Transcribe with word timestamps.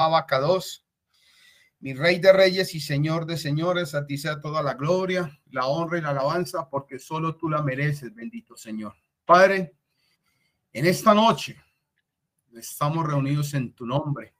Abacados. 0.00 0.86
Mi 1.80 1.92
rey 1.92 2.18
de 2.18 2.32
reyes 2.32 2.74
y 2.74 2.80
señor 2.80 3.26
de 3.26 3.36
señores, 3.36 3.94
a 3.94 4.06
ti 4.06 4.16
sea 4.16 4.40
toda 4.40 4.62
la 4.62 4.74
gloria, 4.74 5.38
la 5.50 5.66
honra 5.66 5.98
y 5.98 6.00
la 6.00 6.10
alabanza, 6.10 6.68
porque 6.68 6.98
solo 6.98 7.36
tú 7.36 7.50
la 7.50 7.62
mereces, 7.62 8.14
bendito 8.14 8.56
Señor. 8.56 8.94
Padre, 9.26 9.74
en 10.72 10.86
esta 10.86 11.12
noche 11.12 11.62
estamos 12.54 13.06
reunidos 13.06 13.52
en 13.54 13.74
tu 13.74 13.84
nombre, 13.84 14.34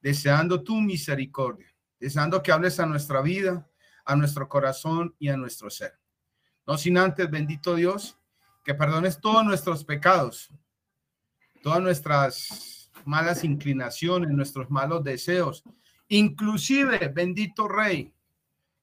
deseando 0.00 0.62
tu 0.62 0.80
misericordia, 0.80 1.72
deseando 2.00 2.42
que 2.42 2.52
hables 2.52 2.80
a 2.80 2.86
nuestra 2.86 3.20
vida, 3.20 3.70
a 4.04 4.16
nuestro 4.16 4.48
corazón 4.48 5.14
y 5.18 5.28
a 5.28 5.36
nuestro 5.36 5.68
ser. 5.68 5.98
No 6.66 6.78
sin 6.78 6.96
antes, 6.96 7.30
bendito 7.30 7.74
Dios, 7.74 8.18
que 8.64 8.74
perdones 8.74 9.20
todos 9.20 9.44
nuestros 9.44 9.84
pecados, 9.84 10.50
todas 11.62 11.82
nuestras 11.82 12.75
malas 13.06 13.44
inclinaciones, 13.44 14.30
nuestros 14.30 14.70
malos 14.70 15.04
deseos. 15.04 15.62
Inclusive, 16.08 17.08
bendito 17.08 17.68
Rey, 17.68 18.12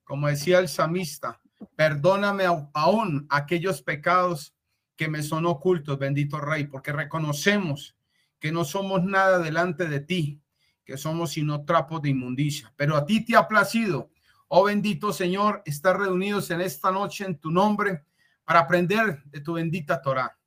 como 0.04 0.28
decía 0.28 0.60
el 0.60 0.68
samista, 0.68 1.40
perdóname 1.76 2.46
aún 2.74 3.26
aquellos 3.30 3.82
pecados 3.82 4.54
que 4.96 5.08
me 5.08 5.24
son 5.24 5.46
ocultos, 5.46 5.98
bendito 5.98 6.40
Rey, 6.40 6.66
porque 6.66 6.92
reconocemos 6.92 7.96
que 8.40 8.52
no 8.52 8.66
somos 8.66 9.04
nada 9.04 9.40
delante 9.40 9.88
de 9.88 10.02
ti, 10.02 10.42
que 10.86 10.98
somos 10.98 11.32
sino 11.32 11.64
trapos 11.66 12.02
de 12.02 12.10
inmundicia. 12.10 12.74
Pero 12.76 12.96
a 12.96 13.06
ti 13.06 13.26
te 13.26 13.36
ha 13.36 13.48
placido, 13.48 14.12
oh 14.50 14.66
bendito 14.66 15.14
Señor, 15.14 15.62
estar 15.66 15.98
reunidos 15.98 16.52
en 16.52 16.62
esta 16.62 16.92
noche 16.92 17.26
en 17.26 17.38
tu 17.38 17.52
nombre 17.52 18.04
para 18.44 18.60
aprender 18.60 19.24
de 19.26 19.40
tu 19.40 19.54
bendita 19.54 20.02
Torah 20.02 20.38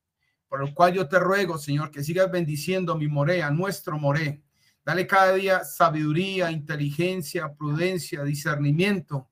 por 0.56 0.68
lo 0.68 0.74
cual 0.74 0.94
yo 0.94 1.06
te 1.06 1.18
ruego, 1.18 1.58
Señor, 1.58 1.90
que 1.90 2.02
sigas 2.02 2.30
bendiciendo 2.30 2.96
mi 2.96 3.08
morea, 3.08 3.50
nuestro 3.50 3.98
moré. 3.98 4.42
Dale 4.82 5.06
cada 5.06 5.34
día 5.34 5.64
sabiduría, 5.64 6.50
inteligencia, 6.50 7.52
prudencia, 7.54 8.24
discernimiento, 8.24 9.28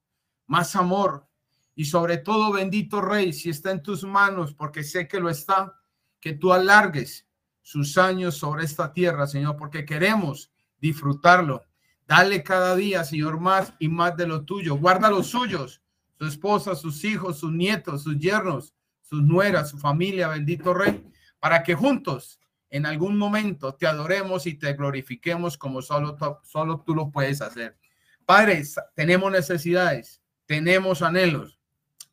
más 0.46 0.76
amor 0.76 1.26
y 1.74 1.86
sobre 1.86 2.18
todo, 2.18 2.52
bendito 2.52 3.00
Rey, 3.00 3.32
si 3.32 3.48
está 3.48 3.70
en 3.70 3.82
tus 3.82 4.04
manos, 4.04 4.52
porque 4.52 4.84
sé 4.84 5.08
que 5.08 5.18
lo 5.18 5.30
está, 5.30 5.74
que 6.20 6.34
tú 6.34 6.52
alargues 6.52 7.26
sus 7.62 7.96
años 7.96 8.36
sobre 8.36 8.64
esta 8.64 8.92
tierra, 8.92 9.26
Señor, 9.26 9.56
porque 9.56 9.86
queremos 9.86 10.52
disfrutarlo. 10.78 11.64
Dale 12.06 12.42
cada 12.42 12.76
día, 12.76 13.02
Señor, 13.02 13.40
más 13.40 13.72
y 13.78 13.88
más 13.88 14.14
de 14.14 14.26
lo 14.26 14.44
tuyo. 14.44 14.76
Guarda 14.76 15.08
los 15.08 15.28
suyos, 15.28 15.80
su 16.18 16.26
esposa, 16.26 16.74
sus 16.74 17.02
hijos, 17.02 17.38
sus 17.38 17.50
nietos, 17.50 18.02
sus 18.02 18.18
yernos, 18.18 18.74
sus 19.00 19.22
nueras, 19.22 19.70
su 19.70 19.78
familia, 19.78 20.28
bendito 20.28 20.74
Rey, 20.74 21.02
para 21.44 21.62
que 21.62 21.74
juntos 21.74 22.40
en 22.70 22.86
algún 22.86 23.18
momento 23.18 23.74
te 23.74 23.86
adoremos 23.86 24.46
y 24.46 24.54
te 24.54 24.72
glorifiquemos 24.72 25.58
como 25.58 25.82
solo, 25.82 26.16
solo 26.42 26.80
tú 26.80 26.94
lo 26.94 27.10
puedes 27.10 27.42
hacer. 27.42 27.76
Padre, 28.24 28.62
tenemos 28.94 29.30
necesidades, 29.30 30.22
tenemos 30.46 31.02
anhelos, 31.02 31.60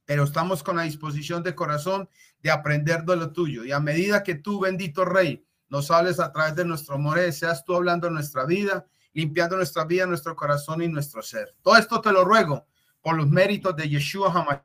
pero 0.03 0.25
estamos 0.25 0.61
con 0.63 0.75
la 0.75 0.83
disposición 0.83 1.43
de 1.43 1.55
corazón 1.55 2.09
de 2.41 2.51
aprender 2.51 3.05
de 3.05 3.15
lo 3.15 3.31
tuyo. 3.31 3.63
Y 3.63 3.71
a 3.71 3.79
medida 3.79 4.21
que 4.21 4.35
tú, 4.35 4.59
bendito 4.59 5.05
Rey, 5.05 5.45
nos 5.69 5.89
hables 5.91 6.19
a 6.19 6.33
través 6.33 6.57
de 6.57 6.65
nuestro 6.65 6.95
amor, 6.95 7.17
seas 7.31 7.63
tú 7.63 7.73
hablando 7.73 8.09
nuestra 8.09 8.43
vida, 8.45 8.85
limpiando 9.13 9.55
nuestra 9.55 9.85
vida, 9.85 10.05
nuestro 10.07 10.35
corazón 10.35 10.81
y 10.81 10.89
nuestro 10.89 11.21
ser. 11.21 11.55
Todo 11.61 11.77
esto 11.77 12.01
te 12.01 12.11
lo 12.11 12.25
ruego 12.25 12.67
por 12.99 13.15
los 13.15 13.29
méritos 13.29 13.77
de 13.77 13.87
Yeshua 13.87 14.61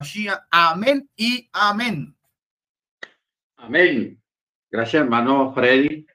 Hamashiach 0.00 0.46
Amén 0.50 1.10
y 1.14 1.50
amén. 1.52 2.17
Amén. 3.68 4.18
Gracias, 4.70 5.02
hermano 5.02 5.52
Freddy, 5.52 6.06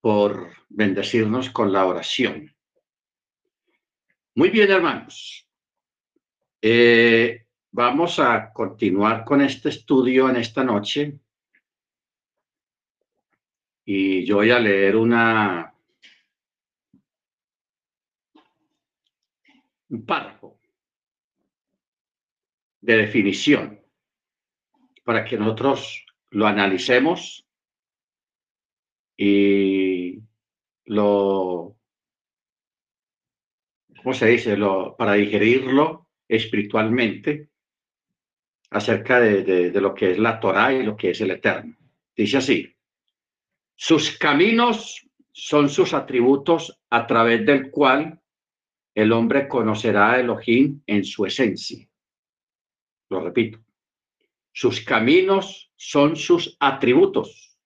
por 0.00 0.50
bendecirnos 0.70 1.50
con 1.50 1.70
la 1.70 1.84
oración. 1.84 2.56
Muy 4.34 4.48
bien, 4.48 4.70
hermanos. 4.70 5.46
Eh, 6.62 7.44
vamos 7.70 8.18
a 8.18 8.50
continuar 8.50 9.26
con 9.26 9.42
este 9.42 9.68
estudio 9.68 10.30
en 10.30 10.36
esta 10.36 10.64
noche. 10.64 11.20
Y 13.84 14.24
yo 14.24 14.36
voy 14.36 14.50
a 14.50 14.58
leer 14.58 14.96
una 14.96 15.74
un 19.90 20.06
párrafo 20.06 20.58
de 22.80 22.96
definición 22.96 23.77
para 25.08 25.24
que 25.24 25.38
nosotros 25.38 26.04
lo 26.32 26.46
analicemos 26.46 27.48
y 29.16 30.20
lo, 30.84 31.78
¿cómo 34.02 34.12
se 34.12 34.26
dice? 34.26 34.54
Lo, 34.58 34.94
para 34.98 35.14
digerirlo 35.14 36.10
espiritualmente 36.28 37.48
acerca 38.68 39.18
de, 39.18 39.70
lo 39.80 39.94
que 39.94 40.10
es 40.10 40.18
la 40.18 40.38
Torah 40.38 40.74
y 40.74 40.82
lo 40.82 40.94
que 40.94 41.12
es 41.12 41.20
el 41.22 41.30
Eterno. 41.30 41.74
Dice 42.14 42.36
así, 42.36 42.76
sus 43.76 44.18
caminos 44.18 45.08
son 45.32 45.70
sus 45.70 45.94
atributos 45.94 46.82
a 46.90 47.06
través 47.06 47.46
del 47.46 47.70
cual 47.70 48.20
el 48.94 49.12
hombre 49.12 49.48
conocerá 49.48 50.12
a 50.12 50.20
Elohim 50.20 50.82
en 50.86 51.02
su 51.02 51.24
esencia. 51.24 51.88
Lo 53.08 53.20
repito. 53.20 53.58
Sus 54.60 54.80
caminos 54.80 55.72
son 55.76 56.16
sus 56.16 56.56
atributos, 56.58 57.56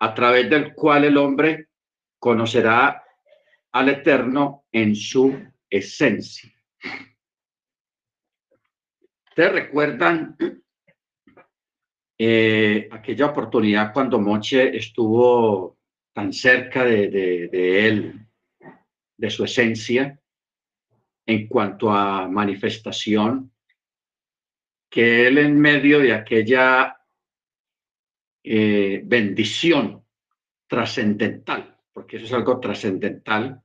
a 0.00 0.12
través 0.12 0.50
del 0.50 0.74
cual 0.74 1.04
el 1.04 1.16
hombre 1.16 1.68
conocerá 2.18 3.04
al 3.70 3.90
Eterno 3.90 4.64
en 4.72 4.96
su 4.96 5.40
esencia. 5.70 6.52
¿Ustedes 9.28 9.52
recuerdan 9.52 10.36
eh, 12.18 12.88
aquella 12.90 13.26
oportunidad 13.26 13.92
cuando 13.92 14.18
Moche 14.18 14.76
estuvo 14.76 15.78
tan 16.12 16.32
cerca 16.32 16.84
de, 16.84 17.06
de 17.06 17.86
él, 17.86 18.26
de 19.16 19.30
su 19.30 19.44
esencia, 19.44 20.20
en 21.24 21.46
cuanto 21.46 21.88
a 21.92 22.26
manifestación? 22.26 23.52
Que 24.90 25.28
él 25.28 25.38
en 25.38 25.58
medio 25.58 26.00
de 26.00 26.12
aquella 26.12 27.00
eh, 28.42 29.00
bendición 29.04 30.04
trascendental, 30.66 31.78
porque 31.92 32.16
eso 32.16 32.26
es 32.26 32.32
algo 32.32 32.58
trascendental, 32.58 33.62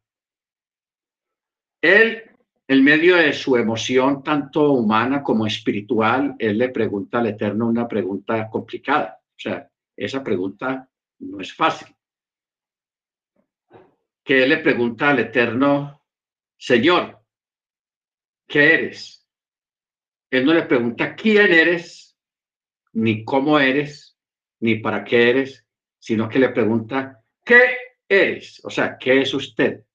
él, 1.82 2.24
en 2.68 2.84
medio 2.84 3.16
de 3.16 3.32
su 3.34 3.56
emoción, 3.58 4.24
tanto 4.24 4.72
humana 4.72 5.22
como 5.22 5.46
espiritual, 5.46 6.36
él 6.40 6.58
le 6.58 6.70
pregunta 6.70 7.20
al 7.20 7.28
Eterno 7.28 7.68
una 7.68 7.88
pregunta 7.88 8.50
complicada. 8.50 9.20
O 9.22 9.40
sea, 9.40 9.70
esa 9.96 10.24
pregunta 10.24 10.90
no 11.20 11.40
es 11.42 11.54
fácil. 11.54 11.96
Que 14.24 14.44
él 14.44 14.50
le 14.50 14.58
pregunta 14.58 15.12
al 15.12 15.20
Eterno, 15.20 16.02
Señor, 16.58 17.20
¿qué 18.48 18.74
eres? 18.74 19.15
Él 20.36 20.46
no 20.46 20.54
le 20.54 20.64
pregunta 20.64 21.16
quién 21.16 21.52
eres, 21.54 22.18
ni 22.92 23.24
cómo 23.24 23.58
eres, 23.58 24.18
ni 24.60 24.76
para 24.76 25.06
qué 25.06 25.30
eres, 25.30 25.66
sino 25.98 26.28
que 26.28 26.40
le 26.40 26.50
pregunta 26.50 27.24
qué 27.44 27.78
eres, 28.08 28.62
o 28.66 28.70
sea, 28.70 28.98
qué 28.98 29.22
es 29.22 29.34
usted. 29.34 29.86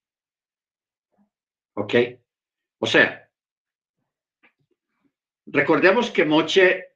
¿Ok? 1.74 1.94
O 2.78 2.86
sea, 2.86 3.30
recordemos 5.44 6.10
que 6.10 6.24
Moche 6.24 6.86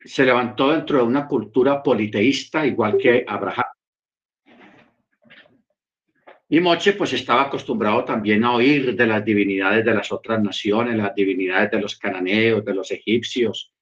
se 0.00 0.24
levantó 0.24 0.70
dentro 0.70 0.98
de 0.98 1.04
una 1.04 1.26
cultura 1.26 1.82
politeísta, 1.82 2.66
igual 2.66 2.98
que 2.98 3.24
Abraham. 3.26 3.63
Y 6.54 6.60
Moche 6.60 6.92
pues 6.92 7.12
estaba 7.12 7.42
acostumbrado 7.42 8.04
también 8.04 8.44
a 8.44 8.54
oír 8.54 8.94
de 8.94 9.06
las 9.08 9.24
divinidades 9.24 9.84
de 9.84 9.92
las 9.92 10.12
otras 10.12 10.40
naciones, 10.40 10.94
las 10.94 11.12
divinidades 11.12 11.72
de 11.72 11.80
los 11.80 11.98
cananeos, 11.98 12.64
de 12.64 12.72
los 12.72 12.92
egipcios, 12.92 13.74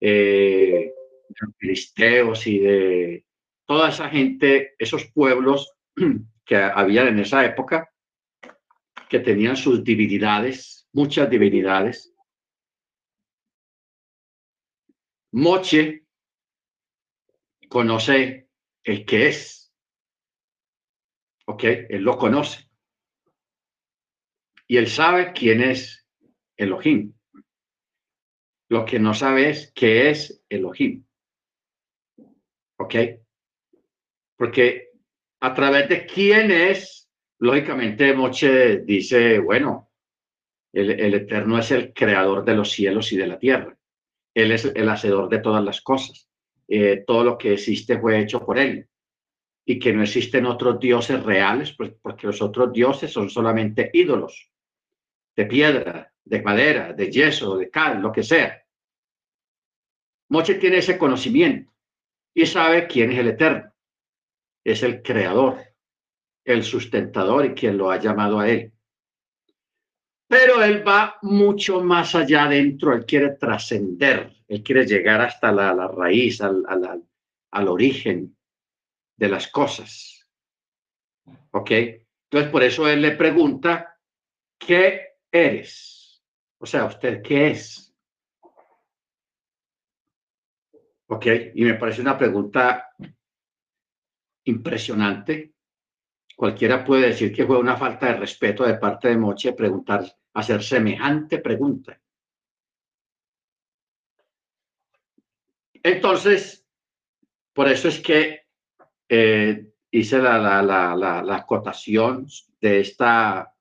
eh, 0.00 0.94
de 1.28 1.36
los 1.38 1.54
filisteos 1.58 2.46
y 2.46 2.58
de 2.60 3.26
toda 3.66 3.90
esa 3.90 4.08
gente, 4.08 4.74
esos 4.78 5.12
pueblos 5.12 5.74
que 6.46 6.56
había 6.56 7.06
en 7.06 7.18
esa 7.18 7.44
época, 7.44 7.92
que 9.10 9.18
tenían 9.18 9.58
sus 9.58 9.84
divinidades, 9.84 10.88
muchas 10.94 11.28
divinidades. 11.28 12.14
Moche 15.32 16.06
conoce 17.68 18.48
el 18.84 19.04
que 19.04 19.28
es 19.28 19.65
¿Ok? 21.46 21.64
Él 21.64 22.02
lo 22.02 22.18
conoce. 22.18 22.68
Y 24.66 24.76
él 24.76 24.88
sabe 24.88 25.32
quién 25.32 25.62
es 25.62 26.06
Elohim. 26.56 27.12
Lo 28.68 28.84
que 28.84 28.98
no 28.98 29.14
sabe 29.14 29.50
es 29.50 29.72
qué 29.72 30.10
es 30.10 30.44
Elohim. 30.48 31.04
¿Ok? 32.78 32.94
Porque 34.36 34.90
a 35.40 35.54
través 35.54 35.88
de 35.88 36.04
quién 36.04 36.50
es, 36.50 37.08
lógicamente 37.38 38.12
Moche 38.12 38.78
dice, 38.78 39.38
bueno, 39.38 39.90
el, 40.72 41.14
Eterno 41.14 41.58
es 41.58 41.70
el 41.70 41.92
creador 41.94 42.44
de 42.44 42.54
los 42.54 42.70
cielos 42.70 43.12
y 43.12 43.16
de 43.16 43.26
la 43.26 43.38
tierra. 43.38 43.78
Él 44.34 44.52
es 44.52 44.64
el 44.66 44.88
hacedor 44.88 45.28
de 45.30 45.38
todas 45.38 45.64
las 45.64 45.80
cosas. 45.80 46.28
Eh, 46.68 47.04
todo 47.06 47.24
lo 47.24 47.38
que 47.38 47.54
existe 47.54 47.98
fue 47.98 48.20
hecho 48.20 48.44
por 48.44 48.58
Él. 48.58 48.88
Y 49.66 49.78
que 49.78 49.92
no 49.92 50.02
existen 50.02 50.46
otros 50.46 50.78
dioses 50.78 51.22
reales, 51.22 51.72
pues, 51.72 51.92
porque 52.00 52.28
los 52.28 52.40
otros 52.40 52.72
dioses 52.72 53.12
son 53.12 53.28
solamente 53.28 53.90
ídolos 53.92 54.50
de 55.34 55.46
piedra, 55.46 56.12
de 56.24 56.42
madera, 56.42 56.92
de 56.92 57.10
yeso, 57.10 57.56
de 57.56 57.68
cal, 57.68 58.00
lo 58.00 58.12
que 58.12 58.22
sea. 58.22 58.62
Moche 60.30 60.54
tiene 60.54 60.78
ese 60.78 60.96
conocimiento 60.96 61.72
y 62.34 62.46
sabe 62.46 62.86
quién 62.86 63.12
es 63.12 63.18
el 63.18 63.28
Eterno 63.28 63.76
es 64.66 64.82
el 64.82 65.00
creador, 65.00 65.58
el 66.44 66.64
sustentador 66.64 67.46
y 67.46 67.54
quien 67.54 67.78
lo 67.78 67.88
ha 67.88 68.00
llamado 68.00 68.40
a 68.40 68.48
él. 68.48 68.72
Pero 70.28 70.60
él 70.60 70.86
va 70.86 71.18
mucho 71.22 71.80
más 71.84 72.16
allá 72.16 72.48
dentro, 72.48 72.92
él 72.92 73.06
quiere 73.06 73.36
trascender, 73.36 74.32
él 74.48 74.64
quiere 74.64 74.84
llegar 74.84 75.20
hasta 75.20 75.52
la, 75.52 75.86
raíz, 75.86 76.40
al, 76.40 76.64
al 77.52 77.68
origen 77.68 78.35
de 79.16 79.28
las 79.28 79.48
cosas. 79.48 80.28
¿Ok? 81.50 81.70
Entonces, 81.70 82.50
por 82.50 82.62
eso 82.62 82.88
él 82.88 83.02
le 83.02 83.12
pregunta, 83.12 83.98
¿qué 84.58 85.16
eres? 85.30 86.22
O 86.58 86.66
sea, 86.66 86.84
¿usted 86.84 87.22
qué 87.22 87.48
es? 87.48 87.94
¿Ok? 91.08 91.26
Y 91.54 91.64
me 91.64 91.74
parece 91.74 92.00
una 92.00 92.18
pregunta 92.18 92.90
impresionante. 94.44 95.54
Cualquiera 96.34 96.84
puede 96.84 97.08
decir 97.08 97.32
que 97.32 97.46
fue 97.46 97.58
una 97.58 97.76
falta 97.76 98.06
de 98.06 98.16
respeto 98.18 98.64
de 98.64 98.74
parte 98.74 99.08
de 99.08 99.16
Moche 99.16 99.52
preguntar, 99.52 100.04
hacer 100.34 100.62
semejante 100.62 101.38
pregunta. 101.38 102.00
Entonces, 105.82 106.66
por 107.52 107.68
eso 107.68 107.88
es 107.88 108.00
que 108.00 108.45
eh, 109.08 109.72
hice 109.90 110.18
la, 110.18 110.38
la, 110.38 110.62
la, 110.62 111.22
la, 111.22 111.36
acotación 111.36 112.26
de, 112.60 112.80
esta, 112.80 113.54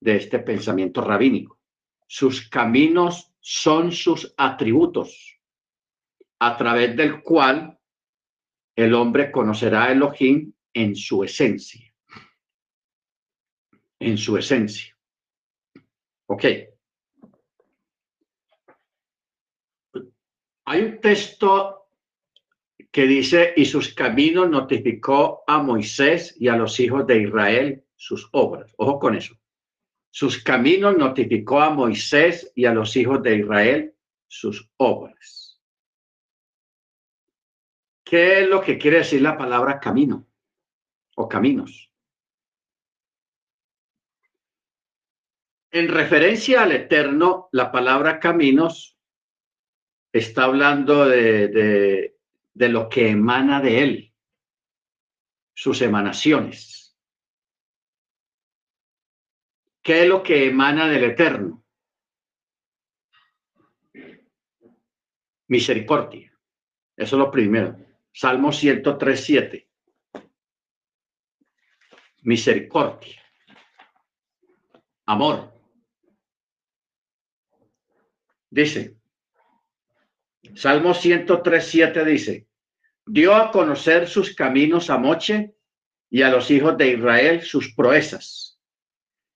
de 0.00 0.16
este 0.16 0.38
pensamiento 0.38 1.00
rabínico. 1.00 1.58
Sus 2.06 2.48
caminos 2.48 3.32
son 3.40 3.92
sus 3.92 4.32
atributos, 4.36 5.38
a 6.40 6.56
través 6.56 6.96
del 6.96 7.22
cual 7.22 7.78
el 8.76 8.94
hombre 8.94 9.30
conocerá 9.30 9.84
a 9.84 9.92
Elohim 9.92 10.52
en 10.72 10.96
su 10.96 11.22
esencia. 11.24 11.92
En 13.98 14.16
su 14.16 14.36
esencia. 14.36 14.96
Ok. 16.26 16.44
Hay 20.64 20.80
un 20.82 21.00
texto 21.00 21.79
que 22.90 23.06
dice, 23.06 23.54
y 23.56 23.66
sus 23.66 23.94
caminos 23.94 24.50
notificó 24.50 25.44
a 25.46 25.62
Moisés 25.62 26.34
y 26.38 26.48
a 26.48 26.56
los 26.56 26.80
hijos 26.80 27.06
de 27.06 27.22
Israel 27.22 27.84
sus 27.94 28.28
obras. 28.32 28.72
Ojo 28.78 28.98
con 28.98 29.14
eso. 29.14 29.36
Sus 30.10 30.42
caminos 30.42 30.96
notificó 30.96 31.60
a 31.60 31.70
Moisés 31.70 32.50
y 32.56 32.64
a 32.64 32.74
los 32.74 32.96
hijos 32.96 33.22
de 33.22 33.36
Israel 33.36 33.94
sus 34.26 34.68
obras. 34.76 35.60
¿Qué 38.04 38.40
es 38.40 38.48
lo 38.48 38.60
que 38.60 38.76
quiere 38.76 38.98
decir 38.98 39.22
la 39.22 39.38
palabra 39.38 39.78
camino 39.78 40.26
o 41.14 41.28
caminos? 41.28 41.92
En 45.70 45.86
referencia 45.86 46.64
al 46.64 46.72
eterno, 46.72 47.48
la 47.52 47.70
palabra 47.70 48.18
caminos 48.18 48.98
está 50.12 50.44
hablando 50.44 51.06
de, 51.06 51.46
de, 51.46 52.19
lo 52.68 52.88
que 52.88 53.10
emana 53.10 53.60
de 53.60 53.82
él, 53.82 54.14
sus 55.54 55.80
emanaciones. 55.82 56.96
¿Qué 59.82 60.02
es 60.02 60.08
lo 60.08 60.22
que 60.22 60.46
emana 60.46 60.86
del 60.88 61.04
eterno? 61.04 61.64
Misericordia. 65.48 66.32
Eso 66.96 67.16
es 67.16 67.18
lo 67.18 67.30
primero. 67.30 67.76
Salmo 68.12 68.52
103, 68.52 69.24
7. 69.24 69.68
Misericordia. 72.22 73.22
Amor. 75.06 75.52
Dice, 78.50 79.00
Salmo 80.54 80.92
103, 80.92 81.66
7 81.66 82.04
dice, 82.04 82.49
dio 83.06 83.34
a 83.34 83.50
conocer 83.50 84.06
sus 84.06 84.34
caminos 84.34 84.90
a 84.90 84.98
Moche 84.98 85.54
y 86.10 86.22
a 86.22 86.30
los 86.30 86.50
hijos 86.50 86.76
de 86.76 86.92
Israel 86.92 87.42
sus 87.42 87.74
proezas. 87.74 88.60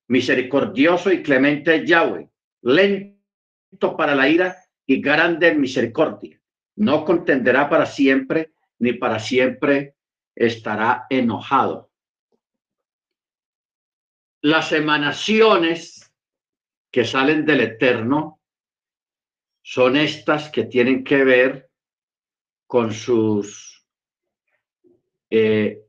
Misericordioso 0.09 1.11
y 1.13 1.23
clemente 1.23 1.87
Yahweh, 1.87 2.29
lento 2.63 3.97
para 3.97 4.15
la 4.15 4.29
ira 4.29 4.57
y 4.87 5.01
grande 5.01 5.49
en 5.49 5.61
misericordia. 5.61 6.41
No 6.77 7.05
contenderá 7.05 7.69
para 7.69 7.87
siempre 7.87 8.53
ni 8.79 8.93
para 8.93 9.19
siempre 9.19 9.97
estará 10.35 11.07
enojado. 11.09 11.91
Las 14.43 14.73
emanaciones 14.73 16.13
que 16.91 17.05
salen 17.05 17.47
del 17.47 17.61
Eterno 17.61 18.41
son 19.63 19.97
estas 19.97 20.51
que 20.51 20.65
tienen 20.65 21.03
que 21.03 21.25
ver 21.25 21.64
con 22.67 22.93
sus 22.93 23.85
eh, 25.31 25.83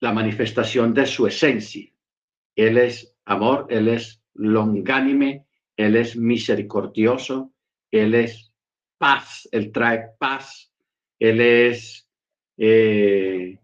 la 0.00 0.12
manifestación 0.12 0.92
de 0.94 1.06
su 1.06 1.26
esencia. 1.26 1.88
Él 2.56 2.78
es 2.78 3.14
amor, 3.24 3.66
él 3.70 3.88
es 3.88 4.22
longánime, 4.34 5.46
él 5.76 5.96
es 5.96 6.16
misericordioso, 6.16 7.52
él 7.90 8.14
es 8.14 8.52
paz, 8.98 9.48
él 9.52 9.70
trae 9.72 10.10
paz, 10.18 10.72
él 11.18 11.40
es 11.40 12.08
eh, 12.56 13.58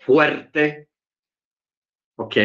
fuerte, 0.00 0.88
¿ok? 2.16 2.36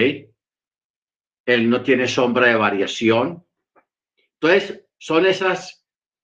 Él 1.45 1.69
no 1.69 1.81
tiene 1.81 2.07
sombra 2.07 2.47
de 2.47 2.55
variación. 2.55 3.45
Entonces, 4.33 4.85
son 4.97 5.25
esas, 5.25 5.78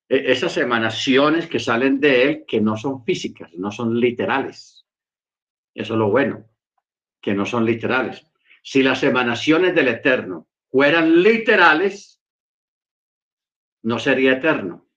esas 0.08 0.58
emanaciones 0.58 1.48
que 1.48 1.60
salen 1.60 2.00
de 2.00 2.24
él 2.24 2.46
que 2.48 2.62
no 2.62 2.78
son 2.78 3.04
físicas, 3.04 3.54
no 3.54 3.72
son 3.72 4.00
literales. 4.00 4.86
Eso 5.74 5.94
es 5.94 6.00
lo 6.00 6.10
bueno, 6.10 6.46
que 7.22 7.34
no 7.34 7.46
son 7.46 7.66
literales. 7.66 8.26
Si 8.64 8.84
las 8.84 9.04
emanaciones 9.04 9.74
del 9.76 9.90
Eterno 9.90 10.48
fueran 10.70 11.22
literales, 11.22 12.22
no 13.84 14.00
sería 14.00 14.34
eterno, 14.34 14.88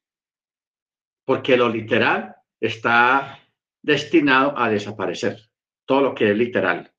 porque 1.25 1.57
lo 1.57 1.69
literal 1.69 2.37
está 2.59 3.38
destinado 3.83 4.59
a 4.59 4.71
desaparecer. 4.71 5.38
Todo 5.85 6.00
lo 6.00 6.15
que 6.15 6.31
es 6.31 6.37
literal. 6.37 6.93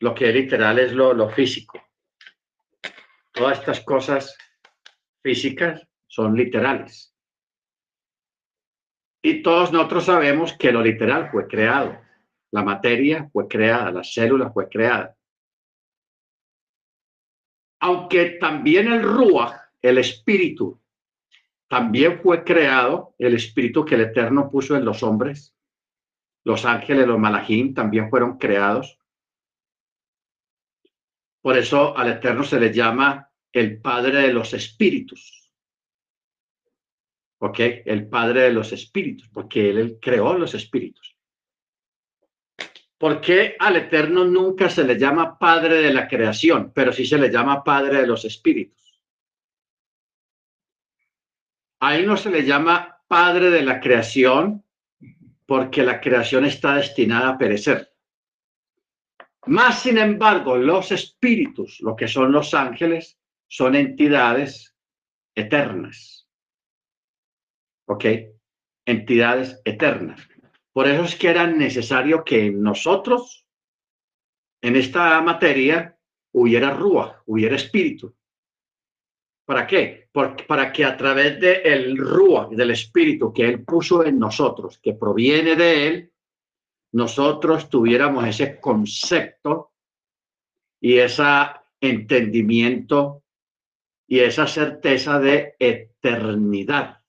Lo 0.00 0.14
que 0.14 0.28
es 0.28 0.34
literal 0.34 0.78
es 0.78 0.92
lo, 0.92 1.14
lo 1.14 1.30
físico. 1.30 1.82
Todas 3.32 3.58
estas 3.58 3.80
cosas 3.80 4.36
físicas 5.22 5.89
son 6.10 6.36
literales. 6.36 7.14
Y 9.22 9.42
todos 9.42 9.72
nosotros 9.72 10.06
sabemos 10.06 10.54
que 10.54 10.72
lo 10.72 10.82
literal 10.82 11.30
fue 11.30 11.46
creado. 11.46 12.00
La 12.50 12.64
materia 12.64 13.28
fue 13.32 13.46
creada, 13.46 13.92
la 13.92 14.02
célula 14.02 14.50
fue 14.50 14.68
creada. 14.68 15.16
Aunque 17.80 18.38
también 18.40 18.90
el 18.90 19.02
Ruach, 19.02 19.54
el 19.80 19.98
espíritu, 19.98 20.80
también 21.68 22.20
fue 22.20 22.42
creado 22.42 23.14
el 23.16 23.34
espíritu 23.34 23.84
que 23.84 23.94
el 23.94 24.00
Eterno 24.00 24.50
puso 24.50 24.76
en 24.76 24.84
los 24.84 25.04
hombres. 25.04 25.54
Los 26.44 26.64
ángeles, 26.64 27.06
los 27.06 27.20
malajim 27.20 27.72
también 27.72 28.10
fueron 28.10 28.36
creados. 28.36 28.98
Por 31.40 31.56
eso 31.56 31.96
al 31.96 32.10
Eterno 32.10 32.42
se 32.42 32.58
le 32.58 32.72
llama 32.72 33.30
el 33.52 33.80
Padre 33.80 34.22
de 34.22 34.32
los 34.32 34.52
Espíritus. 34.54 35.39
¿Ok? 37.42 37.58
El 37.84 38.08
Padre 38.08 38.42
de 38.42 38.52
los 38.52 38.72
Espíritus, 38.72 39.28
porque 39.28 39.70
Él, 39.70 39.98
creó 40.00 40.38
los 40.38 40.54
espíritus. 40.54 41.16
¿Por 42.96 43.20
qué 43.20 43.56
al 43.58 43.76
Eterno 43.76 44.24
nunca 44.24 44.68
se 44.68 44.84
le 44.84 44.98
llama 44.98 45.38
Padre 45.38 45.76
de 45.76 45.92
la 45.92 46.06
creación, 46.06 46.72
pero 46.74 46.92
sí 46.92 47.06
se 47.06 47.18
le 47.18 47.30
llama 47.30 47.64
Padre 47.64 48.02
de 48.02 48.06
los 48.06 48.24
Espíritus? 48.24 48.80
A 51.80 51.96
él 51.96 52.06
no 52.06 52.16
se 52.16 52.30
le 52.30 52.44
llama 52.44 53.02
padre 53.08 53.50
de 53.50 53.62
la 53.62 53.80
creación 53.80 54.62
porque 55.46 55.82
la 55.82 56.00
creación 56.00 56.44
está 56.44 56.74
destinada 56.74 57.30
a 57.30 57.38
perecer. 57.38 57.92
Más 59.46 59.80
sin 59.80 59.96
embargo, 59.96 60.56
los 60.56 60.92
espíritus, 60.92 61.80
lo 61.80 61.96
que 61.96 62.06
son 62.06 62.30
los 62.30 62.52
ángeles, 62.52 63.18
son 63.48 63.74
entidades 63.74 64.76
eternas. 65.34 66.29
¿Ok? 67.90 68.04
Entidades 68.86 69.60
eternas. 69.64 70.20
Por 70.72 70.86
eso 70.86 71.02
es 71.02 71.16
que 71.16 71.28
era 71.28 71.48
necesario 71.48 72.22
que 72.22 72.48
nosotros, 72.48 73.44
en 74.62 74.76
esta 74.76 75.20
materia, 75.22 75.98
hubiera 76.32 76.70
rúa, 76.70 77.20
hubiera 77.26 77.56
espíritu. 77.56 78.14
¿Para 79.44 79.66
qué? 79.66 80.08
para 80.12 80.72
que 80.72 80.84
a 80.84 80.96
través 80.96 81.40
del 81.40 81.66
el 81.66 81.96
rúa, 81.98 82.48
del 82.50 82.70
espíritu 82.70 83.32
que 83.32 83.48
Él 83.48 83.64
puso 83.64 84.04
en 84.04 84.20
nosotros, 84.20 84.78
que 84.78 84.94
proviene 84.94 85.56
de 85.56 85.88
Él, 85.88 86.12
nosotros 86.92 87.68
tuviéramos 87.68 88.24
ese 88.24 88.60
concepto 88.60 89.72
y 90.80 90.98
ese 90.98 91.24
entendimiento 91.80 93.24
y 94.06 94.20
esa 94.20 94.46
certeza 94.46 95.18
de 95.18 95.56
eternidad. 95.58 96.99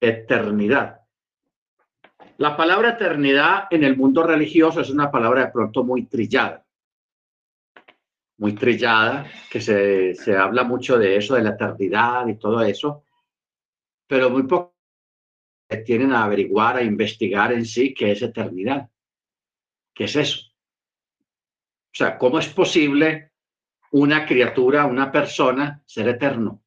Eternidad. 0.00 1.00
La 2.38 2.56
palabra 2.56 2.90
eternidad 2.90 3.64
en 3.70 3.84
el 3.84 3.96
mundo 3.96 4.22
religioso 4.22 4.80
es 4.80 4.90
una 4.90 5.10
palabra 5.10 5.44
de 5.44 5.52
pronto 5.52 5.84
muy 5.84 6.06
trillada 6.06 6.64
muy 8.40 8.54
trillada, 8.54 9.30
que 9.50 9.60
se, 9.60 10.14
se 10.14 10.34
habla 10.34 10.64
mucho 10.64 10.98
de 10.98 11.16
eso, 11.16 11.34
de 11.34 11.42
la 11.42 11.50
eternidad 11.50 12.26
y 12.26 12.38
todo 12.38 12.62
eso, 12.62 13.04
pero 14.06 14.30
muy 14.30 14.44
poco 14.44 14.74
tienen 15.84 16.12
a 16.12 16.24
averiguar, 16.24 16.78
a 16.78 16.82
investigar 16.82 17.52
en 17.52 17.66
sí 17.66 17.92
qué 17.92 18.12
es 18.12 18.22
eternidad. 18.22 18.88
¿Qué 19.94 20.04
es 20.04 20.16
eso? 20.16 20.40
O 21.92 21.94
sea, 21.94 22.16
¿cómo 22.16 22.38
es 22.38 22.48
posible 22.48 23.32
una 23.92 24.24
criatura, 24.24 24.86
una 24.86 25.12
persona 25.12 25.82
ser 25.84 26.08
eterno? 26.08 26.62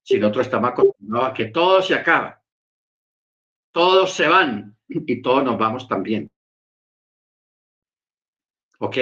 Si 0.00 0.20
nosotros 0.20 0.46
estamos 0.46 0.70
acostumbrados 0.70 1.30
a 1.30 1.34
que 1.34 1.46
todo 1.46 1.82
se 1.82 1.94
acaba, 1.94 2.37
todos 3.78 4.12
se 4.12 4.26
van 4.26 4.76
y 4.88 5.22
todos 5.22 5.44
nos 5.44 5.56
vamos 5.56 5.86
también. 5.86 6.28
¿Ok? 8.80 8.96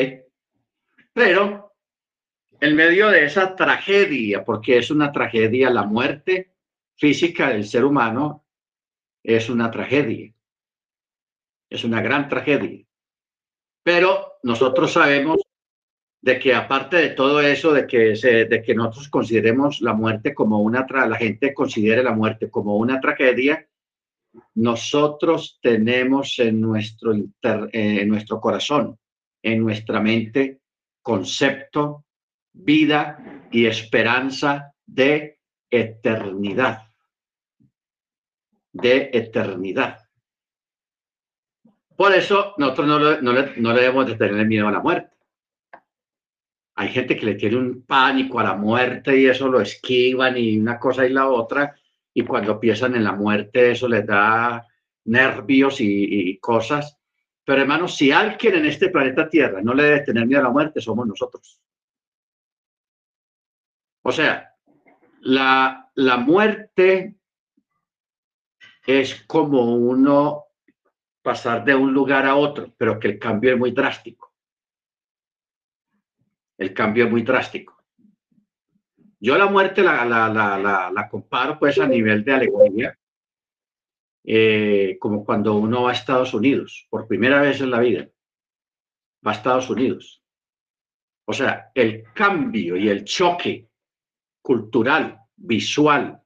Pero 1.15 1.73
en 2.61 2.77
medio 2.77 3.09
de 3.09 3.25
esa 3.25 3.57
tragedia, 3.57 4.45
porque 4.45 4.77
es 4.77 4.91
una 4.91 5.13
tragedia, 5.13 5.71
la 5.71 5.85
muerte 5.85 6.53
física 6.95 7.49
del 7.49 7.65
ser 7.65 7.87
humano 7.87 8.45
es 9.23 9.49
una 9.49 9.71
tragedia, 9.71 10.35
es 11.71 11.83
una 11.83 12.03
gran 12.03 12.29
tragedia. 12.29 12.85
Pero 13.83 14.35
nosotros 14.43 14.93
sabemos 14.93 15.41
de 16.21 16.39
que 16.39 16.55
aparte 16.55 16.97
de 16.97 17.09
todo 17.09 17.41
eso, 17.41 17.73
de 17.73 17.87
que, 17.87 18.15
se, 18.15 18.45
de 18.45 18.63
que 18.63 18.75
nosotros 18.75 19.09
consideremos 19.09 19.81
la 19.81 19.95
muerte 19.95 20.35
como 20.35 20.59
una, 20.59 20.87
la 20.91 21.17
gente 21.17 21.55
considere 21.55 22.03
la 22.03 22.13
muerte 22.13 22.51
como 22.51 22.77
una 22.77 23.01
tragedia, 23.01 23.67
nosotros 24.55 25.59
tenemos 25.61 26.39
en 26.39 26.61
nuestro, 26.61 27.15
eh, 27.15 27.29
en 27.73 28.09
nuestro 28.09 28.41
corazón, 28.41 28.99
en 29.43 29.63
nuestra 29.63 30.01
mente, 30.01 30.61
concepto 31.03 32.05
vida 32.53 33.49
y 33.51 33.67
esperanza 33.67 34.73
de 34.85 35.39
eternidad. 35.71 36.83
De 38.73 39.11
eternidad. 39.13 40.07
Por 41.97 42.13
eso 42.13 42.55
nosotros 42.59 42.87
no, 42.87 42.99
le, 42.99 43.23
no, 43.23 43.33
le, 43.33 43.81
debemos 43.81 44.07
de 44.07 44.17
tener 44.17 44.47
miedo 44.47 44.69
a 44.69 44.73
la 44.73 44.81
muerte. 44.81 45.17
Hay 46.75 46.89
gente 46.89 47.17
que 47.17 47.25
le 47.25 47.35
tiene 47.37 47.57
un 47.57 47.87
pánico 47.87 48.39
a 48.39 48.45
la 48.45 48.55
muerte 48.55 49.19
y 49.19 49.27
eso 49.27 49.49
lo 49.49 49.63
esquivan 49.63 50.37
y 50.37 50.59
una 50.59 50.79
cosa 50.79 51.07
y 51.07 51.11
la 51.11 51.29
otra. 51.29 51.75
Y 52.19 52.25
cuando 52.25 52.59
piensan 52.59 52.95
en 52.97 53.05
la 53.05 53.13
muerte 53.13 53.73
eso 53.73 53.87
les 53.87 54.07
da 54.07 54.67
nervios 55.05 55.83
y, 55.83 56.39
cosas. 56.39 56.99
Pero 57.45 57.61
hermanos, 57.61 57.95
si 57.95 58.11
alguien 58.11 58.55
en 58.55 58.65
este 58.65 58.89
planeta 58.89 59.29
Tierra 59.29 59.61
no 59.61 59.75
le 59.75 59.83
debe 59.83 60.01
tener 60.01 60.27
miedo 60.27 60.41
a 60.41 60.45
la 60.45 60.51
muerte, 60.51 60.81
somos 60.81 61.07
nosotros. 61.07 61.61
O 64.01 64.11
sea, 64.11 64.51
la, 65.21 65.91
la 65.95 66.17
muerte 66.17 67.17
es 68.87 69.23
como 69.27 69.77
uno 69.77 70.47
pasar 71.21 71.67
de 71.67 71.75
un 71.75 71.93
lugar 71.93 72.25
a 72.25 72.37
otro, 72.37 72.73
pero 72.79 72.99
que 72.99 73.09
el 73.09 73.19
cambio 73.19 73.53
es 73.53 73.59
muy 73.59 73.73
drástico. 73.73 74.33
El 76.57 76.73
cambio 76.73 77.05
es 77.05 77.11
muy 77.11 77.21
drástico. 77.21 77.76
Yo 79.19 79.39
la 79.39 79.47
muerte 79.47 79.83
la, 79.83 80.05
la, 80.05 80.29
la, 80.29 80.91
la 80.91 81.09
comparo 81.09 81.59
pues 81.59 81.79
a 81.79 81.87
nivel 81.87 82.25
de 82.25 82.33
alegoría, 82.33 82.99
eh, 84.25 84.97
como 85.01 85.25
cuando 85.25 85.55
uno 85.55 85.85
va 85.85 85.91
a 85.91 85.95
Estados 85.95 86.35
Unidos, 86.35 86.87
por 86.91 87.07
primera 87.07 87.41
vez 87.41 87.61
en 87.61 87.71
la 87.71 87.81
vida, 87.81 88.09
va 89.27 89.33
a 89.33 89.35
Estados 89.35 89.71
Unidos. 89.71 90.23
O 91.27 91.33
sea, 91.33 91.71
el 91.75 92.05
cambio 92.13 92.77
y 92.77 92.89
el 92.89 93.05
choque 93.05 93.69
cultural, 94.43 95.19
visual, 95.37 96.23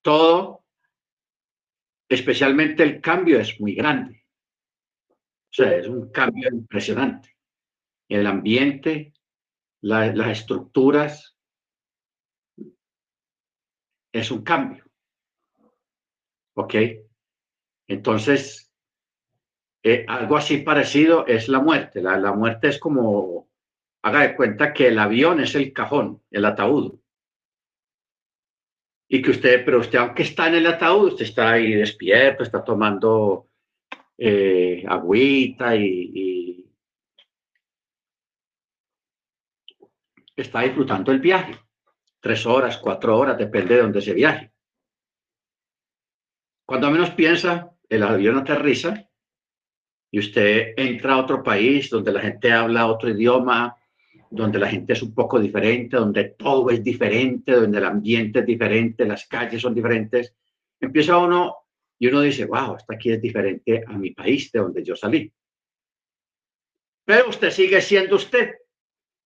todo, 0.00 0.64
especialmente 2.08 2.82
el 2.82 3.00
cambio 3.00 3.38
es 3.38 3.60
muy 3.60 3.74
grande. 3.74 4.24
O 5.08 5.54
sea, 5.54 5.76
es 5.76 5.86
un 5.86 6.10
cambio 6.10 6.48
impresionante. 6.50 7.36
El 8.08 8.26
ambiente, 8.26 9.12
las 9.82 10.38
estructuras, 10.38 11.36
es 14.12 14.30
un 14.30 14.42
cambio. 14.42 14.84
¿Ok? 16.54 16.74
Entonces, 17.88 18.72
eh, 19.82 20.04
algo 20.08 20.36
así 20.36 20.58
parecido 20.58 21.26
es 21.26 21.48
la 21.48 21.60
muerte. 21.60 22.00
la 22.00 22.32
muerte 22.32 22.68
es 22.68 22.78
como 22.78 23.48
haga 24.02 24.22
de 24.22 24.36
cuenta 24.36 24.72
que 24.72 24.88
el 24.88 24.98
avión 24.98 25.40
es 25.40 25.54
el 25.54 25.72
cajón, 25.72 26.22
el 26.30 26.44
ataúd. 26.44 26.98
Y 29.08 29.22
que 29.22 29.30
usted, 29.30 29.64
pero 29.64 29.80
usted 29.80 29.98
aunque 29.98 30.22
está 30.22 30.48
en 30.48 30.54
el 30.56 30.66
ataúd, 30.66 31.12
usted 31.12 31.24
está 31.24 31.52
ahí 31.52 31.74
despierto, 31.74 32.42
está 32.42 32.64
tomando 32.64 33.48
eh, 34.18 34.84
agüita 34.88 35.76
y, 35.76 36.61
está 40.36 40.60
disfrutando 40.60 41.12
el 41.12 41.20
viaje. 41.20 41.56
Tres 42.20 42.46
horas, 42.46 42.78
cuatro 42.78 43.18
horas, 43.18 43.38
depende 43.38 43.74
de 43.74 43.82
dónde 43.82 44.00
se 44.00 44.14
viaje. 44.14 44.52
Cuando 46.64 46.90
menos 46.90 47.10
piensa, 47.10 47.70
el 47.88 48.02
avión 48.02 48.38
aterriza 48.38 49.08
y 50.10 50.18
usted 50.18 50.74
entra 50.76 51.14
a 51.14 51.18
otro 51.18 51.42
país 51.42 51.90
donde 51.90 52.12
la 52.12 52.20
gente 52.20 52.52
habla 52.52 52.86
otro 52.86 53.10
idioma, 53.10 53.76
donde 54.30 54.58
la 54.58 54.68
gente 54.68 54.94
es 54.94 55.02
un 55.02 55.14
poco 55.14 55.38
diferente, 55.38 55.96
donde 55.96 56.24
todo 56.30 56.70
es 56.70 56.82
diferente, 56.82 57.52
donde 57.52 57.78
el 57.78 57.84
ambiente 57.84 58.40
es 58.40 58.46
diferente, 58.46 59.04
las 59.04 59.26
calles 59.26 59.60
son 59.60 59.74
diferentes, 59.74 60.34
empieza 60.80 61.18
uno 61.18 61.56
y 61.98 62.06
uno 62.08 62.22
dice, 62.22 62.46
wow, 62.46 62.76
esta 62.76 62.94
aquí 62.94 63.12
es 63.12 63.20
diferente 63.20 63.84
a 63.86 63.92
mi 63.92 64.10
país, 64.10 64.50
de 64.50 64.60
donde 64.60 64.82
yo 64.82 64.96
salí. 64.96 65.32
Pero 67.04 67.28
usted 67.28 67.50
sigue 67.50 67.80
siendo 67.80 68.16
usted. 68.16 68.54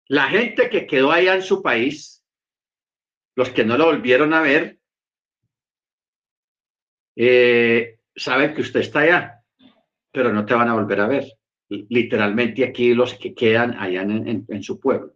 La 0.09 0.29
gente 0.29 0.71
que 0.71 0.87
quedó 0.87 1.11
allá 1.11 1.35
en 1.35 1.43
su 1.43 1.63
país, 1.63 2.25
los 3.35 3.51
que 3.51 3.65
no 3.65 3.77
lo 3.77 3.87
volvieron 3.87 4.33
a 4.35 4.41
ver, 4.41 4.79
eh, 7.17 7.99
saben 8.15 8.55
que 8.55 8.61
usted 8.61 8.81
está 8.81 9.01
allá, 9.01 9.43
pero 10.13 10.33
no 10.33 10.45
te 10.45 10.55
van 10.55 10.69
a 10.69 10.75
volver 10.75 11.01
a 11.01 11.09
ver 11.09 11.25
literalmente 11.69 12.65
aquí 12.65 12.95
los 12.95 13.15
que 13.15 13.35
quedan 13.35 13.75
allá 13.79 14.03
en, 14.03 14.63
su 14.63 14.79
pueblo. 14.79 15.15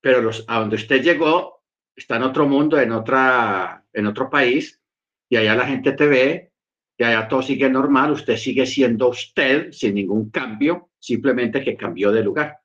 Pero 0.00 0.20
los, 0.20 0.44
a 0.48 0.60
donde 0.60 0.76
usted 0.76 1.02
llegó 1.02 1.62
está 1.96 2.16
en 2.16 2.24
otro 2.24 2.46
mundo, 2.46 2.78
en, 2.78 2.92
otra, 2.92 3.84
en 3.92 4.06
otro 4.06 4.28
país, 4.28 4.80
y 5.28 5.36
allá 5.36 5.54
la 5.54 5.66
gente 5.66 5.92
te 5.92 6.06
ve, 6.06 6.52
y 6.98 7.04
allá 7.04 7.26
todo 7.26 7.42
sigue 7.42 7.70
normal, 7.70 8.12
usted 8.12 8.36
sigue 8.36 8.66
siendo 8.66 9.08
usted 9.08 9.72
sin 9.72 9.94
ningún 9.94 10.30
cambio, 10.30 10.90
simplemente 10.98 11.62
que 11.62 11.76
cambió 11.76 12.12
de 12.12 12.22
lugar. 12.22 12.58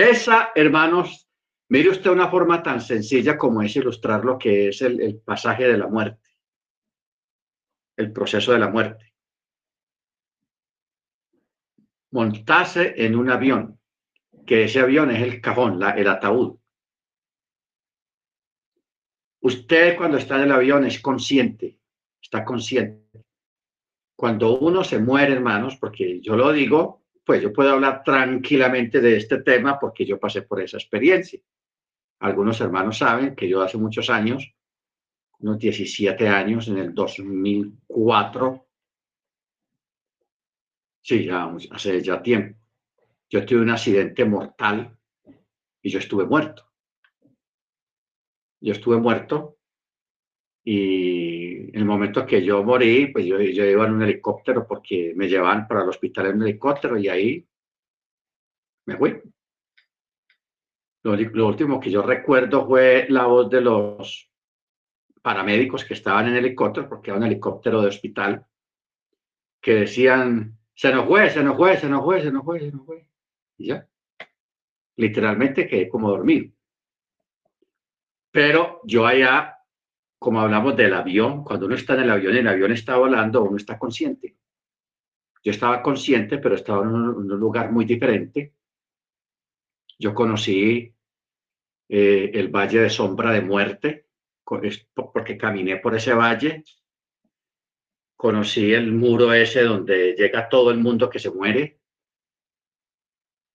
Esa, 0.00 0.52
hermanos, 0.54 1.28
mire 1.68 1.90
usted 1.90 2.10
una 2.10 2.28
forma 2.28 2.62
tan 2.62 2.80
sencilla 2.80 3.36
como 3.36 3.62
es 3.62 3.74
ilustrar 3.76 4.24
lo 4.24 4.38
que 4.38 4.68
es 4.68 4.82
el 4.82 5.20
pasaje 5.24 5.66
de 5.66 5.78
la 5.78 5.88
muerte, 5.88 6.30
el 7.96 8.12
proceso 8.12 8.52
de 8.52 8.58
la 8.58 8.68
muerte 8.68 9.10
montarse 12.10 12.94
en 12.96 13.16
un 13.16 13.30
avión, 13.30 13.78
que 14.46 14.64
ese 14.64 14.80
avión 14.80 15.10
es 15.10 15.22
el 15.22 15.40
cajón, 15.40 15.78
la, 15.78 15.90
el 15.90 16.08
ataúd. 16.08 16.58
Usted 19.42 19.96
cuando 19.96 20.18
está 20.18 20.36
en 20.36 20.42
el 20.42 20.52
avión 20.52 20.84
es 20.84 21.00
consciente, 21.00 21.78
está 22.20 22.44
consciente. 22.44 23.00
cuando 24.16 24.58
uno 24.58 24.84
se 24.84 24.98
muere, 24.98 25.32
hermanos, 25.32 25.76
porque 25.76 26.20
yo 26.20 26.36
lo 26.36 26.52
digo, 26.52 26.99
pues 27.30 27.42
yo 27.42 27.52
puedo 27.52 27.70
hablar 27.70 28.02
tranquilamente 28.02 29.00
de 29.00 29.16
este 29.16 29.40
tema 29.40 29.78
porque 29.78 30.04
yo 30.04 30.18
pasé 30.18 30.42
por 30.42 30.60
esa 30.60 30.78
experiencia. 30.78 31.38
Algunos 32.18 32.60
hermanos 32.60 32.98
saben 32.98 33.36
que 33.36 33.48
yo 33.48 33.62
hace 33.62 33.78
muchos 33.78 34.10
años, 34.10 34.52
unos 35.38 35.56
17 35.60 36.26
años, 36.26 36.66
en 36.66 36.78
el 36.78 36.92
2004, 36.92 38.66
sí, 41.00 41.24
ya 41.24 41.54
hace 41.70 42.02
ya 42.02 42.20
tiempo, 42.20 42.58
yo 43.28 43.46
tuve 43.46 43.60
un 43.60 43.70
accidente 43.70 44.24
mortal 44.24 44.98
y 45.80 45.88
yo 45.88 46.00
estuve 46.00 46.26
muerto. 46.26 46.68
Yo 48.60 48.72
estuve 48.72 48.96
muerto 48.96 49.56
y 50.64 51.29
en 51.68 51.80
el 51.80 51.84
momento 51.84 52.26
que 52.26 52.42
yo 52.44 52.62
morí, 52.64 53.08
pues 53.08 53.26
yo, 53.26 53.40
yo 53.40 53.64
iba 53.64 53.86
en 53.86 53.92
un 53.92 54.02
helicóptero 54.02 54.66
porque 54.66 55.12
me 55.16 55.28
llevaban 55.28 55.66
para 55.68 55.82
el 55.82 55.88
hospital 55.88 56.26
en 56.26 56.36
un 56.36 56.42
helicóptero 56.42 56.98
y 56.98 57.08
ahí 57.08 57.48
me 58.86 58.96
fui. 58.96 59.20
Lo, 61.02 61.46
último 61.46 61.80
que 61.80 61.90
yo 61.90 62.02
recuerdo 62.02 62.66
fue 62.66 63.06
la 63.08 63.26
voz 63.26 63.48
de 63.48 63.60
los 63.60 64.30
paramédicos 65.22 65.84
que 65.84 65.94
estaban 65.94 66.28
en 66.28 66.36
el 66.36 66.44
helicóptero, 66.44 66.88
porque 66.88 67.10
era 67.10 67.18
un 67.18 67.24
helicóptero 67.24 67.80
de 67.80 67.88
hospital, 67.88 68.46
que 69.60 69.74
decían, 69.74 70.58
se 70.74 70.92
nos 70.92 71.06
fue, 71.06 71.30
se 71.30 71.42
nos 71.42 71.56
fue, 71.56 71.76
se 71.76 71.88
nos 71.88 72.04
fue, 72.04 72.22
se 72.22 72.30
nos 72.30 72.44
fue, 72.44 72.60
se 72.60 72.72
nos 72.72 72.84
fue. 72.84 73.06
Y 73.58 73.68
ya. 73.68 73.86
Literalmente 74.96 75.66
quedé 75.66 75.88
como 75.88 76.10
dormido. 76.10 76.52
Pero 78.30 78.80
yo 78.84 79.06
allá 79.06 79.59
como 80.20 80.42
hablamos 80.42 80.76
del 80.76 80.92
avión, 80.92 81.42
cuando 81.42 81.64
uno 81.64 81.74
está 81.74 81.94
en 81.94 82.00
el 82.00 82.10
avión 82.10 82.34
y 82.34 82.38
el 82.40 82.48
avión 82.48 82.72
está 82.72 82.98
volando, 82.98 83.42
uno 83.42 83.56
está 83.56 83.78
consciente. 83.78 84.36
Yo 85.42 85.50
estaba 85.50 85.82
consciente, 85.82 86.36
pero 86.36 86.56
estaba 86.56 86.82
en 86.82 86.90
un, 86.90 87.26
lugar 87.26 87.72
muy 87.72 87.86
diferente. 87.86 88.52
Yo 89.98 90.14
conocí 90.14 90.94
eh, 91.88 92.30
el 92.34 92.48
Valle 92.48 92.80
de 92.80 92.90
Sombra 92.90 93.32
de 93.32 93.40
Muerte, 93.40 94.08
porque 94.44 95.38
caminé 95.38 95.78
por 95.78 95.94
ese 95.94 96.12
valle. 96.12 96.64
Conocí 98.14 98.74
el 98.74 98.92
muro 98.92 99.32
ese 99.32 99.62
donde 99.62 100.14
llega 100.18 100.50
todo 100.50 100.70
el 100.70 100.80
mundo 100.80 101.08
que 101.08 101.18
se 101.18 101.30
muere. 101.30 101.79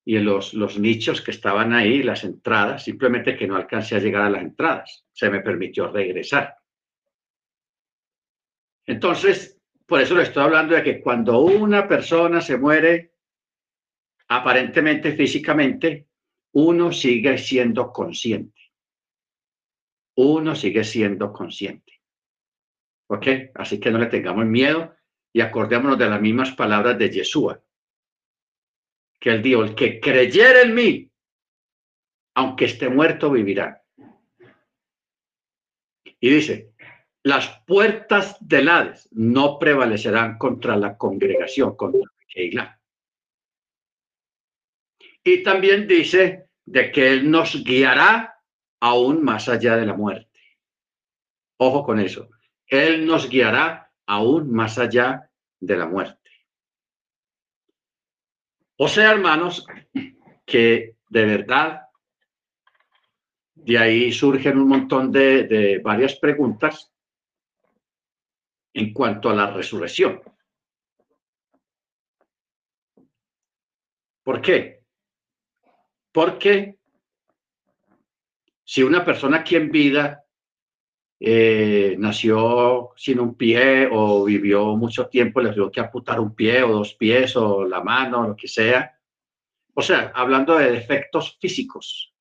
Y 0.06 0.20
los, 0.20 0.54
los 0.54 0.78
nichos 0.78 1.22
que 1.22 1.32
estaban 1.32 1.74
ahí, 1.74 2.04
las 2.04 2.24
entradas, 2.24 2.84
simplemente 2.84 3.36
que 3.36 3.48
no 3.48 3.56
alcancé 3.56 3.96
a 3.96 4.00
llegar 4.00 4.24
a 4.24 4.30
las 4.30 4.44
entradas 4.44 5.06
se 5.12 5.30
me 5.30 5.42
permitió 5.42 5.92
regresar. 5.92 6.56
Entonces, 8.86 9.60
por 9.86 10.02
eso 10.02 10.16
le 10.16 10.24
estoy 10.24 10.44
hablando 10.44 10.76
de 10.76 10.84
que 10.84 11.02
cuando 11.02 11.40
una 11.40 11.88
persona 11.88 12.42
se 12.42 12.58
muere, 12.58 13.14
aparentemente 14.28 15.14
físicamente, 15.14 16.08
uno 16.54 16.92
sigue 16.92 17.38
siendo 17.38 17.92
consciente. 17.92 18.62
Uno 20.16 20.56
sigue 20.56 20.84
siendo 20.84 21.34
consciente. 21.34 22.02
¿Ok? 23.08 23.28
Así 23.56 23.80
que 23.80 23.92
no 23.92 24.00
le 24.00 24.08
tengamos 24.08 24.46
miedo 24.46 24.96
y 25.34 25.42
acordémonos 25.42 26.00
de 26.00 26.10
las 26.10 26.22
mismas 26.22 26.52
palabras 26.54 26.98
de 26.98 27.10
Yeshua. 27.10 27.62
Que 29.26 29.32
él 29.32 29.42
dijo, 29.42 29.64
el 29.64 29.74
que 29.74 30.00
creyera 30.00 30.62
en 30.62 30.76
mí, 30.76 31.12
aunque 32.36 32.66
esté 32.66 32.90
muerto, 32.90 33.32
vivirá. 33.32 33.84
Y 36.20 36.30
dice, 36.30 36.76
las 37.24 37.48
puertas 37.66 38.38
del 38.40 38.70
Hades 38.70 39.10
no 39.14 39.58
prevalecerán 39.58 40.38
contra 40.38 40.78
la 40.78 40.96
congregación, 40.96 41.76
contra 41.76 42.04
la. 42.52 42.80
Y 45.24 45.42
también 45.42 45.88
dice 45.88 46.50
de 46.64 46.92
que 46.92 47.12
Él 47.12 47.32
nos 47.32 47.64
guiará 47.64 48.40
aún 48.80 49.24
más 49.24 49.50
allá 49.50 49.76
de 49.76 49.88
la 49.88 49.96
muerte. 49.96 50.40
Ojo 51.58 51.84
con 51.84 52.00
eso. 52.00 52.30
Él 52.68 53.08
nos 53.08 53.28
guiará 53.28 53.92
aún 54.06 54.52
más 54.52 54.78
allá 54.78 55.32
de 55.60 55.78
la 55.78 55.88
muerte. 55.88 56.25
O 58.78 58.88
sea, 58.90 59.12
hermanos, 59.12 59.66
que 60.46 60.96
de 61.10 61.26
verdad 61.26 61.82
de 63.54 63.78
ahí 63.78 64.12
surgen 64.12 64.60
un 64.60 64.68
montón 64.68 65.12
de, 65.12 65.80
varias 65.84 66.16
preguntas 66.18 66.92
en 68.74 68.94
cuanto 68.94 69.30
a 69.30 69.34
la 69.34 69.52
resurrección. 69.52 70.22
¿Por 74.24 74.42
qué? 74.42 74.84
Porque 76.12 76.78
si 78.64 78.84
una 78.84 79.06
persona 79.06 79.38
aquí 79.38 79.56
en 79.56 79.72
vida 79.72 80.25
eh, 81.20 81.96
nació 81.98 82.92
sin 82.96 83.20
un 83.20 83.36
pie 83.36 83.88
o 83.92 84.26
vivió 84.26 84.76
mucho 84.76 85.08
tiempo, 85.08 85.42
le 85.42 85.54
tuvo 85.54 85.72
que 85.72 85.80
amputar 85.80 86.20
un 86.20 86.36
pie 86.36 86.64
o 86.64 86.74
dos 86.74 86.94
pies 86.96 87.36
o 87.36 87.66
la 87.66 87.82
mano, 87.82 88.28
lo 88.28 88.36
que 88.36 88.48
sea. 88.48 89.00
O 89.74 89.82
sea, 89.82 90.12
hablando 90.16 90.56
de 90.58 90.72
defectos 90.72 91.38
físicos, 91.40 92.14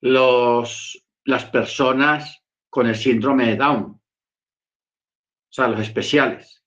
los, 0.00 1.04
las 1.24 1.44
personas 1.46 2.42
con 2.68 2.86
el 2.86 2.96
síndrome 2.96 3.46
de 3.46 3.56
Down, 3.56 3.82
o 3.82 5.52
sea, 5.52 5.68
los 5.68 5.80
especiales, 5.80 6.64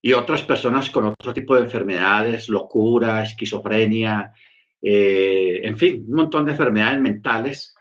y 0.00 0.12
otras 0.14 0.42
personas 0.42 0.90
con 0.90 1.06
otro 1.06 1.32
tipo 1.32 1.54
de 1.54 1.62
enfermedades, 1.62 2.48
locura, 2.48 3.22
esquizofrenia, 3.22 4.32
eh, 4.80 5.60
en 5.62 5.78
fin, 5.78 6.04
un 6.08 6.14
montón 6.16 6.44
de 6.44 6.52
enfermedades 6.52 7.00
mentales 7.00 7.71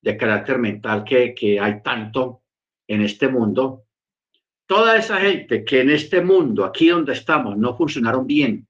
de 0.00 0.16
carácter 0.16 0.58
mental 0.58 1.04
que, 1.04 1.34
que 1.34 1.58
hay 1.58 1.82
tanto 1.82 2.42
en 2.86 3.02
este 3.02 3.28
mundo. 3.28 3.84
Toda 4.66 4.96
esa 4.96 5.18
gente 5.18 5.64
que 5.64 5.80
en 5.80 5.90
este 5.90 6.20
mundo, 6.20 6.64
aquí 6.64 6.88
donde 6.88 7.12
estamos, 7.12 7.56
no 7.56 7.76
funcionaron 7.76 8.26
bien 8.26 8.68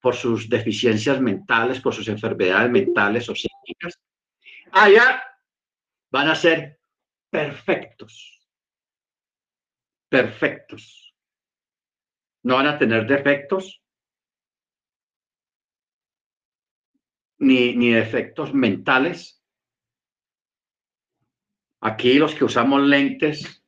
por 0.00 0.14
sus 0.14 0.48
deficiencias 0.48 1.20
mentales, 1.20 1.80
por 1.80 1.94
sus 1.94 2.08
enfermedades 2.08 2.70
mentales 2.70 3.28
o 3.28 3.34
psíquicas, 3.34 4.00
allá 4.72 5.22
van 6.10 6.28
a 6.28 6.34
ser 6.34 6.80
perfectos. 7.30 8.40
Perfectos. 10.08 11.14
No 12.42 12.54
van 12.56 12.66
a 12.66 12.78
tener 12.78 13.06
defectos 13.06 13.82
ni, 17.38 17.74
ni 17.76 17.90
defectos 17.90 18.54
mentales. 18.54 19.39
Aquí 21.80 22.14
los 22.14 22.34
que 22.34 22.44
usamos 22.44 22.82
lentes, 22.82 23.64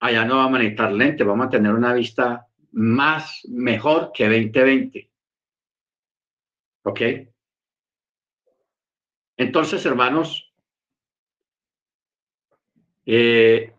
allá 0.00 0.24
no 0.24 0.36
vamos 0.36 0.56
a 0.56 0.62
necesitar 0.62 0.92
lentes, 0.92 1.26
vamos 1.26 1.46
a 1.46 1.50
tener 1.50 1.72
una 1.72 1.94
vista 1.94 2.46
más 2.72 3.42
mejor 3.48 4.12
que 4.12 4.24
2020. 4.24 5.10
¿Ok? 6.84 7.00
Entonces, 9.36 9.84
hermanos, 9.86 10.52
eh, 13.06 13.74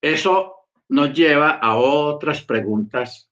eso 0.00 0.66
nos 0.88 1.12
lleva 1.14 1.52
a 1.52 1.76
otras 1.76 2.42
preguntas, 2.42 3.30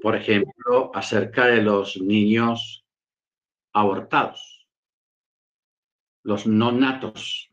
por 0.00 0.16
ejemplo, 0.16 0.90
acerca 0.94 1.46
de 1.46 1.62
los 1.62 2.00
niños 2.00 2.86
abortados, 3.72 4.51
los 6.22 6.46
no 6.46 6.72
natos. 6.72 7.50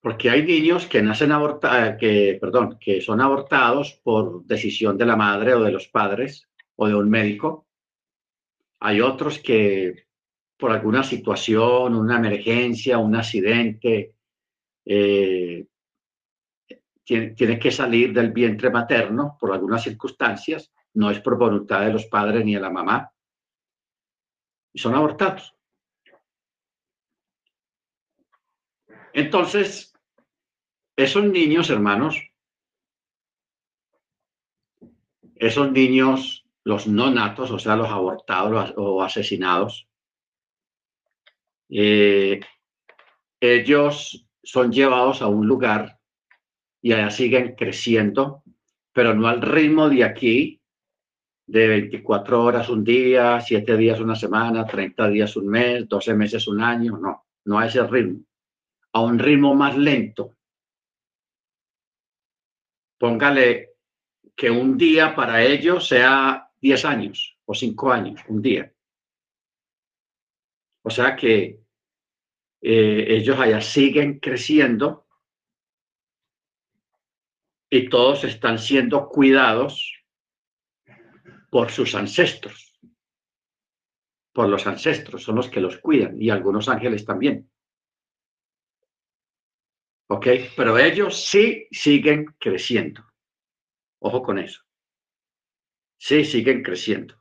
Porque 0.00 0.30
hay 0.30 0.42
niños 0.44 0.86
que 0.86 1.02
nacen 1.02 1.32
abortados, 1.32 1.96
que, 1.98 2.38
perdón, 2.40 2.78
que 2.80 3.00
son 3.00 3.20
abortados 3.20 4.00
por 4.02 4.44
decisión 4.44 4.96
de 4.96 5.06
la 5.06 5.16
madre 5.16 5.54
o 5.54 5.62
de 5.62 5.72
los 5.72 5.88
padres 5.88 6.48
o 6.76 6.88
de 6.88 6.94
un 6.94 7.10
médico 7.10 7.66
hay 8.80 9.00
otros 9.00 9.38
que 9.38 10.06
por 10.56 10.72
alguna 10.72 11.02
situación, 11.02 11.94
una 11.94 12.16
emergencia, 12.16 12.98
un 12.98 13.14
accidente, 13.14 14.14
eh, 14.84 15.66
que 17.04 17.70
salir 17.70 18.12
del 18.12 18.30
vientre 18.30 18.70
materno 18.70 19.36
por 19.38 19.52
algunas 19.52 19.82
circunstancias, 19.82 20.72
no 20.94 21.10
es 21.10 21.20
por 21.20 21.38
voluntad 21.38 21.84
de 21.84 21.92
los 21.92 22.06
padres 22.06 22.44
ni 22.44 22.54
de 22.54 22.60
la 22.60 22.70
mamá, 22.70 23.10
y 24.72 24.78
son 24.78 24.94
abortados. 24.94 25.54
Entonces, 29.12 29.92
esos 30.96 31.24
niños, 31.24 31.70
hermanos, 31.70 32.16
esos 35.36 35.72
niños 35.72 36.46
los 36.64 36.86
no 36.86 37.10
natos, 37.10 37.50
o 37.50 37.58
sea, 37.58 37.76
los 37.76 37.88
abortados 37.88 38.74
o 38.76 39.02
asesinados, 39.02 39.88
eh, 41.70 42.40
ellos 43.40 44.26
son 44.42 44.70
llevados 44.72 45.22
a 45.22 45.28
un 45.28 45.46
lugar 45.46 45.98
y 46.82 46.92
allá 46.92 47.10
siguen 47.10 47.54
creciendo, 47.56 48.42
pero 48.92 49.14
no 49.14 49.28
al 49.28 49.40
ritmo 49.40 49.88
de 49.88 50.04
aquí, 50.04 50.60
de 51.46 51.66
24 51.66 52.44
horas 52.44 52.68
un 52.68 52.84
día, 52.84 53.40
7 53.40 53.76
días 53.76 53.98
una 54.00 54.14
semana, 54.14 54.66
30 54.66 55.08
días 55.08 55.36
un 55.36 55.48
mes, 55.48 55.88
12 55.88 56.14
meses 56.14 56.46
un 56.46 56.60
año, 56.62 56.96
no, 56.98 57.24
no 57.44 57.58
a 57.58 57.66
ese 57.66 57.84
ritmo, 57.86 58.20
a 58.92 59.00
un 59.00 59.18
ritmo 59.18 59.54
más 59.54 59.76
lento. 59.76 60.36
Póngale 62.98 63.70
que 64.36 64.50
un 64.50 64.76
día 64.76 65.14
para 65.14 65.42
ellos 65.42 65.86
sea 65.88 66.50
10 66.60 66.84
años 66.84 67.38
o 67.44 67.54
5 67.54 67.92
años, 67.92 68.20
un 68.28 68.42
día. 68.42 68.72
O 70.82 70.90
sea 70.90 71.14
que 71.14 71.60
eh, 72.62 73.04
ellos 73.08 73.38
allá 73.38 73.60
siguen 73.60 74.18
creciendo 74.18 75.06
y 77.70 77.88
todos 77.88 78.24
están 78.24 78.58
siendo 78.58 79.08
cuidados 79.08 79.94
por 81.50 81.70
sus 81.70 81.94
ancestros, 81.94 82.78
por 84.32 84.48
los 84.48 84.66
ancestros, 84.66 85.22
son 85.22 85.36
los 85.36 85.48
que 85.48 85.60
los 85.60 85.78
cuidan 85.78 86.20
y 86.20 86.30
algunos 86.30 86.68
ángeles 86.68 87.04
también. 87.04 87.50
¿Ok? 90.12 90.26
Pero 90.56 90.76
ellos 90.76 91.24
sí 91.24 91.68
siguen 91.70 92.34
creciendo. 92.38 93.04
Ojo 94.00 94.22
con 94.22 94.38
eso. 94.40 94.60
Sí 95.96 96.24
siguen 96.24 96.64
creciendo. 96.64 97.14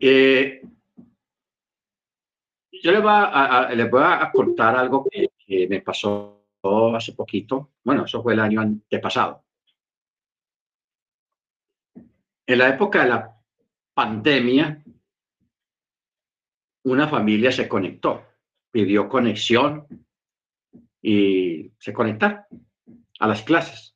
Eh, 0.00 0.60
yo 2.72 2.90
les 2.90 3.00
voy 3.00 3.12
a, 3.14 3.70
les 3.74 3.88
voy 3.88 4.02
a 4.02 4.30
contar 4.32 4.76
algo 4.76 5.04
que, 5.08 5.68
me 5.68 5.80
pasó 5.80 6.48
hace 6.96 7.12
poquito. 7.12 7.74
Bueno, 7.84 8.06
eso 8.06 8.24
fue 8.24 8.32
el 8.32 8.40
año 8.40 8.60
antepasado. 8.60 9.44
En 12.46 12.58
la 12.58 12.70
época 12.70 13.04
de 13.04 13.08
la 13.08 13.40
pandemia, 13.94 14.82
una 16.82 17.06
familia 17.06 17.52
se 17.52 17.68
conectó, 17.68 18.33
pidió 18.74 19.08
conexión 19.08 19.86
y 21.00 21.70
se 21.78 21.92
conectaron 21.92 22.40
a 23.20 23.28
las 23.28 23.42
clases. 23.42 23.94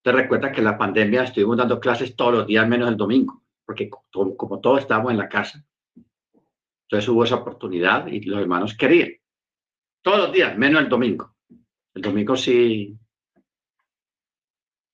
Te 0.00 0.12
recuerda 0.12 0.50
que 0.50 0.62
la 0.62 0.78
pandemia 0.78 1.24
estuvimos 1.24 1.58
dando 1.58 1.78
clases 1.78 2.16
todos 2.16 2.32
los 2.32 2.46
días 2.46 2.66
menos 2.66 2.88
el 2.88 2.96
domingo, 2.96 3.44
porque 3.66 3.90
como, 3.90 4.34
como 4.34 4.60
todos 4.60 4.80
estábamos 4.80 5.10
en 5.12 5.18
la 5.18 5.28
casa, 5.28 5.62
entonces 6.84 7.06
hubo 7.06 7.22
esa 7.22 7.34
oportunidad 7.34 8.06
y 8.06 8.22
los 8.22 8.40
hermanos 8.40 8.74
querían. 8.78 9.10
Todos 10.00 10.20
los 10.20 10.32
días, 10.32 10.56
menos 10.56 10.80
el 10.80 10.88
domingo. 10.88 11.36
El 11.92 12.00
domingo 12.00 12.34
sí 12.34 12.98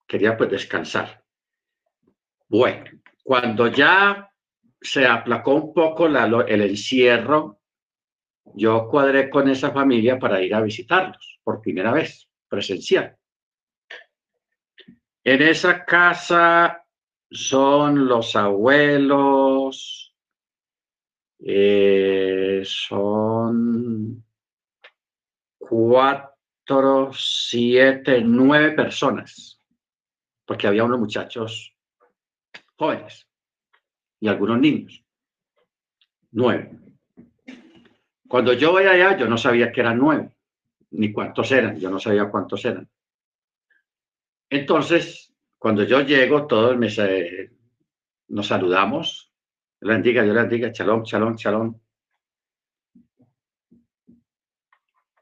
quería 0.09 0.37
pues 0.37 0.51
descansar. 0.51 1.25
Bueno, 2.49 2.91
cuando 3.23 3.69
ya 3.69 4.29
se 4.81 5.07
aplacó 5.07 5.55
un 5.55 5.73
poco 5.73 6.07
el 6.07 6.63
encierro, 6.63 7.61
yo 8.55 8.89
cuadré 8.89 9.29
con 9.29 9.49
esa 9.49 9.73
familia 9.73 10.19
para 10.19 10.41
ir 10.43 10.55
a 10.55 10.61
visitarlos 10.61 11.41
por 11.43 11.61
primera 11.61 11.93
vez, 11.93 12.29
presencial. 12.49 13.17
En 15.25 15.43
esa 15.43 15.85
casa 15.85 16.85
son 17.31 18.07
los 18.07 18.37
abuelos, 18.37 20.15
eh, 21.41 22.63
son 22.65 24.25
cuatro, 25.59 27.11
siete, 27.13 28.21
nueve 28.23 28.73
personas, 28.73 29.61
porque 30.45 30.67
había 30.67 30.85
unos 30.85 31.01
muchachos 31.01 31.75
jóvenes 32.77 33.27
y 34.21 34.29
algunos 34.29 34.61
niños. 34.61 35.03
Nueve. 36.31 36.84
Cuando 38.29 38.53
yo 38.55 38.73
voy 38.73 38.85
allá, 38.85 39.17
yo 39.17 39.29
no 39.29 39.37
sabía 39.37 39.71
que 39.71 39.81
eran 39.81 39.99
nueve, 39.99 40.31
ni 40.93 41.13
cuántos 41.13 41.51
eran, 41.53 41.79
yo 41.79 41.91
no 41.91 42.01
sabía 42.01 42.31
cuántos 42.31 42.65
eran. 42.65 42.89
Entonces, 44.49 45.35
cuando 45.59 45.85
yo 45.85 46.01
llego, 46.01 46.47
todos 46.47 46.77
me, 46.77 46.89
nos 48.29 48.47
saludamos, 48.47 49.33
yo 49.81 49.89
le 49.89 49.95
bendiga, 49.95 50.23
Dios 50.23 50.35
le 50.35 50.43
bendiga, 50.43 50.73
chalón, 50.73 51.05
chalón, 51.05 51.37
chalón. 51.37 51.81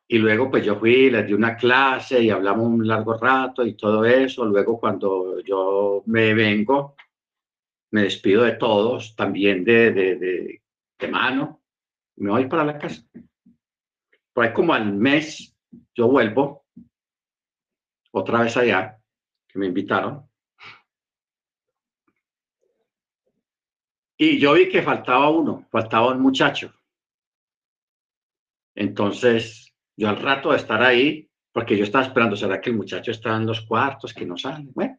Y 0.09 0.19
luego 0.19 0.51
pues 0.51 0.65
yo 0.65 0.79
fui, 0.79 1.11
les 1.11 1.27
di 1.27 1.33
una 1.33 1.57
clase 1.57 2.23
y 2.23 2.29
hablamos 2.29 2.67
un 2.67 2.87
largo 2.87 3.17
rato 3.17 3.65
y 3.65 3.75
todo 3.75 4.05
eso. 4.05 4.45
Luego 4.45 4.79
cuando 4.79 5.41
yo 5.41 6.03
me 6.05 6.35
vengo, 6.35 6.97
me 7.93 8.03
despido 8.03 8.43
de 8.43 8.53
todos, 8.53 9.17
también 9.17 9.65
de, 9.65 9.91
de, 9.91 10.17
de, 10.17 10.63
de 10.99 11.09
mano, 11.09 11.62
me 12.17 12.31
voy 12.31 12.47
para 12.47 12.65
la 12.65 12.79
casa. 12.79 13.03
Por 14.33 14.45
ahí 14.45 14.53
como 14.53 14.75
al 14.75 14.93
mes 14.93 15.55
yo 15.95 16.09
vuelvo 16.09 16.67
otra 18.13 18.43
vez 18.43 18.57
allá, 18.57 18.99
que 19.49 19.59
me 19.59 19.67
invitaron. 19.67 20.29
Y 24.17 24.39
yo 24.39 24.53
vi 24.53 24.69
que 24.69 24.83
faltaba 24.83 25.31
uno, 25.31 25.67
faltaba 25.71 26.13
un 26.13 26.21
muchacho. 26.21 26.73
Entonces, 28.75 29.75
yo 29.97 30.09
al 30.09 30.21
rato 30.21 30.51
de 30.51 30.59
estar 30.59 30.83
ahí, 30.83 31.29
porque 31.53 31.77
yo 31.77 31.85
estaba 31.85 32.05
esperando, 32.05 32.37
¿será 32.37 32.61
que 32.61 32.71
el 32.71 32.77
muchacho 32.77 33.11
está 33.11 33.37
en 33.37 33.47
los 33.47 33.63
cuartos, 33.63 34.15
que 34.15 34.25
no 34.25 34.37
sale? 34.37 34.69
Bueno, 34.73 34.99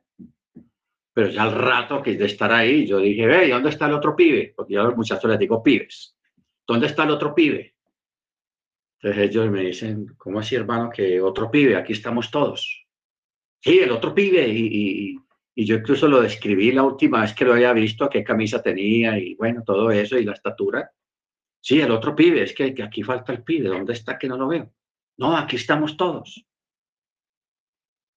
pero 1.13 1.30
ya 1.30 1.43
al 1.43 1.54
rato 1.54 2.02
que 2.02 2.15
de 2.15 2.26
estar 2.26 2.52
ahí, 2.52 2.88
yo 2.88 2.97
dije, 2.97 3.26
ve, 3.26 3.49
¿dónde 3.49 3.69
está 3.69 3.86
el 3.86 3.93
otro 3.93 4.15
pibe? 4.15 4.54
Porque 4.56 4.73
yo 4.73 4.82
a 4.82 4.86
los 4.86 4.97
muchachos 4.97 5.30
les 5.30 5.39
digo 5.39 5.62
pibes. 5.62 6.15
¿Dónde 6.67 6.88
está 6.88 7.04
el 7.04 7.12
otro 7.12 7.34
pibe? 7.36 7.76
Entonces 8.99 9.30
ellos 9.30 9.49
me 9.49 9.62
dicen, 9.62 10.08
¿cómo 10.17 10.39
así, 10.39 10.56
hermano, 10.56 10.89
que 10.89 11.21
otro 11.21 11.52
pibe? 11.52 11.76
Aquí 11.76 11.93
estamos 11.93 12.32
todos. 12.32 12.86
Sí, 13.62 13.80
el 13.80 13.91
otro 13.91 14.13
pibe. 14.13 14.47
y, 14.47 15.17
y 15.56 15.65
yo 15.65 15.76
incluso 15.76 16.08
lo 16.08 16.21
describí 16.21 16.71
la 16.71 16.84
última 16.84 17.21
vez 17.21 17.34
que 17.34 17.45
lo 17.45 17.54
había 17.54 17.73
visto, 17.73 18.10
qué 18.10 18.23
camisa 18.23 18.62
tenía 18.62 19.17
y 19.17 19.36
bueno, 19.36 19.63
todo 19.63 19.91
eso 19.91 20.17
y 20.17 20.26
la 20.26 20.34
estatura. 20.34 20.91
Sí, 21.62 21.80
el 21.80 21.91
otro 21.91 22.15
pibe, 22.15 22.43
es 22.43 22.54
que, 22.54 22.76
aquí 22.84 23.04
falta 23.04 23.32
el 23.32 23.43
pibe, 23.43 23.69
¿dónde 23.69 23.93
está 23.93 24.17
que 24.17 24.28
no 24.28 24.38
lo 24.38 24.47
veo? 24.47 24.73
No, 25.17 25.38
aquí 25.38 25.56
estamos 25.56 25.95
todos. 25.95 26.43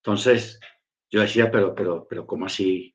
Entonces, 0.03 0.59
yo 1.11 1.21
decía, 1.21 1.51
pero, 1.51 1.75
pero, 1.75 2.07
pero, 2.09 2.27
¿cómo 2.27 2.47
así 2.47 2.95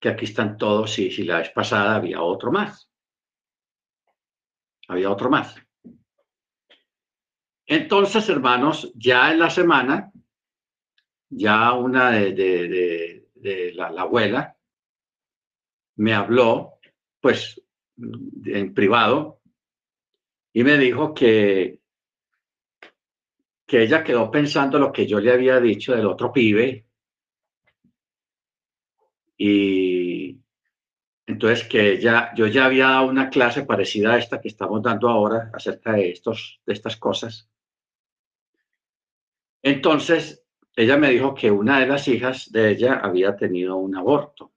que 0.00 0.10
aquí 0.10 0.24
están 0.24 0.58
todos 0.58 0.98
y 0.98 1.10
si 1.10 1.22
la 1.22 1.38
vez 1.38 1.50
pasada 1.50 1.96
había 1.96 2.22
otro 2.22 2.50
más? 2.50 2.90
Había 4.88 5.10
otro 5.10 5.30
más. 5.30 5.56
Entonces, 7.66 8.28
hermanos, 8.28 8.92
ya 8.94 9.32
en 9.32 9.40
la 9.40 9.50
semana, 9.50 10.12
ya 11.28 11.72
una 11.72 12.12
de 12.12 13.26
de 13.46 13.72
la, 13.74 13.86
abuela, 13.88 14.56
me 15.96 16.14
habló, 16.14 16.78
pues, 17.20 17.62
en 17.96 18.74
privado, 18.74 19.40
y 20.52 20.64
me 20.64 20.78
dijo 20.78 21.14
que, 21.14 21.80
que 23.66 23.82
ella 23.82 24.02
quedó 24.02 24.30
pensando 24.30 24.78
lo 24.78 24.92
que 24.92 25.06
yo 25.06 25.20
le 25.20 25.32
había 25.32 25.60
dicho 25.60 25.94
del 25.94 26.06
otro 26.06 26.32
pibe. 26.32 26.86
Y 29.38 29.85
entonces 31.36 31.68
que 31.68 31.92
ella, 31.92 32.32
yo 32.34 32.46
ya 32.46 32.64
había 32.64 32.86
dado 32.86 33.08
una 33.08 33.28
clase 33.28 33.66
parecida 33.66 34.14
a 34.14 34.18
esta 34.18 34.40
que 34.40 34.48
estamos 34.48 34.82
dando 34.82 35.06
ahora 35.10 35.50
acerca 35.52 35.92
de, 35.92 36.10
estos, 36.10 36.62
de 36.64 36.72
estas 36.72 36.96
cosas. 36.96 37.50
Entonces, 39.62 40.42
ella 40.74 40.96
me 40.96 41.10
dijo 41.10 41.34
que 41.34 41.50
una 41.50 41.80
de 41.80 41.88
las 41.88 42.08
hijas 42.08 42.50
de 42.50 42.70
ella 42.70 43.00
había 43.02 43.36
tenido 43.36 43.76
un 43.76 43.94
aborto. 43.94 44.54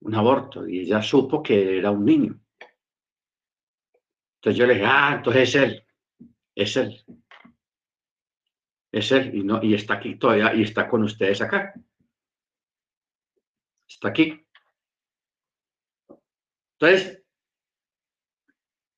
Un 0.00 0.14
aborto, 0.14 0.66
y 0.66 0.80
ella 0.80 1.02
supo 1.02 1.42
que 1.42 1.76
era 1.76 1.90
un 1.90 2.06
niño. 2.06 2.40
Entonces 4.36 4.58
yo 4.58 4.66
le 4.66 4.72
dije, 4.72 4.86
ah, 4.86 5.16
entonces 5.18 5.50
es 5.50 5.54
él, 5.54 5.86
es 6.54 6.76
él. 6.78 7.04
Es 8.90 9.12
él, 9.12 9.34
y, 9.34 9.42
no, 9.44 9.62
y 9.62 9.74
está 9.74 9.94
aquí 9.94 10.14
todavía, 10.14 10.54
y 10.54 10.62
está 10.62 10.88
con 10.88 11.02
ustedes 11.02 11.42
acá. 11.42 11.74
Está 13.88 14.08
aquí. 14.08 14.46
Entonces, 16.78 17.22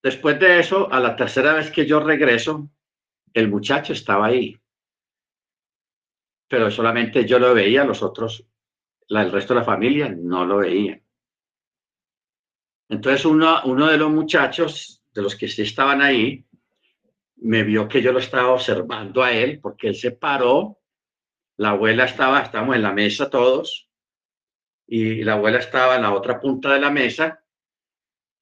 después 0.03 0.39
de 0.39 0.59
eso, 0.59 0.93
a 0.93 1.01
la 1.01 1.17
tercera 1.17 1.55
vez 1.55 1.71
que 1.71 1.87
yo 1.87 2.01
regreso, 2.01 2.71
el 3.33 3.49
muchacho 3.49 3.93
estaba 3.93 4.27
ahí, 4.27 4.61
pero 6.49 6.71
solamente 6.71 7.25
yo 7.25 7.39
lo 7.39 7.55
veía, 7.55 7.85
los 7.85 8.03
otros, 8.03 8.45
el 9.09 9.33
resto 9.33 9.55
de 9.55 9.61
la 9.61 9.65
familia 9.65 10.09
no 10.09 10.45
lo 10.45 10.59
veía. 10.59 11.01
Entonces 12.89 13.25
uno, 13.25 13.63
uno 13.65 13.87
de 13.87 13.97
los 13.97 14.11
muchachos, 14.11 15.03
de 15.13 15.23
los 15.23 15.37
que 15.37 15.47
sí 15.47 15.63
estaban 15.63 16.03
ahí, 16.03 16.45
me 17.37 17.63
vio 17.63 17.89
que 17.89 18.03
yo 18.03 18.13
lo 18.13 18.19
estaba 18.19 18.51
observando 18.51 19.23
a 19.23 19.33
él, 19.33 19.61
porque 19.61 19.89
él 19.89 19.95
se 19.95 20.11
paró, 20.11 20.81
la 21.57 21.71
abuela 21.71 22.05
estaba, 22.05 22.41
estábamos 22.41 22.77
en 22.77 22.83
la 22.83 22.93
mesa 22.93 23.31
todos, 23.31 23.90
y 24.93 25.23
la 25.23 25.35
abuela 25.35 25.59
estaba 25.59 25.95
en 25.95 26.03
la 26.03 26.13
otra 26.13 26.41
punta 26.41 26.75
de 26.75 26.81
la 26.81 26.91
mesa, 26.91 27.45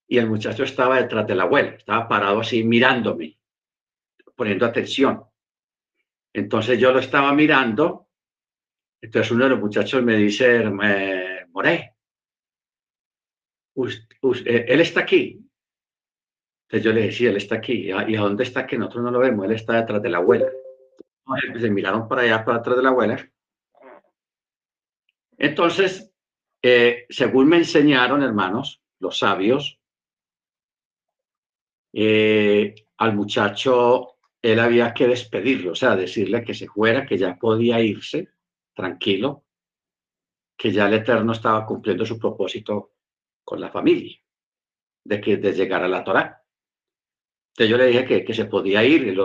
y 0.08 0.16
el 0.16 0.26
muchacho 0.26 0.64
estaba 0.64 0.96
detrás 0.96 1.26
de 1.26 1.34
la 1.34 1.42
abuela, 1.42 1.72
estaba 1.72 2.08
parado 2.08 2.40
así 2.40 2.64
mirándome, 2.64 3.38
poniendo 4.34 4.64
atención. 4.64 5.24
Entonces 6.32 6.78
yo 6.78 6.90
lo 6.90 7.00
estaba 7.00 7.34
mirando, 7.34 8.08
entonces 8.98 9.30
uno 9.30 9.44
de 9.44 9.50
los 9.50 9.60
muchachos 9.60 10.02
me 10.02 10.16
dice, 10.16 10.64
eh, 10.64 11.46
Moré, 11.50 11.94
eh, 13.76 14.64
él 14.68 14.80
está 14.80 15.00
aquí. 15.00 15.44
Entonces 16.62 16.84
yo 16.84 16.92
le 16.94 17.02
decía, 17.02 17.28
él 17.28 17.36
está 17.36 17.56
aquí. 17.56 17.90
¿Y 17.90 18.16
a 18.16 18.20
dónde 18.20 18.44
está 18.44 18.66
que 18.66 18.78
nosotros 18.78 19.04
no 19.04 19.10
lo 19.10 19.18
vemos? 19.18 19.44
Él 19.44 19.52
está 19.52 19.74
detrás 19.74 20.00
de 20.00 20.08
la 20.08 20.18
abuela. 20.18 20.50
Se 21.60 21.70
miraron 21.70 22.08
para 22.08 22.22
allá, 22.22 22.42
para 22.42 22.58
atrás 22.58 22.76
de 22.76 22.82
la 22.82 22.88
abuela. 22.88 23.30
Entonces, 25.36 26.07
según 26.62 27.48
me 27.48 27.58
enseñaron, 27.58 28.22
hermanos, 28.22 28.82
los 28.98 29.18
sabios, 29.18 29.78
eh, 31.92 32.74
al 32.98 33.14
muchacho 33.14 34.18
él 34.40 34.60
había 34.60 34.94
que 34.94 35.08
despedirlo, 35.08 35.72
o 35.72 35.74
sea, 35.74 35.96
decirle 35.96 36.44
que 36.44 36.54
se 36.54 36.68
fuera, 36.68 37.06
que 37.06 37.18
ya 37.18 37.36
podía 37.36 37.80
irse 37.80 38.28
tranquilo, 38.74 39.44
que 40.56 40.70
ya 40.70 40.86
el 40.86 40.94
Eterno 40.94 41.32
estaba 41.32 41.66
cumpliendo 41.66 42.06
su 42.06 42.18
propósito 42.18 42.92
con 43.44 43.60
la 43.60 43.70
familia, 43.70 44.16
de 45.04 45.20
que 45.20 45.36
de 45.38 45.52
llegar 45.52 45.82
a 45.82 45.88
la 45.88 46.04
Torá. 46.04 46.44
Entonces 47.50 47.70
yo 47.70 47.76
le 47.76 47.86
dije 47.86 48.24
que, 48.24 48.34
se 48.34 48.44
podía 48.44 48.84
ir, 48.84 49.16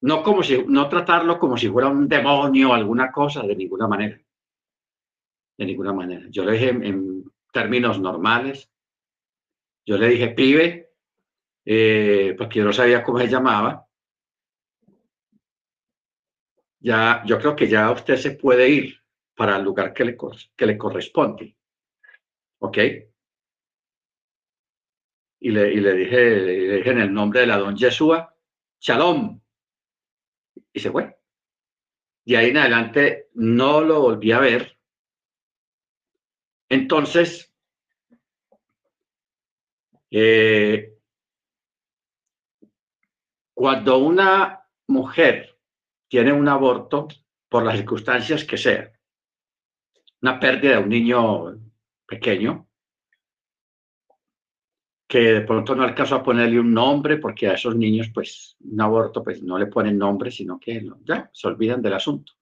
no 0.00 0.22
como 0.22 0.42
si, 0.42 0.64
no 0.66 0.88
tratarlo 0.88 1.38
como 1.38 1.56
si 1.56 1.68
fuera 1.68 1.88
un 1.88 2.08
demonio 2.08 2.70
o 2.70 2.74
alguna 2.74 3.12
cosa, 3.12 3.42
de 3.42 3.56
ninguna 3.56 3.86
manera. 3.86 4.18
De 5.58 5.64
ninguna 5.64 5.92
manera. 5.92 6.26
Yo 6.30 6.44
le 6.44 6.52
dije 6.52 6.68
en, 6.68 7.24
términos 7.52 7.98
normales. 7.98 8.70
Yo 9.86 9.96
le 9.96 10.08
dije, 10.08 10.28
pibe, 10.28 10.90
eh, 11.64 12.34
porque 12.36 12.58
yo 12.58 12.64
no 12.64 12.72
sabía 12.72 13.02
cómo 13.02 13.18
se 13.18 13.28
llamaba. 13.28 13.86
Ya, 16.80 17.22
yo 17.24 17.38
creo 17.38 17.56
que 17.56 17.68
ya 17.68 17.90
usted 17.90 18.16
se 18.16 18.32
puede 18.32 18.68
ir 18.68 19.00
para 19.34 19.56
el 19.56 19.64
lugar 19.64 19.94
que 19.94 20.04
le, 20.04 20.16
que 20.56 20.66
le 20.66 20.76
corresponde. 20.76 21.56
¿Ok? 22.58 22.78
y 25.40 25.50
le, 25.50 25.72
y 25.72 25.80
le, 25.80 25.92
dije, 25.94 26.36
le 26.40 26.76
dije 26.78 26.90
en 26.90 26.98
el 26.98 27.12
nombre 27.12 27.40
de 27.40 27.46
la 27.46 27.58
don 27.58 27.76
Yeshua, 27.76 28.34
Shalom. 28.80 29.40
Y 30.72 30.80
se 30.80 30.90
fue. 30.90 31.16
Y 32.24 32.34
ahí 32.34 32.50
en 32.50 32.56
adelante 32.56 33.28
no 33.34 33.80
lo 33.80 34.00
volví 34.00 34.32
a 34.32 34.40
ver. 34.40 34.75
Entonces, 36.68 37.52
eh, 40.10 40.94
cuando 43.54 43.98
una 43.98 44.66
mujer 44.88 45.58
tiene 46.08 46.32
un 46.32 46.48
aborto, 46.48 47.08
por 47.48 47.64
las 47.64 47.76
circunstancias 47.76 48.44
que 48.44 48.56
sea, 48.56 48.92
una 50.20 50.40
pérdida 50.40 50.72
de 50.72 50.82
un 50.82 50.88
niño 50.88 51.60
pequeño, 52.06 52.68
que 55.08 55.18
de 55.18 55.40
pronto 55.42 55.74
no 55.74 55.84
alcanzó 55.84 56.16
a 56.16 56.22
ponerle 56.22 56.58
un 56.58 56.74
nombre 56.74 57.18
porque 57.18 57.46
a 57.46 57.54
esos 57.54 57.76
niños, 57.76 58.10
pues, 58.12 58.56
un 58.60 58.80
aborto, 58.80 59.22
pues 59.22 59.42
no 59.42 59.56
le 59.56 59.66
ponen 59.66 59.96
nombre, 59.96 60.30
sino 60.30 60.58
que 60.58 60.84
ya 61.04 61.30
se 61.32 61.46
olvidan 61.46 61.80
del 61.80 61.94
asunto. 61.94 62.32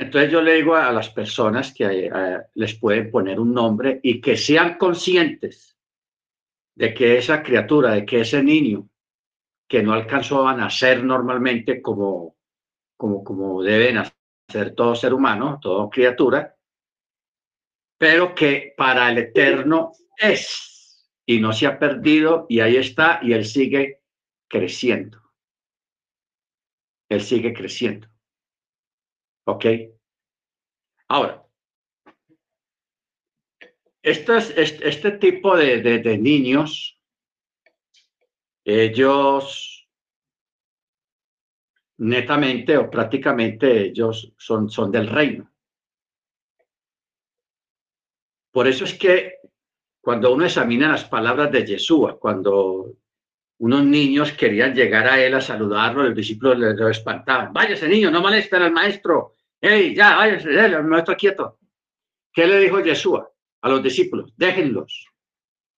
Entonces 0.00 0.32
yo 0.32 0.40
le 0.40 0.54
digo 0.54 0.74
a 0.74 0.90
las 0.92 1.10
personas 1.10 1.74
que 1.74 1.84
eh, 2.06 2.40
les 2.54 2.74
pueden 2.76 3.10
poner 3.10 3.38
un 3.38 3.52
nombre 3.52 4.00
y 4.02 4.18
que 4.18 4.34
sean 4.34 4.78
conscientes 4.78 5.76
de 6.74 6.94
que 6.94 7.18
esa 7.18 7.42
criatura, 7.42 7.92
de 7.92 8.06
que 8.06 8.22
ese 8.22 8.42
niño 8.42 8.88
que 9.68 9.82
no 9.82 9.92
alcanzó 9.92 10.48
a 10.48 10.56
nacer 10.56 11.04
normalmente 11.04 11.82
como, 11.82 12.38
como, 12.96 13.22
como 13.22 13.62
debe 13.62 13.92
nacer 13.92 14.74
todo 14.74 14.94
ser 14.94 15.12
humano, 15.12 15.58
toda 15.60 15.90
criatura, 15.90 16.56
pero 17.98 18.34
que 18.34 18.72
para 18.74 19.10
el 19.10 19.18
eterno 19.18 19.92
es 20.16 21.10
y 21.26 21.40
no 21.40 21.52
se 21.52 21.66
ha 21.66 21.78
perdido 21.78 22.46
y 22.48 22.60
ahí 22.60 22.76
está 22.78 23.20
y 23.22 23.34
él 23.34 23.44
sigue 23.44 24.00
creciendo. 24.48 25.20
Él 27.10 27.20
sigue 27.20 27.52
creciendo. 27.52 28.09
¿Ok? 29.44 29.64
Ahora, 31.08 31.44
este, 34.02 35.10
tipo 35.18 35.56
de, 35.56 35.80
de 35.80 36.18
niños, 36.18 37.00
ellos 38.64 39.88
netamente 41.98 42.78
o 42.78 42.90
prácticamente 42.90 43.88
ellos 43.88 44.32
son, 44.38 44.70
son 44.70 44.90
del 44.90 45.08
reino. 45.08 45.52
Por 48.52 48.66
eso 48.66 48.84
es 48.84 48.98
que 48.98 49.36
cuando 50.00 50.32
uno 50.32 50.46
examina 50.46 50.88
las 50.88 51.04
palabras 51.04 51.52
de 51.52 51.66
Yeshua, 51.66 52.18
cuando 52.18 52.96
unos 53.60 53.84
niños 53.84 54.32
querían 54.32 54.74
llegar 54.74 55.06
a 55.06 55.22
él 55.22 55.34
a 55.34 55.40
saludarlo, 55.40 56.04
los 56.04 56.16
discípulos 56.16 56.58
le, 56.58 56.74
lo 56.74 56.88
espantaban. 56.88 57.52
Váyase 57.52 57.88
niño, 57.88 58.10
no 58.10 58.22
molesten 58.22 58.62
al 58.62 58.72
maestro. 58.72 59.34
¡Ey, 59.60 59.94
ya, 59.94 60.16
váyase, 60.16 60.48
el 60.48 60.84
maestro 60.84 61.14
quieto! 61.14 61.58
¿Qué 62.32 62.46
le 62.46 62.58
dijo 62.58 62.80
Yeshua 62.80 63.30
a 63.60 63.68
los 63.68 63.82
discípulos? 63.82 64.32
Déjenlos, 64.36 65.06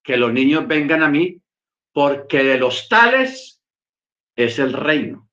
que 0.02 0.16
los 0.16 0.32
niños 0.32 0.68
vengan 0.68 1.02
a 1.02 1.08
mí, 1.08 1.42
porque 1.92 2.44
de 2.44 2.58
los 2.58 2.88
tales 2.88 3.60
es 4.36 4.60
el 4.60 4.72
reino. 4.72 5.28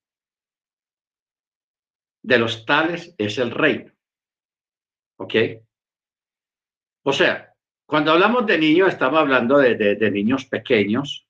De 2.24 2.40
los 2.40 2.66
tales 2.66 3.14
es 3.20 3.38
el 3.38 3.52
reino. 3.52 3.92
¿Ok? 5.18 5.36
O 7.04 7.14
sea, 7.14 7.54
cuando 7.86 8.12
hablamos 8.12 8.48
de 8.48 8.58
niños, 8.58 8.90
estamos 8.90 9.20
hablando 9.20 9.60
de, 9.60 10.12
niños 10.12 10.46
pequeños, 10.46 11.29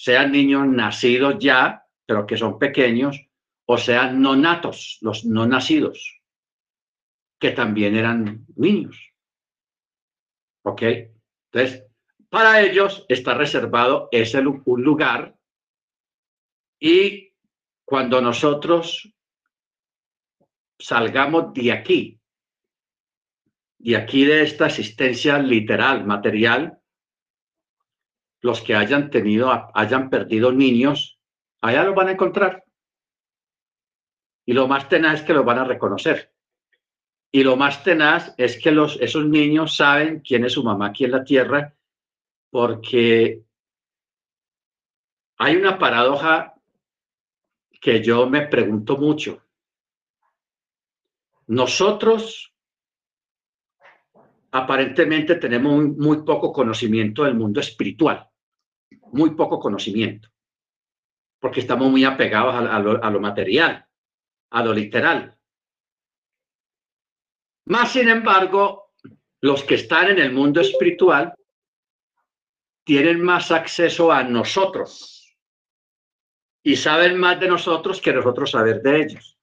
sean 0.00 0.32
niños 0.32 0.66
nacidos 0.66 1.36
ya, 1.38 1.84
pero 2.06 2.26
que 2.26 2.38
son 2.38 2.58
pequeños, 2.58 3.20
o 3.66 3.76
sean 3.76 4.22
no 4.22 4.34
natos, 4.34 4.96
los 5.02 5.26
no 5.26 5.46
nacidos, 5.46 6.22
que 7.38 7.50
también 7.50 7.94
eran 7.94 8.46
niños. 8.56 9.12
¿Ok? 10.64 10.82
Entonces, 11.52 11.84
para 12.30 12.62
ellos 12.62 13.04
está 13.10 13.34
reservado 13.34 14.08
ese 14.10 14.38
un 14.38 14.82
lugar 14.82 15.36
y 16.78 17.34
cuando 17.84 18.22
nosotros 18.22 19.06
salgamos 20.78 21.52
de 21.52 21.72
aquí 21.72 22.18
y 23.78 23.94
aquí 23.96 24.24
de 24.24 24.44
esta 24.44 24.64
asistencia 24.64 25.38
literal, 25.38 26.06
material, 26.06 26.79
los 28.40 28.60
que 28.62 28.74
hayan 28.74 29.10
tenido, 29.10 29.50
hayan 29.74 30.10
perdido 30.10 30.52
niños, 30.52 31.18
allá 31.60 31.84
los 31.84 31.94
van 31.94 32.08
a 32.08 32.12
encontrar. 32.12 32.64
Y 34.46 34.52
lo 34.52 34.66
más 34.66 34.88
tenaz 34.88 35.20
es 35.20 35.22
que 35.26 35.34
los 35.34 35.44
van 35.44 35.58
a 35.58 35.64
reconocer. 35.64 36.32
Y 37.32 37.44
lo 37.44 37.56
más 37.56 37.84
tenaz 37.84 38.34
es 38.36 38.60
que 38.60 38.72
los, 38.72 38.98
esos 39.00 39.26
niños 39.26 39.76
saben 39.76 40.20
quién 40.20 40.44
es 40.44 40.54
su 40.54 40.64
mamá 40.64 40.86
aquí 40.86 41.04
en 41.04 41.12
la 41.12 41.22
tierra, 41.22 41.74
porque 42.50 43.44
hay 45.38 45.56
una 45.56 45.78
paradoja 45.78 46.54
que 47.80 48.02
yo 48.02 48.28
me 48.28 48.46
pregunto 48.48 48.96
mucho. 48.96 49.42
Nosotros 51.46 52.52
aparentemente 54.52 55.36
tenemos 55.36 55.84
muy, 55.96 56.22
poco 56.22 56.52
conocimiento 56.52 57.24
del 57.24 57.34
mundo 57.34 57.60
espiritual, 57.60 58.29
muy 59.12 59.30
poco 59.34 59.58
conocimiento, 59.58 60.28
porque 61.38 61.60
estamos 61.60 61.90
muy 61.90 62.04
apegados 62.04 62.54
a, 62.54 63.10
lo, 63.10 63.20
material, 63.20 63.86
a 64.50 64.62
lo 64.62 64.72
literal. 64.72 65.36
Más 67.66 67.92
sin 67.92 68.08
embargo, 68.08 68.92
los 69.40 69.64
que 69.64 69.76
están 69.76 70.10
en 70.10 70.18
el 70.18 70.32
mundo 70.32 70.60
espiritual 70.60 71.34
tienen 72.84 73.22
más 73.22 73.50
acceso 73.50 74.10
a 74.10 74.22
nosotros 74.22 75.36
y 76.62 76.76
saben 76.76 77.18
más 77.18 77.38
de 77.40 77.48
nosotros 77.48 78.00
que 78.00 78.12
nosotros 78.12 78.50
saber 78.50 78.82
de 78.82 79.02
ellos. 79.02 79.38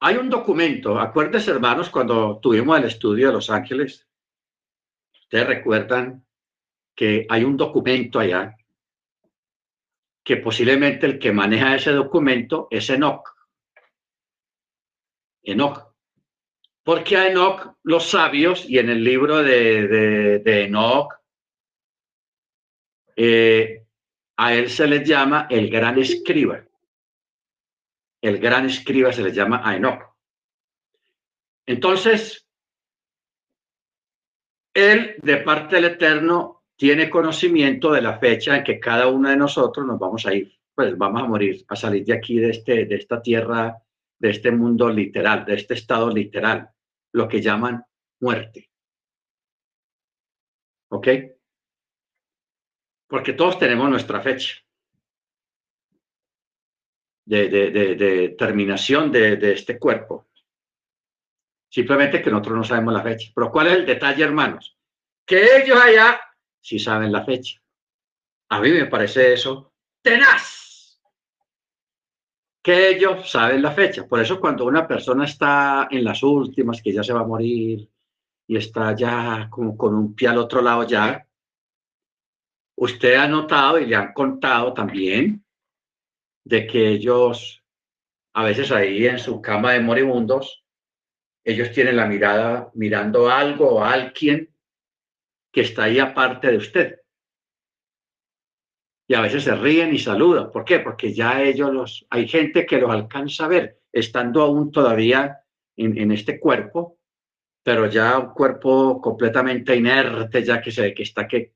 Hay 0.00 0.16
un 0.16 0.28
documento, 0.28 1.00
acuérdense 1.00 1.50
hermanos, 1.50 1.88
cuando 1.88 2.38
tuvimos 2.38 2.78
el 2.78 2.84
estudio 2.84 3.28
de 3.28 3.32
Los 3.32 3.48
Ángeles, 3.48 4.06
ustedes 5.26 5.46
recuerdan 5.46 6.24
que 6.94 7.26
hay 7.28 7.44
un 7.44 7.56
documento 7.56 8.20
allá 8.20 8.56
que 10.24 10.36
posiblemente 10.38 11.06
el 11.06 11.18
que 11.18 11.32
maneja 11.32 11.76
ese 11.76 11.92
documento 11.92 12.68
es 12.70 12.90
Enoch. 12.90 13.32
Enoch. 15.42 15.94
Porque 16.82 17.16
a 17.16 17.28
Enoch 17.28 17.76
los 17.84 18.10
sabios, 18.10 18.68
y 18.68 18.78
en 18.78 18.88
el 18.90 19.04
libro 19.04 19.42
de, 19.42 20.40
de, 20.40 20.64
Enoch, 20.64 21.14
eh, 23.14 23.84
a 24.36 24.54
él 24.54 24.68
se 24.68 24.86
les 24.86 25.08
llama 25.08 25.46
el 25.50 25.70
gran 25.70 25.98
escriba. 25.98 26.64
El 28.20 28.38
gran 28.38 28.66
escriba 28.66 29.12
se 29.12 29.22
le 29.22 29.32
llama 29.32 29.62
a 29.64 29.76
Enoch. 29.76 30.02
Entonces, 31.66 32.45
él, 34.76 35.16
de 35.22 35.38
parte 35.38 35.76
del 35.76 35.86
Eterno, 35.86 36.64
tiene 36.76 37.08
conocimiento 37.08 37.92
de 37.92 38.02
la 38.02 38.18
fecha 38.18 38.58
en 38.58 38.62
que 38.62 38.78
cada 38.78 39.06
uno 39.06 39.30
de 39.30 39.36
nosotros 39.36 39.86
nos 39.86 39.98
vamos 39.98 40.26
a 40.26 40.34
ir, 40.34 40.52
pues 40.74 40.96
vamos 40.98 41.22
a 41.22 41.26
morir, 41.26 41.64
a 41.68 41.74
salir 41.74 42.04
de 42.04 42.12
aquí, 42.12 42.38
de, 42.38 42.50
este, 42.50 42.84
de 42.84 42.96
esta 42.96 43.22
tierra, 43.22 43.82
de 44.18 44.30
este 44.30 44.50
mundo 44.50 44.90
literal, 44.90 45.46
de 45.46 45.54
este 45.54 45.72
estado 45.72 46.10
literal, 46.10 46.68
lo 47.12 47.26
que 47.26 47.40
llaman 47.40 47.82
muerte. 48.20 48.68
¿Ok? 50.90 51.08
Porque 53.08 53.32
todos 53.32 53.58
tenemos 53.58 53.88
nuestra 53.88 54.20
fecha 54.20 54.56
de, 57.24 57.48
de 57.48 58.28
terminación 58.38 59.10
de 59.10 59.52
este 59.52 59.78
cuerpo. 59.78 60.25
Simplemente 61.76 62.22
que 62.22 62.30
nosotros 62.30 62.56
no 62.56 62.64
sabemos 62.64 62.94
la 62.94 63.02
fecha. 63.02 63.30
Pero 63.34 63.52
¿cuál 63.52 63.66
es 63.66 63.74
el 63.74 63.84
detalle, 63.84 64.24
hermanos? 64.24 64.78
Que 65.26 65.58
ellos 65.58 65.78
allá 65.78 66.18
si 66.58 66.78
saben 66.78 67.12
la 67.12 67.22
fecha. 67.22 67.60
A 68.48 68.60
mí 68.60 68.70
me 68.70 68.86
parece 68.86 69.34
eso 69.34 69.74
tenaz. 70.00 70.98
Que 72.62 72.88
ellos 72.88 73.30
saben 73.30 73.60
la 73.60 73.72
fecha. 73.72 74.08
Por 74.08 74.20
eso 74.20 74.40
cuando 74.40 74.64
una 74.64 74.88
persona 74.88 75.26
está 75.26 75.86
en 75.90 76.02
las 76.02 76.22
últimas, 76.22 76.80
que 76.80 76.94
ya 76.94 77.02
se 77.02 77.12
va 77.12 77.20
a 77.20 77.26
morir 77.26 77.86
y 78.46 78.56
está 78.56 78.96
ya 78.96 79.46
como 79.50 79.76
con 79.76 79.94
un 79.94 80.14
pie 80.14 80.28
al 80.28 80.38
otro 80.38 80.62
lado 80.62 80.84
ya, 80.84 81.28
usted 82.76 83.16
ha 83.16 83.28
notado 83.28 83.78
y 83.78 83.84
le 83.84 83.96
han 83.96 84.14
contado 84.14 84.72
también 84.72 85.44
de 86.42 86.66
que 86.66 86.88
ellos, 86.88 87.62
a 88.32 88.44
veces 88.44 88.72
ahí 88.72 89.06
en 89.06 89.18
su 89.18 89.42
cama 89.42 89.72
de 89.72 89.80
moribundos, 89.80 90.62
ellos 91.46 91.70
tienen 91.70 91.96
la 91.96 92.06
mirada 92.06 92.72
mirando 92.74 93.30
algo 93.30 93.76
o 93.76 93.80
a 93.80 93.92
alguien 93.92 94.52
que 95.52 95.60
está 95.60 95.84
ahí 95.84 96.00
aparte 96.00 96.50
de 96.50 96.56
usted. 96.56 97.00
Y 99.08 99.14
a 99.14 99.20
veces 99.20 99.44
se 99.44 99.54
ríen 99.54 99.94
y 99.94 99.98
saludan. 100.00 100.50
¿Por 100.50 100.64
qué? 100.64 100.80
Porque 100.80 101.14
ya 101.14 101.40
ellos 101.40 101.72
los, 101.72 102.06
hay 102.10 102.26
gente 102.26 102.66
que 102.66 102.80
los 102.80 102.90
alcanza 102.90 103.44
a 103.44 103.48
ver, 103.48 103.80
estando 103.92 104.42
aún 104.42 104.72
todavía 104.72 105.38
en, 105.76 106.10
este 106.10 106.40
cuerpo, 106.40 106.98
pero 107.62 107.86
ya 107.86 108.18
un 108.18 108.34
cuerpo 108.34 109.00
completamente 109.00 109.76
inerte, 109.76 110.42
ya 110.42 110.60
que 110.60 110.72
se, 110.72 110.92
que 110.94 111.04
está 111.04 111.28
que, 111.28 111.54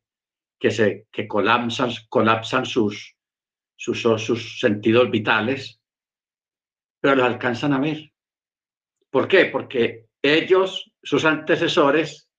que 0.57 0.71
se, 0.71 1.09
que 1.11 1.27
colapsan, 1.27 1.91
colapsan 2.09 2.65
sus, 2.65 3.17
sus, 3.75 4.01
sus 4.01 4.61
sentidos 4.61 5.11
vitales, 5.11 5.81
pero 7.01 7.17
los 7.17 7.27
alcanzan 7.27 7.73
a 7.73 7.81
ver. 7.81 8.10
¿Por 9.11 9.27
qué? 9.27 9.47
Porque 9.47 10.07
ellos, 10.23 10.93
sus 11.03 11.25
antecesores, 11.25 12.31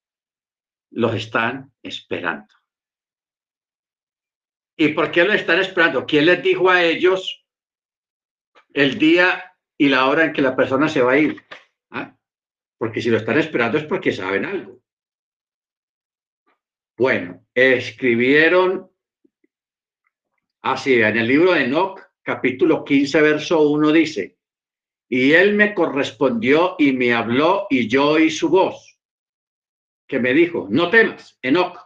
los 0.92 1.14
están 1.16 1.74
esperando. 1.84 2.54
¿Y 4.78 4.90
por 4.90 5.12
qué 5.12 5.24
lo 5.24 5.34
están 5.34 5.60
esperando? 5.60 6.06
¿Quién 6.06 6.26
les 6.26 6.42
dijo 6.42 6.70
a 6.70 6.84
ellos 6.84 7.46
el 8.74 8.98
día 8.98 9.56
y 9.78 9.90
la 9.90 10.08
hora 10.08 10.26
en 10.26 10.34
que 10.34 10.42
la 10.42 10.56
persona 10.56 10.90
se 10.90 11.02
va 11.02 11.14
a 11.14 11.18
ir? 11.18 11.42
¿Ah? 11.92 12.16
Porque 12.78 13.02
si 13.02 13.10
lo 13.10 13.18
están 13.18 13.38
esperando 13.38 13.78
es 13.78 13.84
porque 13.86 14.12
saben 14.12 14.46
algo. 14.46 14.82
Bueno, 16.98 17.46
escribieron 17.54 18.92
así, 20.62 21.02
en 21.02 21.18
el 21.18 21.28
libro 21.28 21.54
de 21.54 21.66
Enoch, 21.66 22.00
capítulo 22.22 22.84
15, 22.84 23.22
verso 23.22 23.62
1 23.70 23.92
dice, 23.92 24.38
y 25.14 25.34
él 25.34 25.56
me 25.56 25.74
correspondió 25.74 26.76
y 26.80 26.94
me 26.94 27.14
habló 27.14 27.68
y 27.70 27.90
yo 27.90 28.12
oí 28.12 28.32
su 28.32 28.48
voz 28.48 28.98
que 30.08 30.20
me 30.20 30.34
dijo, 30.34 30.68
no 30.70 30.90
temas, 30.90 31.38
Enoch, 31.42 31.78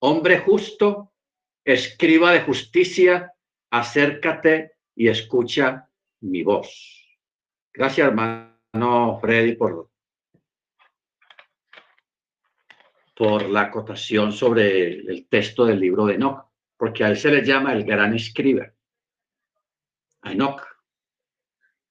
hombre 0.00 0.38
justo, 0.38 1.14
escriba 1.64 2.32
de 2.32 2.42
justicia, 2.42 3.32
acércate 3.70 4.72
y 4.94 5.08
escucha 5.08 5.88
mi 6.20 6.42
voz. 6.42 7.18
Gracias, 7.72 8.08
hermano 8.08 9.18
Freddy, 9.20 9.54
por, 9.54 9.90
por 13.16 13.48
la 13.48 13.62
acotación 13.62 14.30
sobre 14.30 14.88
el 14.88 15.26
texto 15.26 15.64
del 15.64 15.80
libro 15.80 16.04
de 16.04 16.16
Enoch, 16.16 16.50
porque 16.76 17.04
a 17.04 17.08
él 17.08 17.16
se 17.16 17.30
le 17.30 17.42
llama 17.42 17.72
el 17.72 17.84
gran 17.84 18.14
escriba, 18.14 18.70
a 20.20 20.32
Enoch. 20.32 20.71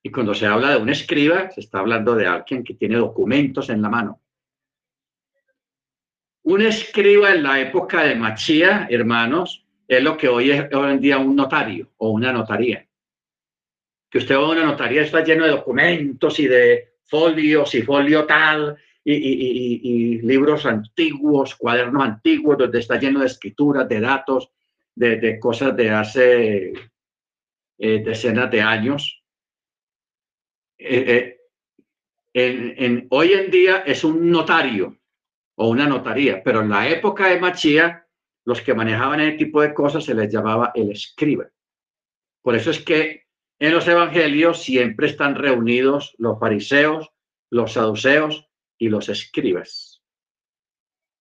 Y 0.04 0.10
cuando 0.10 0.34
se 0.34 0.48
habla 0.48 0.72
de 0.72 0.78
un 0.78 0.90
escriba, 0.90 1.52
se 1.52 1.62
está 1.62 1.80
hablando 1.80 2.16
de 2.16 2.26
alguien 2.26 2.64
que 2.64 2.74
tiene 2.74 2.96
documentos 2.98 3.70
en 3.70 3.82
la 3.82 3.90
mano. 3.90 4.22
Un 6.44 6.62
escriba 6.62 7.34
en 7.34 7.44
la 7.44 7.60
época 7.60 8.04
de 8.04 8.16
Machía, 8.16 8.88
hermanos, 8.90 9.64
es 9.88 10.02
lo 10.02 10.18
que 10.18 10.28
hoy 10.28 10.52
es 10.52 10.74
hoy 10.74 10.92
en 10.92 11.00
día 11.00 11.18
un 11.20 11.36
notario 11.36 11.92
o 11.98 12.10
una 12.10 12.34
notaría. 12.34 12.88
Que 14.10 14.18
usted 14.18 14.36
va 14.36 14.48
a 14.48 14.52
una 14.52 14.66
notaría, 14.66 15.04
está 15.04 15.24
lleno 15.24 15.46
de 15.46 15.52
documentos 15.52 16.40
y 16.40 16.48
de 16.48 16.96
folios 17.06 17.76
y 17.76 17.84
folio 17.84 18.26
tal, 18.26 18.78
y, 19.04 20.22
libros 20.22 20.66
antiguos, 20.66 21.56
cuadernos 21.56 22.04
antiguos, 22.04 22.58
donde 22.58 22.80
está 22.80 23.00
lleno 23.00 23.20
de 23.20 23.28
escrituras, 23.28 23.88
de 23.88 24.00
datos, 24.00 24.52
de, 24.96 25.40
cosas 25.40 25.76
de 25.76 25.90
hace 25.90 26.74
eh, 27.78 28.04
decenas 28.04 28.52
de 28.52 28.62
años. 28.62 29.21
Eh, 30.84 31.38
eh, 32.34 33.08
hoy 33.10 33.34
en 33.34 33.52
día 33.52 33.84
es 33.86 34.04
un 34.04 34.32
notario 34.32 34.98
o 35.56 35.70
una 35.70 35.86
notaría, 35.86 36.42
pero 36.44 36.62
en 36.62 36.70
la 36.70 36.90
época 36.90 37.28
de 37.28 37.40
Machía, 37.40 38.08
los 38.46 38.62
que 38.62 38.74
manejaban 38.74 39.20
ese 39.20 39.38
tipo 39.38 39.62
de 39.62 39.76
cosas 39.76 40.06
se 40.06 40.16
les 40.16 40.34
llamaba 40.34 40.72
el 40.74 40.92
escriba. 40.92 41.48
Por 42.42 42.56
eso 42.56 42.72
es 42.72 42.84
que 42.84 43.28
en 43.60 43.74
los 43.74 43.88
evangelios 43.88 44.64
siempre 44.64 45.06
están 45.06 45.36
reunidos 45.36 46.16
los 46.18 46.40
fariseos, 46.40 47.12
los 47.52 47.74
saduceos 47.74 48.50
y 48.80 48.90
los 48.90 49.08
escribas. 49.08 50.02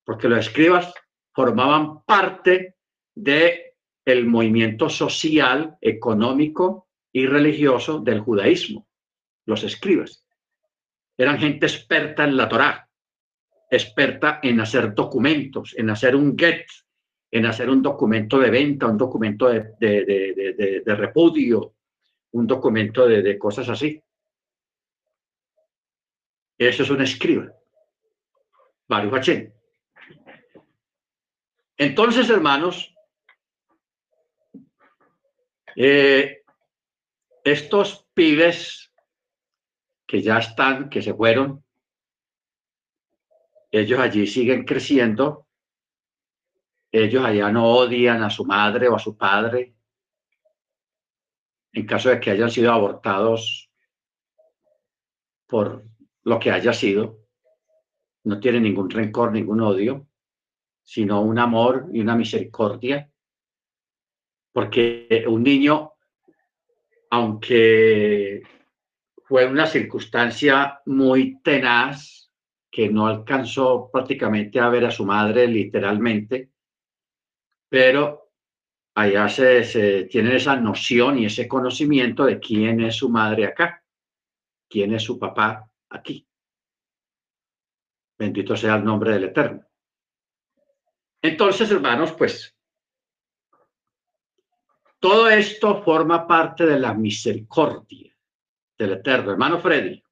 Porque 0.06 0.28
los 0.28 0.38
escribas 0.38 0.94
formaban 1.34 2.02
parte 2.04 2.76
de 3.14 3.76
el 4.06 4.26
movimiento 4.26 4.88
social, 4.88 5.76
económico 5.82 6.88
y 7.12 7.26
religioso 7.26 8.00
del 8.00 8.20
judaísmo. 8.20 8.89
Los 9.50 9.64
escribas 9.64 10.24
eran 11.18 11.36
gente 11.36 11.66
experta 11.66 12.22
en 12.22 12.36
la 12.36 12.48
Torá, 12.48 12.88
experta 13.68 14.38
en 14.42 14.60
hacer 14.60 14.94
documentos, 14.94 15.74
en 15.76 15.90
hacer 15.90 16.14
un 16.14 16.38
get, 16.38 16.66
en 17.32 17.46
hacer 17.46 17.68
un 17.68 17.82
documento 17.82 18.38
de 18.38 18.48
venta, 18.48 18.86
un 18.86 18.96
documento 18.96 19.48
de, 19.48 20.82
repudio, 20.86 21.74
un 22.30 22.46
documento 22.46 23.08
de, 23.08 23.36
cosas 23.38 23.68
así. 23.68 24.00
Eso 26.56 26.84
es 26.84 26.90
un 26.90 27.00
escriba. 27.02 27.52
Baruch 28.86 29.50
Entonces, 31.76 32.30
hermanos, 32.30 32.94
eh, 35.74 36.44
estos 37.42 38.06
pibes 38.14 38.89
que 40.10 40.22
ya 40.22 40.38
están, 40.38 40.90
que 40.90 41.02
se 41.02 41.14
fueron, 41.14 41.64
ellos 43.70 44.00
allí 44.00 44.26
siguen 44.26 44.64
creciendo, 44.64 45.46
ellos 46.90 47.24
allá 47.24 47.52
no 47.52 47.68
odian 47.68 48.20
a 48.24 48.28
su 48.28 48.44
madre 48.44 48.88
o 48.88 48.96
a 48.96 48.98
su 48.98 49.16
padre, 49.16 49.72
en 51.72 51.86
caso 51.86 52.08
de 52.08 52.18
que 52.18 52.32
hayan 52.32 52.50
sido 52.50 52.72
abortados 52.72 53.70
por 55.46 55.84
lo 56.24 56.40
que 56.40 56.50
haya 56.50 56.72
sido, 56.72 57.20
no 58.24 58.40
tienen 58.40 58.64
ningún 58.64 58.90
rencor, 58.90 59.30
ningún 59.30 59.60
odio, 59.60 60.08
sino 60.82 61.22
un 61.22 61.38
amor 61.38 61.88
y 61.92 62.00
una 62.00 62.16
misericordia, 62.16 63.08
porque 64.50 65.24
un 65.28 65.44
niño, 65.44 65.92
aunque 67.10 68.42
fue 69.30 69.46
una 69.46 69.64
circunstancia 69.64 70.80
muy 70.86 71.40
tenaz, 71.40 72.32
que 72.68 72.88
no 72.88 73.06
alcanzó 73.06 73.88
prácticamente 73.88 74.58
a 74.58 74.68
ver 74.68 74.84
a 74.84 74.90
su 74.90 75.06
madre 75.06 75.46
literalmente, 75.46 76.50
pero 77.68 78.32
allá 78.96 79.28
se, 79.28 79.62
se 79.62 80.06
tienen 80.06 80.32
esa 80.32 80.56
noción 80.56 81.20
y 81.20 81.26
ese 81.26 81.46
conocimiento 81.46 82.24
de 82.24 82.40
quién 82.40 82.80
es 82.80 82.96
su 82.96 83.08
madre 83.08 83.46
acá, 83.46 83.84
quién 84.68 84.94
es 84.94 85.04
su 85.04 85.16
papá 85.16 85.70
aquí. 85.90 86.26
Bendito 88.18 88.56
sea 88.56 88.74
el 88.74 88.84
nombre 88.84 89.12
del 89.12 89.24
Eterno. 89.26 89.64
Entonces, 91.22 91.70
hermanos, 91.70 92.10
pues 92.14 92.52
todo 94.98 95.30
esto 95.30 95.84
forma 95.84 96.26
parte 96.26 96.66
de 96.66 96.80
la 96.80 96.94
misericordia 96.94 98.09
del 98.80 98.92
Eterno. 98.94 99.30
Hermano 99.30 99.60
Freddy. 99.60 100.02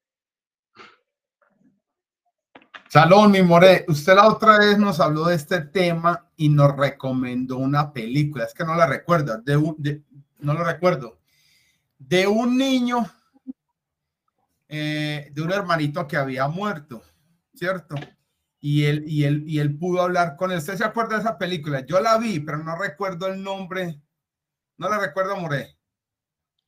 Salón, 2.88 3.32
mi 3.32 3.42
more. 3.42 3.84
Usted 3.88 4.14
la 4.14 4.28
otra 4.28 4.58
vez 4.58 4.78
nos 4.78 5.00
habló 5.00 5.26
de 5.26 5.34
este 5.34 5.62
tema 5.62 6.30
y 6.36 6.48
nos 6.48 6.76
recomendó 6.76 7.58
una 7.58 7.92
película. 7.92 8.44
Es 8.44 8.54
que 8.54 8.64
no 8.64 8.74
la 8.74 8.86
recuerda. 8.86 9.38
De 9.38 9.56
un, 9.56 9.76
no 10.38 10.54
lo 10.54 10.64
recuerdo. 10.64 11.18
De 11.98 12.26
un 12.26 12.56
niño, 12.56 13.06
eh, 14.68 15.30
de 15.32 15.42
un 15.42 15.52
hermanito 15.52 16.06
que 16.06 16.16
había 16.16 16.46
muerto, 16.48 17.02
¿cierto? 17.54 17.96
Y 18.60 18.84
él, 18.84 19.04
y, 19.06 19.24
él, 19.24 19.44
y 19.46 19.58
él 19.58 19.76
pudo 19.78 20.02
hablar 20.02 20.36
con 20.36 20.50
él. 20.50 20.58
¿Usted 20.58 20.76
se 20.76 20.84
acuerda 20.84 21.16
de 21.16 21.22
esa 21.22 21.38
película? 21.38 21.84
Yo 21.84 22.00
la 22.00 22.16
vi, 22.18 22.40
pero 22.40 22.58
no 22.58 22.76
recuerdo 22.76 23.26
el 23.26 23.42
nombre 23.42 24.00
no 24.78 24.88
la 24.88 24.98
recuerdo, 24.98 25.36
More. 25.36 25.76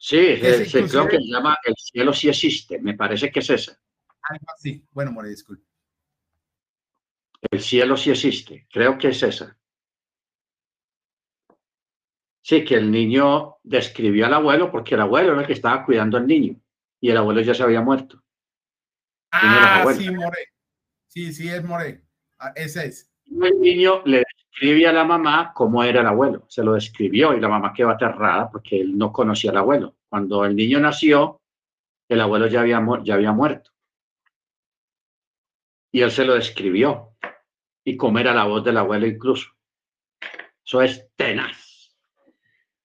Sí, 0.00 0.36
creo 0.90 1.08
que 1.08 1.18
se 1.18 1.26
llama 1.26 1.58
El 1.62 1.74
cielo 1.76 2.12
sí 2.14 2.30
existe. 2.30 2.80
Me 2.80 2.94
parece 2.94 3.30
que 3.30 3.40
es 3.40 3.50
esa. 3.50 3.78
Algo 4.22 4.46
así. 4.56 4.82
Bueno, 4.92 5.12
More, 5.12 5.28
disculpe. 5.28 5.62
El 7.50 7.60
cielo 7.60 7.96
sí 7.96 8.10
existe. 8.10 8.66
Creo 8.72 8.96
que 8.96 9.08
es 9.08 9.22
esa. 9.22 9.56
Sí, 12.42 12.64
que 12.64 12.76
el 12.76 12.90
niño 12.90 13.58
describió 13.62 14.26
al 14.26 14.34
abuelo 14.34 14.70
porque 14.70 14.94
el 14.94 15.02
abuelo 15.02 15.32
era 15.32 15.42
el 15.42 15.46
que 15.46 15.52
estaba 15.52 15.84
cuidando 15.84 16.16
al 16.16 16.26
niño 16.26 16.58
y 16.98 17.10
el 17.10 17.16
abuelo 17.18 17.42
ya 17.42 17.54
se 17.54 17.62
había 17.62 17.82
muerto. 17.82 18.22
Ah, 19.30 19.84
sí, 19.96 20.10
More. 20.10 20.48
Sí, 21.08 21.32
sí, 21.34 21.48
es 21.48 21.62
More. 21.62 22.02
Ah, 22.38 22.52
ese 22.56 22.86
es. 22.86 23.12
El 23.26 23.60
niño 23.60 24.02
le 24.06 24.24
describía 24.60 24.90
a 24.90 24.92
la 24.92 25.04
mamá 25.04 25.52
cómo 25.54 25.82
era 25.82 26.02
el 26.02 26.06
abuelo, 26.06 26.44
se 26.46 26.62
lo 26.62 26.74
describió 26.74 27.32
y 27.32 27.40
la 27.40 27.48
mamá 27.48 27.72
quedó 27.72 27.88
aterrada 27.88 28.50
porque 28.50 28.78
él 28.78 28.96
no 28.96 29.10
conocía 29.10 29.52
al 29.52 29.56
abuelo. 29.56 29.96
Cuando 30.06 30.44
el 30.44 30.54
niño 30.54 30.78
nació, 30.78 31.40
el 32.06 32.20
abuelo 32.20 32.46
ya 32.46 32.60
había, 32.60 32.86
ya 33.02 33.14
había 33.14 33.32
muerto. 33.32 33.70
Y 35.92 36.02
él 36.02 36.10
se 36.10 36.26
lo 36.26 36.34
describió 36.34 37.16
y 37.84 37.96
cómo 37.96 38.18
era 38.18 38.34
la 38.34 38.44
voz 38.44 38.62
del 38.62 38.76
abuelo 38.76 39.06
incluso. 39.06 39.48
Eso 40.62 40.82
es 40.82 41.08
tenaz. 41.16 41.96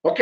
Ok. 0.01 0.21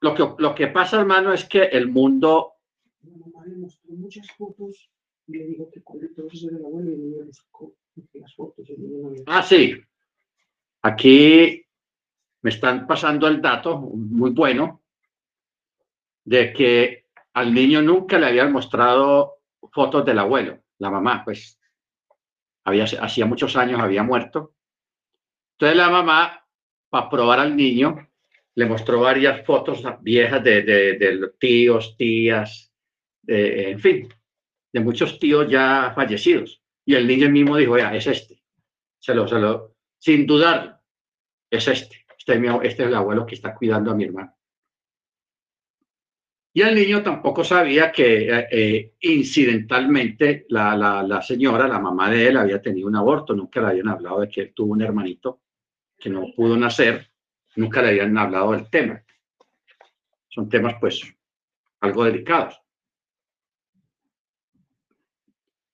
Lo 0.00 0.14
que, 0.14 0.28
lo 0.38 0.54
que 0.56 0.66
pasa, 0.66 0.98
hermano, 0.98 1.32
es 1.32 1.44
que 1.44 1.62
el 1.62 1.86
mundo... 1.86 2.54
La 3.02 3.16
mamá 3.16 3.46
le 3.46 3.56
mostró 3.58 3.92
muchas 3.92 4.28
fotos 4.32 4.90
y 5.28 5.32
le 5.38 5.44
dijo 5.44 5.70
que 5.70 5.78
el 5.78 6.64
abuelo 6.64 6.90
y 6.90 6.94
el 6.94 7.00
niño 7.00 7.24
le 7.24 7.32
sacó 7.32 7.72
las 8.14 8.34
fotos. 8.34 8.66
Ah, 9.26 9.42
sí. 9.44 9.80
Aquí 10.82 11.66
me 12.42 12.50
están 12.50 12.86
pasando 12.86 13.28
el 13.28 13.40
dato 13.40 13.78
muy 13.78 14.30
bueno 14.30 14.82
de 16.24 16.52
que 16.52 17.06
al 17.34 17.52
niño 17.52 17.82
nunca 17.82 18.18
le 18.18 18.26
habían 18.26 18.52
mostrado 18.52 19.40
fotos 19.72 20.04
del 20.04 20.18
abuelo, 20.18 20.58
la 20.78 20.90
mamá, 20.90 21.22
pues 21.24 21.60
había, 22.64 22.84
hacía 22.84 23.26
muchos 23.26 23.56
años 23.56 23.80
había 23.80 24.02
muerto. 24.02 24.54
Entonces 25.52 25.76
la 25.76 25.90
mamá, 25.90 26.46
para 26.88 27.10
probar 27.10 27.40
al 27.40 27.56
niño, 27.56 28.08
le 28.54 28.66
mostró 28.66 29.00
varias 29.00 29.44
fotos 29.44 29.82
viejas 30.00 30.42
de, 30.42 30.62
de, 30.62 31.30
tíos, 31.38 31.96
tías, 31.96 32.72
en 33.26 33.78
fin, 33.78 34.08
de 34.72 34.80
muchos 34.80 35.18
tíos 35.18 35.48
ya 35.48 35.92
fallecidos. 35.94 36.62
Y 36.84 36.94
el 36.94 37.06
niño 37.06 37.28
mismo 37.28 37.56
dijo, 37.56 37.78
ya, 37.78 37.94
es 37.94 38.06
este. 38.06 38.42
Se 38.98 39.14
lo, 39.14 39.28
se 39.28 39.38
lo, 39.38 39.76
sin 40.00 40.26
dudar, 40.26 40.80
es 41.50 41.68
este. 41.68 42.04
Este 42.18 42.34
es, 42.34 42.54
este 42.62 42.82
es 42.82 42.88
el 42.88 42.94
abuelo 42.94 43.24
que 43.24 43.34
está 43.34 43.54
cuidando 43.54 43.90
a 43.90 43.94
mi 43.94 44.04
hermano. 44.04 44.34
Y 46.52 46.62
el 46.62 46.74
niño 46.74 47.02
tampoco 47.02 47.44
sabía 47.44 47.92
que 47.92 48.28
eh, 48.28 48.48
eh, 48.50 48.94
incidentalmente 49.00 50.46
la, 50.48 50.76
la, 50.76 51.02
la, 51.02 51.22
señora, 51.22 51.68
la 51.68 51.78
mamá 51.78 52.10
de 52.10 52.26
él, 52.26 52.36
había 52.36 52.60
tenido 52.60 52.88
un 52.88 52.96
aborto. 52.96 53.34
Nunca 53.34 53.60
le 53.60 53.68
habían 53.68 53.88
hablado 53.88 54.20
de 54.20 54.28
que 54.28 54.40
él 54.42 54.52
tuvo 54.52 54.72
un 54.72 54.82
hermanito 54.82 55.42
que 55.96 56.10
no 56.10 56.26
pudo 56.34 56.56
nacer. 56.56 57.08
Nunca 57.56 57.82
le 57.82 57.90
habían 57.90 58.18
hablado 58.18 58.52
del 58.52 58.68
tema. 58.68 59.02
Son 60.28 60.48
temas, 60.48 60.74
pues, 60.80 61.02
algo 61.80 62.04
delicados. 62.04 62.60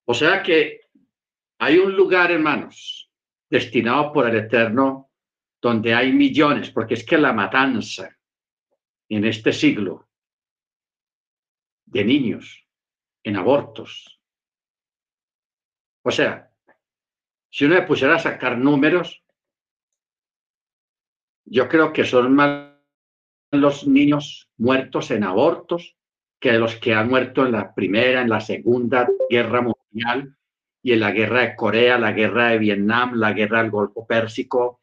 O 0.05 0.15
sea 0.15 0.43
que 0.43 0.83
hay 1.59 1.79
un 1.79 1.97
lugar, 1.97 2.31
hermanos, 2.31 3.06
destinado 3.49 4.13
por 4.13 4.29
el 4.29 4.37
Eterno, 4.37 5.11
donde 5.61 5.95
hay 5.95 6.13
millones, 6.13 6.71
porque 6.71 6.95
es 6.95 7.05
que 7.05 7.19
la 7.19 7.33
matanza 7.33 8.17
en 9.09 9.25
este 9.25 9.53
siglo 9.53 10.09
de 11.87 12.05
niños 12.05 12.67
en 13.23 13.37
abortos. 13.37 14.21
O 16.03 16.11
sea, 16.11 16.53
si 17.51 17.65
uno 17.65 17.77
le 17.77 17.83
pusiera 17.83 18.17
a 18.17 18.19
sacar 18.19 18.59
números, 18.59 19.25
yo 21.45 21.69
creo 21.69 21.93
que 21.93 22.05
son 22.05 22.35
más 22.35 22.73
los 23.53 23.87
niños 23.87 24.51
muertos 24.57 25.11
en 25.11 25.25
abortos 25.25 25.97
que 26.41 26.53
los 26.53 26.77
que 26.77 26.95
han 26.95 27.09
muerto 27.09 27.47
en 27.47 27.53
la 27.53 27.75
primera, 27.75 28.23
en 28.23 28.29
la 28.29 28.41
segunda 28.41 29.09
guerra 29.31 29.63
mundial 29.63 30.36
y 30.87 30.93
en 30.93 31.01
la 31.01 31.11
guerra 31.11 31.41
de 31.41 31.57
Corea, 31.57 31.99
la 31.99 32.13
guerra 32.13 32.51
de 32.51 32.59
Vietnam, 32.59 33.15
la 33.15 33.33
guerra 33.33 33.61
del 33.61 33.73
Golfo 33.73 34.07
Pérsico. 34.07 34.79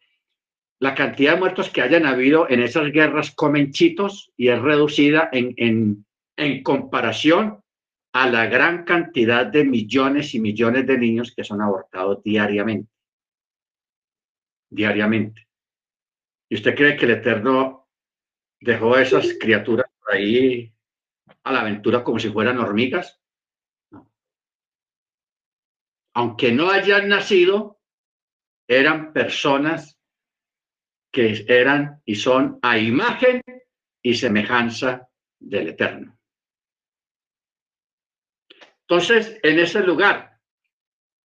La 0.82 0.96
cantidad 0.96 1.36
de 1.36 1.40
muertos 1.40 1.70
que 1.70 1.82
hayan 1.82 2.06
habido 2.06 2.50
en 2.50 2.62
esas 2.62 2.92
guerras 2.92 3.32
comen 3.32 3.72
chitos 3.72 4.30
y 4.36 4.50
es 4.50 4.62
reducida 4.62 5.30
en, 5.32 5.54
en, 5.56 6.06
en 6.36 6.62
comparación 6.62 7.64
a 8.12 8.30
la 8.30 8.48
gran 8.48 8.84
cantidad 8.84 9.46
de 9.46 9.64
millones 9.64 10.36
y 10.36 10.42
millones 10.42 10.86
de 10.88 10.98
niños 10.98 11.34
que 11.34 11.46
son 11.46 11.62
abortados 11.62 12.22
diariamente. 12.22 12.92
Diariamente. 14.70 15.48
¿Y 16.50 16.56
usted 16.56 16.76
cree 16.76 16.98
que 16.98 17.06
el 17.06 17.12
Eterno 17.12 17.88
dejó 18.60 18.96
a 18.96 19.04
esas 19.04 19.38
criaturas 19.40 19.90
por 20.02 20.16
ahí 20.16 20.70
a 21.46 21.54
la 21.54 21.62
aventura 21.62 22.04
como 22.04 22.20
si 22.20 22.30
fueran 22.30 22.60
hormigas? 22.60 23.23
Aunque 26.14 26.52
no 26.52 26.70
hayan 26.70 27.10
nacido, 27.10 27.80
eran 28.68 29.14
personas 29.14 30.00
que 31.12 31.46
eran 31.48 32.02
y 32.06 32.16
son 32.16 32.60
a 32.62 32.78
imagen 32.78 33.42
y 34.02 34.16
semejanza 34.16 35.08
del 35.40 35.70
Eterno. 35.70 36.18
Entonces, 38.82 39.40
en 39.42 39.60
ese 39.60 39.82
lugar 39.82 40.40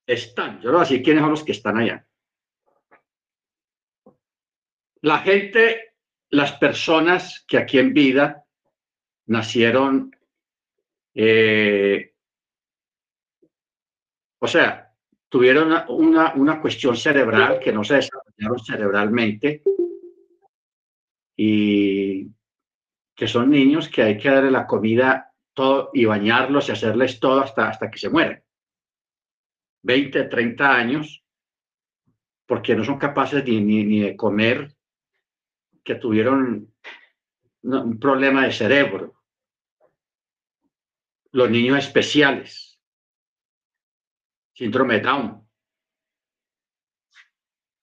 están, 0.06 0.62
yo 0.62 0.76
a 0.78 0.82
decir 0.82 1.04
quiénes 1.04 1.22
son 1.22 1.32
los 1.32 1.44
que 1.44 1.52
están 1.52 1.78
allá. 1.78 2.08
La 5.02 5.20
gente, 5.20 5.96
las 6.30 6.54
personas 6.54 7.46
que 7.48 7.58
aquí 7.58 7.80
en 7.80 7.94
vida 7.94 8.46
nacieron 9.28 10.16
eh, 11.14 12.14
o 14.40 14.48
sea, 14.48 14.94
tuvieron 15.30 15.72
una, 15.90 16.34
una, 16.36 16.62
cuestión 16.62 16.96
cerebral 16.96 17.60
que 17.60 17.72
no 17.72 17.84
se 17.84 17.96
desarrollaron 17.96 18.60
cerebralmente 18.60 19.64
y 21.36 22.28
que 23.16 23.28
son 23.28 23.50
niños 23.50 23.90
que 23.90 24.04
hay 24.04 24.18
que 24.18 24.30
darle 24.30 24.52
la 24.52 24.68
comida 24.68 25.34
todo 25.54 25.90
y 25.94 26.06
bañarlos 26.06 26.70
y 26.70 26.72
hacerles 26.72 27.20
todo 27.20 27.42
hasta, 27.42 27.70
hasta 27.70 27.90
que 27.90 27.98
se 27.98 28.10
mueren. 28.10 28.44
20, 29.84 30.26
30 30.26 30.76
años, 30.76 31.24
porque 32.46 32.76
no 32.76 32.84
son 32.84 33.00
capaces 33.00 33.44
ni, 33.44 33.62
ni, 33.62 34.02
de 34.02 34.16
comer, 34.16 34.76
que 35.84 35.96
tuvieron 35.96 36.74
un 37.64 38.00
problema 38.00 38.46
de 38.46 38.52
cerebro. 38.52 39.16
Los 41.32 41.50
niños 41.50 41.80
especiales 41.80 42.67
síndrome 44.58 44.96
de 44.96 45.02
Down. 45.02 45.48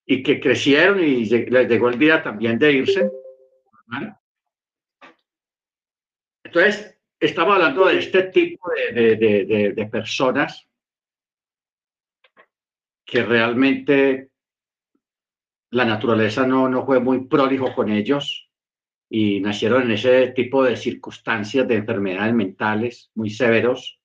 Y 0.07 0.22
que 0.22 0.41
crecieron 0.41 1.03
y 1.03 1.25
les 1.25 1.68
llegó 1.68 1.89
el 1.89 1.99
día 1.99 2.22
también 2.22 2.59
de 2.59 2.72
irse. 2.72 3.11
Entonces, 6.43 6.99
estaba 7.20 7.55
hablando 7.55 7.87
de 7.87 7.99
este 7.99 8.25
tipo 8.25 8.68
de, 8.70 9.16
de, 9.16 9.72
de, 9.72 9.87
personas 9.87 10.68
que 13.05 13.22
realmente 13.22 14.31
la 15.70 15.85
naturaleza 15.85 16.47
no, 16.47 16.68
no 16.68 16.85
fue 16.85 17.01
muy 17.01 17.27
prólijo 17.27 17.72
con 17.75 17.91
ellos 17.91 18.51
y 19.09 19.41
nacieron 19.41 19.85
en 19.85 19.93
ese 19.93 20.29
tipo 20.33 20.64
de 20.64 20.77
circunstancias 20.77 21.66
de 21.68 21.77
enfermedades 21.77 22.35
mentales 22.35 23.11
muy 23.14 23.31
severos. 23.31 24.01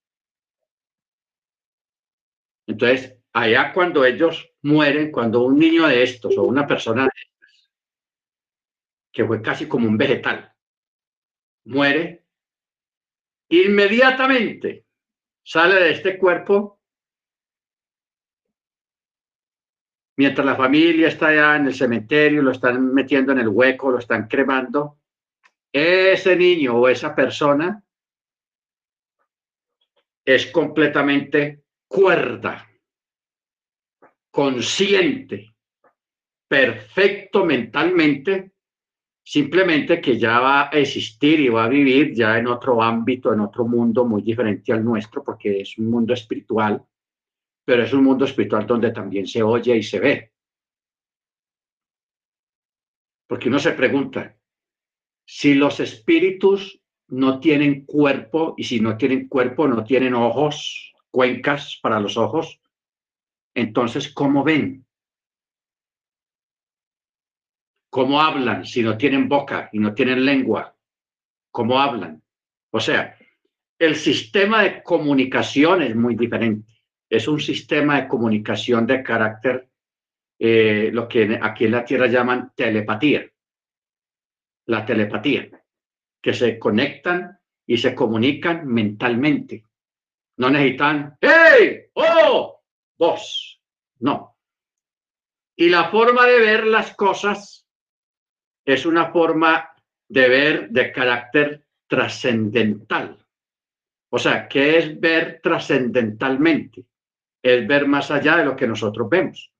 Entonces, 2.70 3.17
allá 3.34 3.74
cuando 3.74 4.05
ellos 4.05 4.53
mueren, 4.61 5.11
cuando 5.11 5.41
un 5.41 5.57
niño 5.57 5.88
de 5.88 6.03
estos 6.03 6.38
o 6.38 6.43
una 6.43 6.67
persona 6.67 7.03
de 7.03 7.09
estas, 7.15 7.72
que 9.11 9.26
fue 9.26 9.41
casi 9.41 9.67
como 9.67 9.88
un 9.88 9.97
vegetal, 9.97 10.53
muere, 11.65 12.26
inmediatamente 13.49 14.86
sale 15.43 15.76
de 15.76 15.91
este 15.91 16.20
cuerpo 16.20 16.80
mientras 20.15 20.45
la 20.45 20.55
familia 20.55 21.07
está 21.07 21.30
allá 21.30 21.55
en 21.55 21.65
el 21.65 21.74
cementerio, 21.74 22.43
lo 22.43 22.51
están 22.51 22.93
metiendo 22.93 23.32
en 23.32 23.39
el 23.39 23.47
hueco, 23.47 23.89
lo 23.89 23.97
están 23.97 24.28
cremando, 24.28 24.99
ese 25.74 26.36
niño 26.36 26.76
o 26.76 26.88
esa 26.88 27.15
persona 27.15 27.84
es 30.24 30.45
completamente 30.51 31.63
cuerda, 31.89 32.65
consciente, 34.31 35.53
perfecto 36.47 37.43
mentalmente, 37.43 38.53
simplemente 39.21 39.99
que 39.99 40.17
ya 40.17 40.39
va 40.39 40.69
a 40.69 40.79
existir 40.79 41.41
y 41.41 41.49
va 41.49 41.65
a 41.65 41.69
vivir 41.69 42.13
ya 42.13 42.37
en 42.37 42.47
otro 42.47 42.81
ámbito, 42.81 43.33
en 43.33 43.41
otro 43.41 43.65
mundo 43.65 44.05
muy 44.05 44.21
diferente 44.21 44.71
al 44.71 44.85
nuestro, 44.85 45.23
porque 45.23 45.59
es 45.59 45.77
un 45.77 45.89
mundo 45.89 46.13
espiritual 46.13 46.85
pero 47.69 47.83
es 47.83 47.93
un 47.93 48.03
mundo 48.03 48.25
espiritual 48.25 48.65
donde 48.65 48.89
también 48.89 49.27
se 49.27 49.43
oye 49.43 49.77
y 49.77 49.83
se 49.83 49.99
ve. 49.99 50.33
Porque 53.27 53.47
uno 53.47 53.59
se 53.59 53.73
pregunta, 53.73 54.35
si 55.23 55.53
los 55.53 55.79
espíritus 55.79 56.81
no 57.09 57.39
tienen 57.39 57.85
cuerpo 57.85 58.55
y 58.57 58.63
si 58.63 58.79
no 58.79 58.97
tienen 58.97 59.27
cuerpo 59.27 59.67
no 59.67 59.83
tienen 59.83 60.15
ojos, 60.15 60.95
cuencas 61.12 61.80
para 61.82 61.99
los 61.99 62.18
ojos, 62.18 62.60
entonces, 63.53 64.14
¿cómo 64.14 64.43
ven? 64.43 64.86
¿Cómo 67.89 68.22
hablan 68.22 68.66
si 68.66 68.84
no 68.84 68.97
tienen 68.97 69.28
boca 69.28 69.70
y 69.74 69.80
no 69.80 69.93
tienen 69.93 70.26
lengua? 70.26 70.76
¿Cómo 71.51 71.80
hablan? 71.80 72.22
O 72.72 72.80
sea, 72.80 73.18
el 73.80 73.95
sistema 73.95 74.64
de 74.64 74.84
comunicación 74.84 75.82
es 75.82 75.95
muy 75.95 76.16
diferente 76.16 76.70
es 77.10 77.28
un 77.28 77.39
sistema 77.39 78.01
de 78.01 78.07
comunicación 78.07 78.86
de 78.86 79.01
carácter, 79.01 79.68
eh, 80.38 80.91
lo 80.93 81.07
que 81.07 81.39
aquí 81.41 81.66
en 81.66 81.72
la 81.72 81.84
Tierra 81.84 82.07
llaman 82.07 82.53
telepatía. 82.55 83.28
La 84.68 84.86
telepatía, 84.86 85.49
que 86.22 86.34
se 86.34 86.60
conectan 86.60 87.39
y 87.66 87.78
se 87.78 87.95
comunican 87.95 88.68
mentalmente. 88.68 89.66
No 90.39 90.49
necesitan, 90.49 91.17
¡hey! 91.21 91.89
¡Oh! 91.93 92.61
Vos. 92.97 93.61
No. 93.99 94.37
Y 95.55 95.69
la 95.69 95.89
forma 95.89 96.25
de 96.25 96.39
ver 96.39 96.65
las 96.65 96.95
cosas 96.95 97.67
es 98.65 98.85
una 98.85 99.11
forma 99.11 99.71
de 100.07 100.29
ver 100.29 100.69
de 100.69 100.91
carácter 100.91 101.65
trascendental. 101.87 103.25
O 104.11 104.17
sea, 104.17 104.47
¿qué 104.47 104.77
es 104.77 104.99
ver 104.99 105.39
trascendentalmente? 105.41 106.85
es 107.41 107.67
ver 107.67 107.87
más 107.87 108.11
allá 108.11 108.37
de 108.37 108.45
lo 108.45 108.55
que 108.55 108.67
nosotros 108.67 109.09
vemos. 109.09 109.51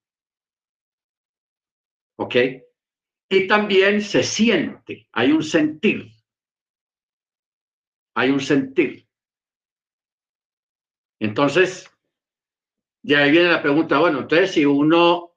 ¿Ok? 2.17 2.36
Y 3.30 3.47
también 3.47 4.01
se 4.01 4.23
siente, 4.23 5.07
hay 5.11 5.32
un 5.32 5.43
sentir. 5.43 6.11
Hay 8.15 8.32
un 8.32 8.41
sentir. 8.41 9.07
Entonces, 11.20 11.89
ya 13.03 13.20
ahí 13.20 13.32
viene 13.32 13.49
la 13.49 13.61
pregunta, 13.61 13.99
bueno, 13.99 14.20
entonces 14.20 14.51
si 14.51 14.65
uno 14.65 15.32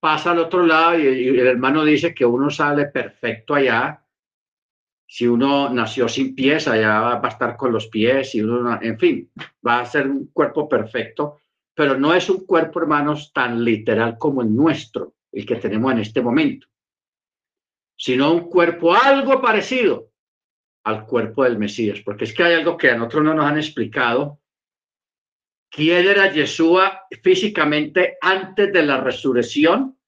pasa 0.00 0.30
al 0.30 0.38
otro 0.38 0.64
lado 0.64 0.98
y, 0.98 1.28
el 1.28 1.46
hermano 1.46 1.84
dice 1.84 2.14
que 2.14 2.24
uno 2.24 2.50
sale 2.50 2.86
perfecto 2.86 3.54
allá, 3.54 4.04
si 5.06 5.26
uno 5.26 5.70
nació 5.70 6.08
sin 6.08 6.34
pies, 6.34 6.68
allá 6.68 7.00
va 7.00 7.20
a 7.22 7.28
estar 7.28 7.56
con 7.56 7.72
los 7.72 7.86
pies, 7.88 8.34
y 8.34 8.42
uno, 8.42 8.78
en 8.80 8.98
fin, 8.98 9.30
va 9.66 9.80
a 9.80 9.86
ser 9.86 10.06
un 10.06 10.26
cuerpo 10.26 10.68
perfecto 10.68 11.40
pero 11.78 11.96
no 11.96 12.12
es 12.12 12.28
un 12.28 12.44
cuerpo, 12.44 12.80
hermanos, 12.80 13.32
tan 13.32 13.62
literal 13.62 14.18
como 14.18 14.42
el 14.42 14.52
nuestro, 14.52 15.14
el 15.30 15.46
que 15.46 15.54
tenemos 15.54 15.92
en 15.92 16.00
este 16.00 16.20
momento, 16.20 16.66
sino 17.96 18.32
un 18.32 18.48
cuerpo 18.50 18.96
algo 18.96 19.40
parecido 19.40 20.10
al 20.82 21.06
cuerpo 21.06 21.44
del 21.44 21.56
Mesías, 21.56 22.00
porque 22.04 22.24
es 22.24 22.34
que 22.34 22.42
hay 22.42 22.54
algo 22.54 22.76
que 22.76 22.90
a 22.90 22.96
nosotros 22.96 23.22
no 23.22 23.34
nos 23.34 23.44
han 23.44 23.58
explicado. 23.58 24.40
¿Quién 25.70 26.06
era 26.06 26.32
Yeshua 26.32 27.06
físicamente 27.22 28.16
antes 28.20 28.72
de 28.72 28.82
la 28.82 29.00
resurrección? 29.00 29.98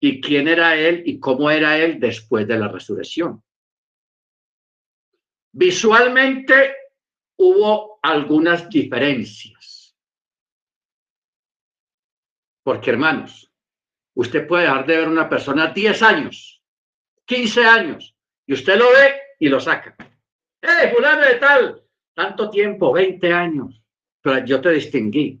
¿Y 0.00 0.20
quién 0.20 0.48
era 0.48 0.76
él 0.76 1.02
y 1.06 1.18
cómo 1.18 1.50
era 1.50 1.78
él 1.78 2.00
después 2.00 2.46
de 2.46 2.58
la 2.58 2.68
resurrección? 2.68 3.42
Visualmente 5.52 6.74
hubo 7.36 7.98
algunas 8.02 8.68
diferencias 8.68 9.54
porque, 12.64 12.90
hermanos, 12.90 13.52
usted 14.14 14.48
puede 14.48 14.64
dejar 14.64 14.86
de 14.86 14.96
ver 14.96 15.08
una 15.08 15.28
persona 15.28 15.68
10 15.68 16.02
años, 16.02 16.62
15 17.26 17.64
años, 17.64 18.16
y 18.46 18.54
usted 18.54 18.76
lo 18.78 18.90
ve 18.90 19.20
y 19.38 19.48
lo 19.48 19.60
saca. 19.60 19.94
¡Eh, 20.62 20.90
fulano 20.92 21.20
de 21.20 21.34
tal! 21.34 21.82
Tanto 22.14 22.48
tiempo, 22.48 22.92
20 22.92 23.32
años, 23.32 23.82
pero 24.24 24.42
yo 24.46 24.58
te 24.62 24.70
distinguí. 24.70 25.38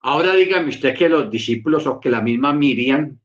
Ahora 0.00 0.34
dígame 0.34 0.70
usted 0.70 0.96
que 0.98 1.08
los 1.08 1.30
discípulos 1.30 1.86
o 1.86 2.00
que 2.00 2.10
la 2.10 2.20
misma 2.20 2.52
Miriam, 2.52 3.20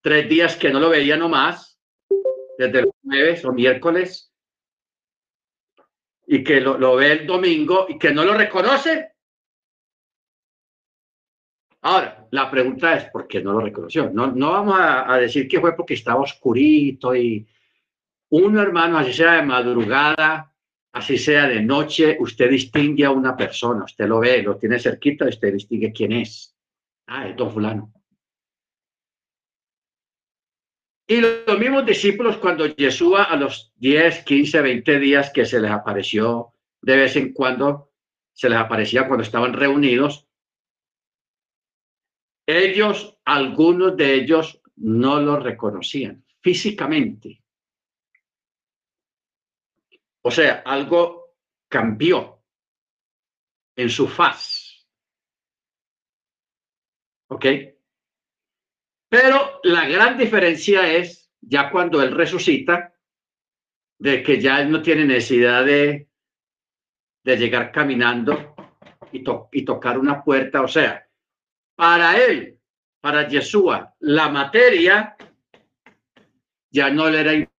tres 0.00 0.28
días 0.28 0.56
que 0.56 0.70
no 0.70 0.80
lo 0.80 0.90
veía 0.90 1.16
nomás, 1.16 1.80
desde 2.58 2.80
el 2.80 2.90
jueves 3.00 3.44
o 3.44 3.52
miércoles, 3.52 4.34
y 6.26 6.42
que 6.42 6.60
lo, 6.60 6.96
ve 6.96 7.12
el 7.12 7.26
domingo 7.28 7.86
y 7.88 7.96
que 7.96 8.12
no 8.12 8.24
lo 8.24 8.34
reconoce, 8.34 9.10
Ahora, 11.84 12.28
la 12.30 12.48
pregunta 12.48 12.94
es, 12.94 13.10
¿por 13.10 13.26
qué 13.26 13.42
no 13.42 13.54
lo 13.54 13.60
reconoció? 13.60 14.08
No, 14.08 14.28
no 14.28 14.52
vamos 14.52 14.78
a, 14.78 15.16
decir 15.16 15.48
que 15.48 15.60
fue 15.60 15.74
porque 15.74 15.94
estaba 15.94 16.20
oscurito 16.20 17.12
y 17.12 17.44
uno, 18.28 18.62
hermano, 18.62 18.98
así 18.98 19.12
sea 19.12 19.32
de 19.32 19.42
madrugada, 19.42 20.51
así 20.92 21.18
sea 21.18 21.48
de 21.48 21.62
noche, 21.62 22.16
usted 22.20 22.50
distingue 22.50 23.04
a 23.04 23.10
una 23.10 23.36
persona, 23.36 23.84
usted 23.84 24.06
lo 24.06 24.20
ve, 24.20 24.42
lo 24.42 24.56
tiene 24.56 24.78
cerquita, 24.78 25.26
usted 25.26 25.52
distingue 25.54 25.92
quién 25.92 26.12
es. 26.12 26.54
Ah, 27.06 27.28
es 27.28 27.36
don 27.36 27.50
fulano. 27.50 27.92
Y 31.06 31.20
los 31.20 31.58
mismos 31.58 31.84
discípulos, 31.84 32.38
cuando 32.38 32.66
Yeshua 32.66 33.24
a 33.24 33.36
los 33.36 33.72
10, 33.76 34.24
15, 34.24 34.62
20 34.62 34.98
días 34.98 35.30
que 35.30 35.44
se 35.44 35.60
les 35.60 35.70
apareció 35.70 36.52
de 36.80 36.96
vez 36.96 37.16
en 37.16 37.32
cuando, 37.32 37.92
se 38.32 38.48
les 38.48 38.58
aparecía 38.58 39.06
cuando 39.06 39.22
estaban 39.22 39.52
reunidos, 39.52 40.26
ellos, 42.46 43.18
algunos 43.24 43.96
de 43.96 44.14
ellos, 44.14 44.62
no 44.76 45.20
lo 45.20 45.38
reconocían 45.38 46.24
físicamente. 46.40 47.41
O 50.24 50.30
sea, 50.30 50.62
algo 50.64 51.34
cambió 51.68 52.42
en 53.76 53.90
su 53.90 54.06
faz. 54.06 54.86
¿Ok? 57.28 57.46
Pero 59.08 59.60
la 59.64 59.86
gran 59.86 60.16
diferencia 60.16 60.90
es 60.92 61.30
ya 61.40 61.70
cuando 61.70 62.02
él 62.02 62.12
resucita, 62.12 62.94
de 63.98 64.22
que 64.22 64.40
ya 64.40 64.60
él 64.60 64.70
no 64.70 64.82
tiene 64.82 65.04
necesidad 65.04 65.64
de, 65.64 66.08
de 67.24 67.36
llegar 67.36 67.70
caminando 67.70 68.54
y, 69.12 69.22
y 69.52 69.64
tocar 69.64 69.98
una 69.98 70.24
puerta. 70.24 70.62
O 70.62 70.68
sea, 70.68 71.06
para 71.76 72.16
él, 72.16 72.58
para 73.00 73.28
Yeshua, 73.28 73.94
la 74.00 74.28
materia 74.28 75.16
ya 76.70 76.90
no 76.90 77.08
le 77.10 77.20
era 77.20 77.51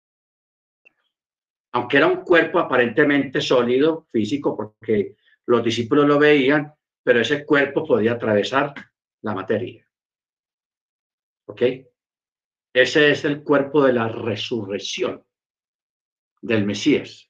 aunque 1.74 1.98
era 1.98 2.08
un 2.08 2.24
cuerpo 2.24 2.60
aparentemente 2.60 3.42
sólido, 3.42 4.08
físico, 4.12 4.56
porque 4.56 5.16
los 5.48 5.64
discípulos 5.64 6.08
lo 6.08 6.20
veían, 6.20 6.72
pero 7.04 7.20
ese 7.20 7.46
cuerpo 7.46 7.86
podía 7.86 8.14
atravesar 8.14 8.74
la 9.22 9.34
materia. 9.34 9.86
¿Ok? 11.48 11.62
Ese 12.74 13.12
es 13.12 13.26
el 13.26 13.44
cuerpo 13.44 13.84
de 13.84 13.94
la 13.94 14.08
resurrección 14.08 15.26
del 16.42 16.66
Mesías. 16.66 17.30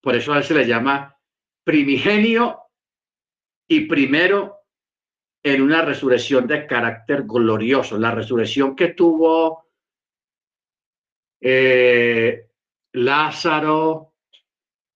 Por 0.00 0.14
eso 0.14 0.32
a 0.32 0.38
él 0.38 0.44
se 0.44 0.54
le 0.54 0.66
llama 0.66 1.18
primigenio 1.64 2.60
y 3.66 3.86
primero 3.86 4.58
en 5.42 5.62
una 5.62 5.82
resurrección 5.82 6.46
de 6.46 6.66
carácter 6.66 7.24
glorioso, 7.24 7.98
la 7.98 8.10
resurrección 8.10 8.76
que 8.76 8.88
tuvo 8.88 9.70
eh, 11.40 12.47
Lázaro, 12.92 14.14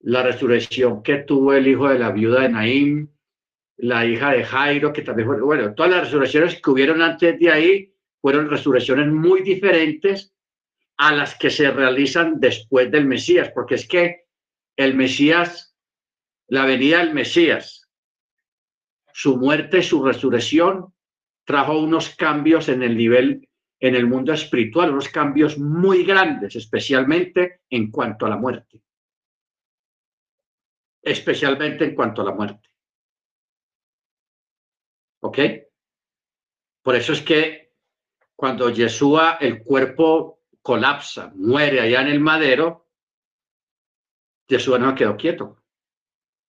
la 0.00 0.22
resurrección 0.22 1.02
que 1.02 1.18
tuvo 1.18 1.52
el 1.52 1.66
hijo 1.66 1.88
de 1.88 1.98
la 1.98 2.10
viuda 2.10 2.42
de 2.42 2.48
Naín, 2.48 3.12
la 3.76 4.06
hija 4.06 4.32
de 4.32 4.44
Jairo, 4.44 4.92
que 4.92 5.02
también 5.02 5.28
fue, 5.28 5.40
bueno, 5.40 5.74
todas 5.74 5.90
las 5.90 6.04
resurrecciones 6.04 6.60
que 6.60 6.70
hubieron 6.70 7.02
antes 7.02 7.38
de 7.38 7.50
ahí 7.50 7.94
fueron 8.20 8.48
resurrecciones 8.48 9.08
muy 9.08 9.42
diferentes 9.42 10.34
a 10.96 11.12
las 11.12 11.36
que 11.36 11.50
se 11.50 11.70
realizan 11.70 12.38
después 12.38 12.90
del 12.90 13.06
Mesías, 13.06 13.50
porque 13.54 13.74
es 13.74 13.88
que 13.88 14.26
el 14.76 14.94
Mesías, 14.94 15.76
la 16.48 16.64
venida 16.64 16.98
del 16.98 17.14
Mesías, 17.14 17.88
su 19.12 19.36
muerte 19.36 19.82
su 19.82 20.02
resurrección 20.04 20.94
trajo 21.44 21.78
unos 21.78 22.14
cambios 22.14 22.68
en 22.68 22.82
el 22.82 22.96
nivel, 22.96 23.48
en 23.82 23.96
el 23.96 24.06
mundo 24.06 24.32
espiritual, 24.32 24.92
unos 24.92 25.08
cambios 25.08 25.58
muy 25.58 26.04
grandes, 26.04 26.54
especialmente 26.54 27.62
en 27.68 27.90
cuanto 27.90 28.26
a 28.26 28.28
la 28.28 28.36
muerte. 28.36 28.80
Especialmente 31.02 31.86
en 31.86 31.94
cuanto 31.96 32.22
a 32.22 32.26
la 32.26 32.30
muerte. 32.30 32.68
¿Ok? 35.22 35.38
Por 36.80 36.94
eso 36.94 37.12
es 37.12 37.22
que 37.22 37.72
cuando 38.36 38.70
Yeshua, 38.70 39.38
el 39.40 39.64
cuerpo 39.64 40.42
colapsa, 40.62 41.32
muere 41.34 41.80
allá 41.80 42.02
en 42.02 42.08
el 42.08 42.20
madero, 42.20 42.86
Yeshua 44.46 44.78
no 44.78 44.94
quedó 44.94 45.16
quieto. 45.16 45.60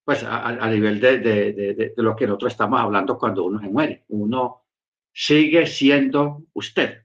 Pues 0.05 0.23
a, 0.23 0.69
nivel 0.69 0.99
de, 0.99 1.17
de, 1.17 1.93
lo 1.97 2.15
que 2.15 2.27
nosotros 2.27 2.51
estamos 2.51 2.79
hablando 2.79 3.17
cuando 3.17 3.43
uno 3.45 3.59
se 3.59 3.69
muere. 3.69 4.03
Uno 4.09 4.65
sigue 5.11 5.65
siendo 5.65 6.43
usted. 6.53 7.02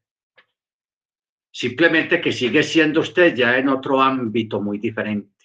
Simplemente 1.59 2.21
que 2.21 2.31
sigue 2.31 2.63
siendo 2.63 3.01
usted 3.01 3.35
ya 3.35 3.59
en 3.59 3.69
otro 3.69 4.01
ámbito 4.01 4.61
muy 4.61 4.79
diferente. 4.79 5.45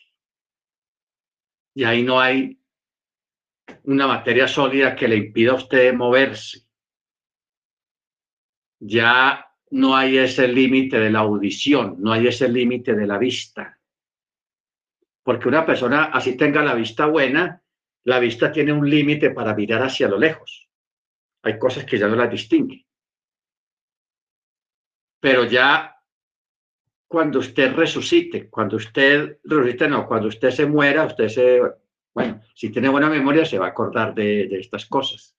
Y 1.74 1.86
ahí 1.86 2.04
no 2.04 2.20
hay 2.20 2.62
una 3.86 4.06
materia 4.06 4.48
sólida 4.48 4.96
que 4.96 5.08
le 5.08 5.16
impida 5.16 5.54
a 5.54 5.56
usted 5.56 5.92
moverse. 5.96 6.68
Ya 8.80 9.52
no 9.72 9.96
hay 9.96 10.20
ese 10.20 10.48
límite 10.48 11.00
de 11.00 11.10
la 11.10 11.22
audición, 11.22 11.96
no 11.98 12.12
hay 12.12 12.28
ese 12.28 12.48
límite 12.48 12.94
de 12.94 13.08
la 13.08 13.18
vista. 13.18 13.80
Porque 15.24 15.48
una 15.48 15.66
persona 15.66 16.12
así 16.14 16.38
tenga 16.38 16.62
la 16.62 16.76
vista 16.76 17.08
buena, 17.08 17.64
la 18.04 18.20
vista 18.20 18.52
tiene 18.52 18.72
un 18.72 18.88
límite 18.88 19.32
para 19.32 19.56
mirar 19.56 19.82
hacia 19.82 20.08
lo 20.08 20.20
lejos. 20.20 20.70
Hay 21.42 21.58
cosas 21.58 21.86
que 21.86 21.98
ya 21.98 22.08
no 22.08 22.16
las 22.16 22.30
distingue. 22.30 22.86
Pero 25.20 25.46
ya 25.46 25.93
cuando 27.14 27.38
usted 27.38 27.76
resucite, 27.76 28.50
cuando 28.50 28.78
usted 28.78 29.38
resucite, 29.44 29.88
no, 29.88 30.08
cuando 30.08 30.30
usted 30.30 30.50
se 30.50 30.66
muera, 30.66 31.06
usted 31.06 31.28
se, 31.28 31.62
bueno, 32.12 32.42
si 32.56 32.72
tiene 32.72 32.90
buena 32.90 33.08
memoria 33.08 33.46
se 33.46 33.60
va 33.60 33.68
a 33.68 33.70
acordar 33.70 34.16
de, 34.16 34.48
de 34.48 34.60
estas 34.60 34.88
cosas. 34.88 35.38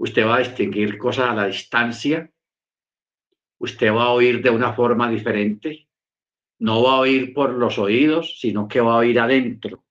Usted 0.00 0.26
va 0.26 0.34
a 0.34 0.38
distinguir 0.40 0.98
cosas 0.98 1.28
a 1.28 1.34
la 1.36 1.46
distancia. 1.46 2.28
Usted 3.60 3.92
va 3.92 4.06
a 4.06 4.10
oír 4.10 4.42
de 4.42 4.50
una 4.50 4.72
forma 4.72 5.08
diferente. 5.08 5.88
No 6.58 6.82
va 6.82 6.94
a 6.94 7.00
oír 7.02 7.32
por 7.32 7.52
los 7.52 7.78
oídos, 7.78 8.40
sino 8.40 8.66
que 8.66 8.80
va 8.80 8.94
a 8.94 8.98
oír 8.98 9.20
adentro. 9.20 9.84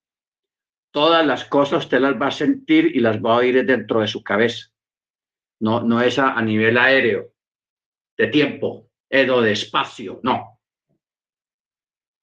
Todas 0.91 1.25
las 1.25 1.45
cosas 1.45 1.85
usted 1.85 2.01
las 2.01 2.21
va 2.21 2.27
a 2.27 2.31
sentir 2.31 2.93
y 2.93 2.99
las 2.99 3.23
va 3.23 3.35
a 3.35 3.37
oír 3.37 3.65
dentro 3.65 4.01
de 4.01 4.09
su 4.09 4.21
cabeza. 4.21 4.67
No, 5.61 5.79
no 5.79 6.01
es 6.01 6.19
a, 6.19 6.41
nivel 6.41 6.77
aéreo, 6.77 7.31
de 8.17 8.27
tiempo, 8.27 8.90
o 9.11 9.41
de 9.41 9.51
espacio, 9.51 10.19
no. 10.23 10.59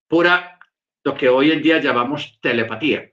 Pura, 0.09 0.59
lo 1.05 1.14
que 1.14 1.28
hoy 1.28 1.51
en 1.51 1.62
día 1.62 1.80
llamamos 1.80 2.39
telepatía. 2.41 3.11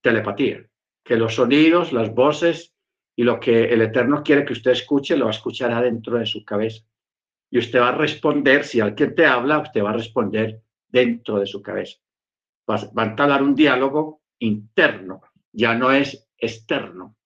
Telepatía. 0.00 0.66
Que 1.04 1.16
los 1.16 1.34
sonidos, 1.34 1.92
las 1.92 2.14
voces 2.14 2.74
y 3.16 3.24
lo 3.24 3.40
que 3.40 3.64
el 3.64 3.82
Eterno 3.82 4.22
quiere 4.22 4.44
que 4.44 4.52
usted 4.52 4.70
escuche, 4.70 5.16
lo 5.16 5.24
va 5.24 5.32
a 5.32 5.34
escuchar 5.34 5.72
adentro 5.72 6.18
de 6.18 6.26
su 6.26 6.44
cabeza. 6.44 6.84
Y 7.50 7.58
usted 7.58 7.80
va 7.80 7.88
a 7.88 7.96
responder, 7.96 8.64
si 8.64 8.80
alguien 8.80 9.14
te 9.14 9.26
habla, 9.26 9.58
usted 9.58 9.82
va 9.82 9.90
a 9.90 9.94
responder 9.94 10.62
dentro 10.88 11.38
de 11.38 11.46
su 11.46 11.60
cabeza. 11.60 11.98
Va, 12.70 12.76
a 12.76 13.04
entablar 13.04 13.42
un 13.42 13.56
diálogo 13.56 14.22
interno, 14.38 15.22
ya 15.52 15.74
no 15.74 15.90
es 15.90 16.30
externo. 16.38 17.16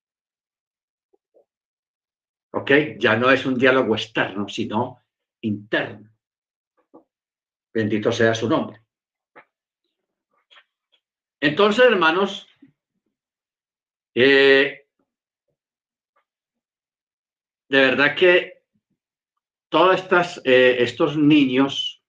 ¿Ok? 2.56 2.70
Ya 2.98 3.16
no 3.16 3.30
es 3.32 3.44
un 3.46 3.58
diálogo 3.58 3.96
externo, 3.96 4.48
sino 4.48 5.00
interno. 5.40 6.08
Bendito 7.72 8.12
sea 8.12 8.32
su 8.32 8.48
nombre. 8.48 8.80
Entonces, 11.40 11.84
hermanos, 11.84 12.46
eh, 14.14 14.86
de 17.68 17.78
verdad 17.80 18.14
que 18.14 18.62
todos 19.68 19.96
estas, 19.96 20.40
eh, 20.44 20.76
estos 20.78 21.16
niños 21.16 22.04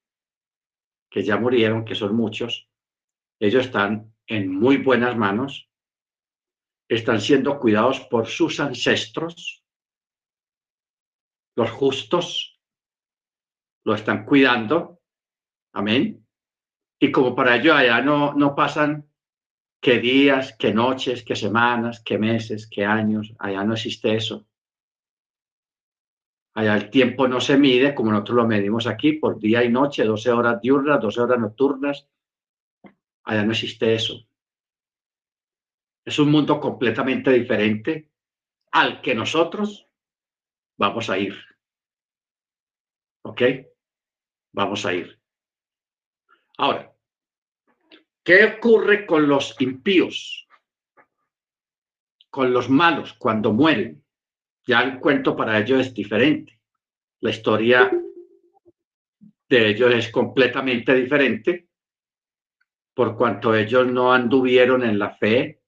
que 1.10 1.24
ya 1.24 1.38
murieron, 1.38 1.84
que 1.84 1.96
son 1.96 2.16
muchos, 2.16 2.70
ellos 3.40 3.66
están 3.66 4.14
en 4.28 4.54
muy 4.54 4.78
buenas 4.78 5.18
manos, 5.18 5.72
están 6.88 7.20
siendo 7.20 7.60
cuidados 7.60 8.02
por 8.02 8.28
sus 8.28 8.60
ancestros, 8.60 9.65
los 11.56 11.72
justos, 11.72 12.60
lo 13.86 13.96
están 13.96 14.26
cuidando, 14.26 15.02
amén. 15.74 16.28
Y 17.00 17.12
como 17.12 17.36
para 17.36 17.56
ello 17.56 17.74
allá 17.74 18.02
no, 18.02 18.34
no 18.34 18.56
pasan 18.56 19.10
que 19.82 20.00
días, 20.00 20.56
que 20.58 20.74
noches, 20.74 21.24
que 21.24 21.36
semanas, 21.36 22.02
que 22.04 22.18
meses, 22.18 22.68
que 22.68 22.86
años, 22.86 23.34
allá 23.40 23.64
no 23.64 23.74
existe 23.74 24.16
eso. 24.16 24.48
Allá 26.56 26.76
el 26.76 26.90
tiempo 26.90 27.28
no 27.28 27.42
se 27.42 27.58
mide 27.58 27.94
como 27.94 28.12
nosotros 28.12 28.38
lo 28.38 28.48
medimos 28.48 28.88
aquí 28.88 29.14
por 29.14 29.40
día 29.40 29.64
y 29.64 29.70
noche, 29.70 30.06
12 30.06 30.32
horas 30.32 30.62
diurnas, 30.62 31.02
12 31.02 31.22
horas 31.22 31.40
nocturnas. 31.40 32.08
Allá 33.26 33.44
no 33.44 33.52
existe 33.52 33.94
eso. 33.94 34.26
Es 36.06 36.18
un 36.18 36.32
mundo 36.32 36.60
completamente 36.60 37.32
diferente 37.32 38.12
al 38.72 39.02
que 39.02 39.16
nosotros 39.16 39.90
vamos 40.78 41.10
a 41.10 41.18
ir. 41.18 41.36
¿Ok? 43.24 43.42
Vamos 44.54 44.86
a 44.86 44.94
ir. 44.94 45.20
Ahora, 46.58 46.94
¿qué 48.24 48.46
ocurre 48.46 49.06
con 49.06 49.28
los 49.28 49.60
impíos? 49.60 50.48
Con 52.30 52.54
los 52.54 52.70
malos 52.70 53.14
cuando 53.14 53.52
mueren. 53.52 54.04
Ya 54.68 54.82
el 54.82 55.00
cuento 55.00 55.36
para 55.36 55.60
ellos 55.60 55.82
es 55.82 55.94
diferente. 55.94 56.62
La 57.20 57.30
historia 57.30 57.92
de 59.50 59.68
ellos 59.70 59.94
es 59.94 60.12
completamente 60.12 60.94
diferente 60.94 61.68
por 62.96 63.18
cuanto 63.18 63.54
ellos 63.54 63.86
no 63.86 64.14
anduvieron 64.14 64.84
en 64.84 64.98
la 64.98 65.12
fe, 65.18 65.62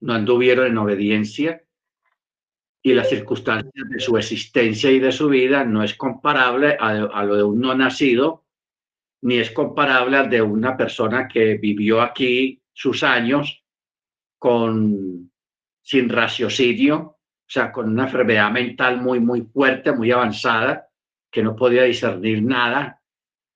no 0.00 0.14
anduvieron 0.14 0.66
en 0.66 0.78
obediencia 0.78 1.62
y 2.82 2.92
las 2.94 3.08
circunstancias 3.08 3.88
de 3.88 4.00
su 4.00 4.16
existencia 4.16 4.90
y 4.90 4.98
de 4.98 5.12
su 5.12 5.28
vida 5.28 5.64
no 5.64 5.84
es 5.84 5.94
comparable 5.94 6.76
a, 6.78 7.22
lo 7.24 7.36
de 7.36 7.42
un 7.44 7.60
no 7.60 7.74
nacido, 7.74 8.44
ni 9.22 9.38
es 9.38 9.52
comparable 9.52 10.16
al 10.16 10.28
de 10.28 10.42
una 10.42 10.76
persona 10.76 11.28
que 11.28 11.54
vivió 11.54 12.00
aquí 12.00 12.60
sus 12.72 13.04
años 13.04 13.64
con, 14.36 15.30
sin 15.80 16.08
raciocinio, 16.08 16.98
o 16.98 17.18
sea, 17.46 17.70
con 17.70 17.88
una 17.88 18.04
enfermedad 18.04 18.50
mental 18.50 19.00
muy, 19.00 19.20
muy 19.20 19.42
fuerte, 19.42 19.92
muy 19.92 20.10
avanzada, 20.10 20.88
que 21.30 21.42
no 21.42 21.54
podía 21.54 21.84
discernir 21.84 22.42
nada, 22.42 23.00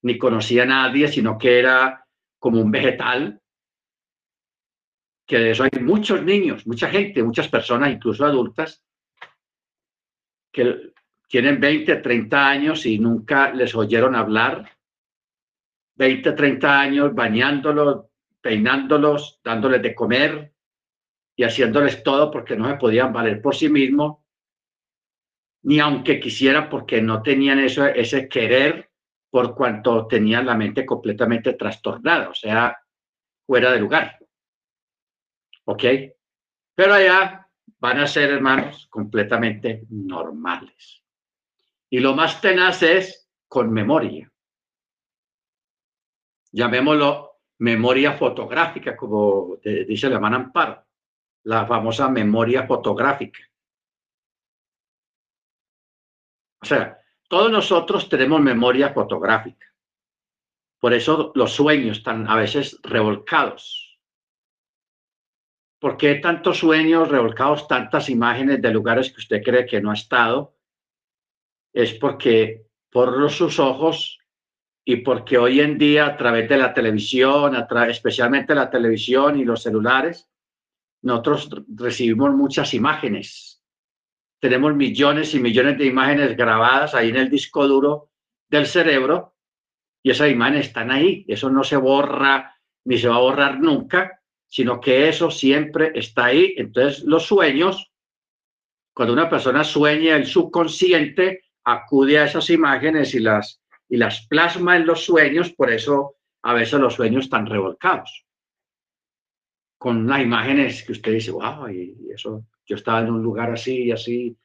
ni 0.02 0.18
conocía 0.18 0.62
a 0.62 0.66
nadie, 0.66 1.08
sino 1.08 1.36
que 1.36 1.58
era 1.58 2.06
como 2.38 2.60
un 2.60 2.70
vegetal, 2.70 3.40
que 5.26 5.38
de 5.38 5.50
eso 5.50 5.64
hay 5.64 5.82
muchos 5.82 6.22
niños, 6.22 6.64
mucha 6.64 6.88
gente, 6.88 7.24
muchas 7.24 7.48
personas, 7.48 7.90
incluso 7.90 8.24
adultas, 8.24 8.85
que 10.56 10.92
tienen 11.28 11.60
20, 11.60 11.96
30 11.96 12.48
años 12.48 12.86
y 12.86 12.98
nunca 12.98 13.52
les 13.52 13.74
oyeron 13.74 14.16
hablar, 14.16 14.72
20, 15.96 16.32
30 16.32 16.80
años 16.80 17.14
bañándolos, 17.14 18.06
peinándolos, 18.40 19.38
dándoles 19.44 19.82
de 19.82 19.94
comer, 19.94 20.54
y 21.36 21.44
haciéndoles 21.44 22.02
todo 22.02 22.30
porque 22.30 22.56
no 22.56 22.70
se 22.70 22.76
podían 22.76 23.12
valer 23.12 23.42
por 23.42 23.54
sí 23.54 23.68
mismos, 23.68 24.22
ni 25.64 25.78
aunque 25.78 26.18
quisieran 26.18 26.70
porque 26.70 27.02
no 27.02 27.22
tenían 27.22 27.58
eso, 27.58 27.84
ese 27.84 28.26
querer 28.30 28.90
por 29.30 29.54
cuanto 29.54 30.06
tenían 30.06 30.46
la 30.46 30.54
mente 30.54 30.86
completamente 30.86 31.52
trastornada, 31.52 32.30
o 32.30 32.34
sea, 32.34 32.78
fuera 33.46 33.72
de 33.72 33.80
lugar. 33.80 34.18
¿Ok? 35.64 35.84
Pero 36.74 36.94
allá 36.94 37.45
van 37.78 38.00
a 38.00 38.06
ser, 38.06 38.30
hermanos, 38.30 38.86
completamente 38.88 39.84
normales. 39.90 41.02
Y 41.90 42.00
lo 42.00 42.14
más 42.14 42.40
tenaz 42.40 42.82
es 42.82 43.28
con 43.48 43.72
memoria. 43.72 44.30
Llamémoslo 46.52 47.40
memoria 47.58 48.12
fotográfica, 48.14 48.96
como 48.96 49.58
dice 49.62 50.06
el 50.06 50.14
hermano 50.14 50.36
Amparo, 50.36 50.84
la 51.44 51.66
famosa 51.66 52.08
memoria 52.08 52.66
fotográfica. 52.66 53.40
O 56.60 56.64
sea, 56.66 56.98
todos 57.28 57.50
nosotros 57.50 58.08
tenemos 58.08 58.40
memoria 58.40 58.92
fotográfica. 58.92 59.66
Por 60.80 60.92
eso 60.92 61.32
los 61.34 61.52
sueños 61.52 61.98
están 61.98 62.28
a 62.28 62.36
veces 62.36 62.78
revolcados. 62.82 63.85
¿Por 65.78 65.96
qué 65.96 66.16
tantos 66.16 66.58
sueños 66.58 67.08
revolcados, 67.08 67.68
tantas 67.68 68.08
imágenes 68.08 68.62
de 68.62 68.70
lugares 68.70 69.10
que 69.10 69.20
usted 69.20 69.42
cree 69.42 69.66
que 69.66 69.80
no 69.80 69.90
ha 69.90 69.94
estado? 69.94 70.56
Es 71.72 71.92
porque 71.94 72.66
por 72.90 73.30
sus 73.30 73.58
ojos 73.58 74.18
y 74.84 74.96
porque 74.96 75.36
hoy 75.36 75.60
en 75.60 75.76
día 75.76 76.06
a 76.06 76.16
través 76.16 76.48
de 76.48 76.56
la 76.56 76.72
televisión, 76.72 77.54
especialmente 77.88 78.54
la 78.54 78.70
televisión 78.70 79.38
y 79.38 79.44
los 79.44 79.62
celulares, 79.62 80.30
nosotros 81.02 81.50
recibimos 81.68 82.34
muchas 82.34 82.72
imágenes. 82.72 83.62
Tenemos 84.40 84.74
millones 84.74 85.34
y 85.34 85.40
millones 85.40 85.76
de 85.76 85.86
imágenes 85.86 86.36
grabadas 86.36 86.94
ahí 86.94 87.10
en 87.10 87.16
el 87.16 87.30
disco 87.30 87.66
duro 87.66 88.10
del 88.48 88.66
cerebro 88.66 89.34
y 90.02 90.10
esas 90.10 90.30
imágenes 90.30 90.68
están 90.68 90.90
ahí. 90.90 91.24
Eso 91.28 91.50
no 91.50 91.64
se 91.64 91.76
borra 91.76 92.56
ni 92.84 92.96
se 92.96 93.08
va 93.08 93.16
a 93.16 93.20
borrar 93.20 93.60
nunca, 93.60 94.22
sino 94.56 94.80
que 94.80 95.06
eso 95.06 95.30
siempre 95.30 95.92
está 95.94 96.24
ahí. 96.24 96.54
Entonces, 96.56 97.04
los 97.04 97.26
sueños, 97.26 97.92
cuando 98.94 99.12
una 99.12 99.28
persona 99.28 99.62
sueña, 99.62 100.16
el 100.16 100.24
subconsciente 100.24 101.42
acude 101.62 102.18
a 102.18 102.24
esas 102.24 102.48
imágenes 102.48 103.14
y 103.14 103.18
las, 103.20 103.60
y 103.86 103.98
las 103.98 104.26
plasma 104.28 104.76
en 104.76 104.86
los 104.86 105.04
sueños, 105.04 105.52
por 105.52 105.70
eso 105.70 106.14
a 106.42 106.54
veces 106.54 106.80
los 106.80 106.94
sueños 106.94 107.24
están 107.24 107.44
revolcados. 107.44 108.24
Con 109.76 110.06
las 110.06 110.22
imágenes 110.22 110.82
que 110.84 110.92
usted 110.92 111.12
dice, 111.12 111.32
wow, 111.32 111.68
y 111.68 111.94
eso, 112.14 112.46
yo 112.64 112.76
estaba 112.76 113.00
en 113.00 113.10
un 113.10 113.22
lugar 113.22 113.50
así 113.50 113.82
y 113.82 113.92
así, 113.92 114.38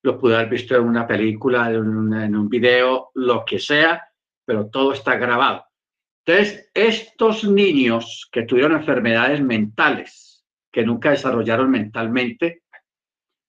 lo 0.00 0.18
pude 0.18 0.36
haber 0.36 0.48
visto 0.48 0.74
en 0.74 0.84
una 0.84 1.06
película, 1.06 1.70
en 1.70 1.86
un, 1.86 2.14
en 2.14 2.34
un 2.34 2.48
video, 2.48 3.10
lo 3.12 3.44
que 3.44 3.58
sea, 3.58 4.08
pero 4.42 4.70
todo 4.70 4.94
está 4.94 5.16
grabado. 5.16 5.66
Entonces, 6.24 6.70
estos 6.74 7.44
niños 7.44 8.28
que 8.30 8.42
tuvieron 8.42 8.72
enfermedades 8.72 9.40
mentales, 9.40 10.44
que 10.70 10.84
nunca 10.84 11.10
desarrollaron 11.10 11.70
mentalmente, 11.70 12.62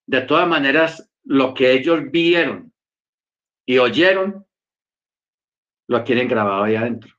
de 0.07 0.21
todas 0.21 0.47
maneras, 0.47 1.11
lo 1.23 1.53
que 1.53 1.71
ellos 1.71 2.09
vieron 2.11 2.73
y 3.65 3.77
oyeron, 3.77 4.45
lo 5.87 6.03
tienen 6.03 6.27
grabado 6.27 6.63
ahí 6.63 6.75
adentro. 6.75 7.13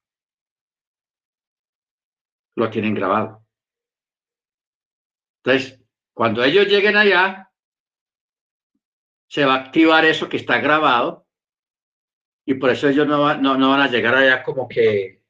Lo 2.57 2.71
tienen 2.71 2.95
grabado. 2.95 3.47
Entonces, 5.45 5.81
cuando 6.15 6.43
ellos 6.45 6.67
lleguen 6.67 6.97
allá, 6.97 7.51
se 9.29 9.45
va 9.45 9.55
a 9.55 9.59
activar 9.65 10.05
eso 10.05 10.29
que 10.29 10.37
está 10.37 10.59
grabado 10.59 11.27
y 12.45 12.55
por 12.55 12.71
eso 12.71 12.89
ellos 12.89 13.07
no, 13.07 13.35
no, 13.37 13.57
no 13.57 13.71
van 13.71 13.81
a 13.81 13.89
llegar 13.89 14.15
allá 14.15 14.43
como 14.43 14.69
que, 14.69 15.22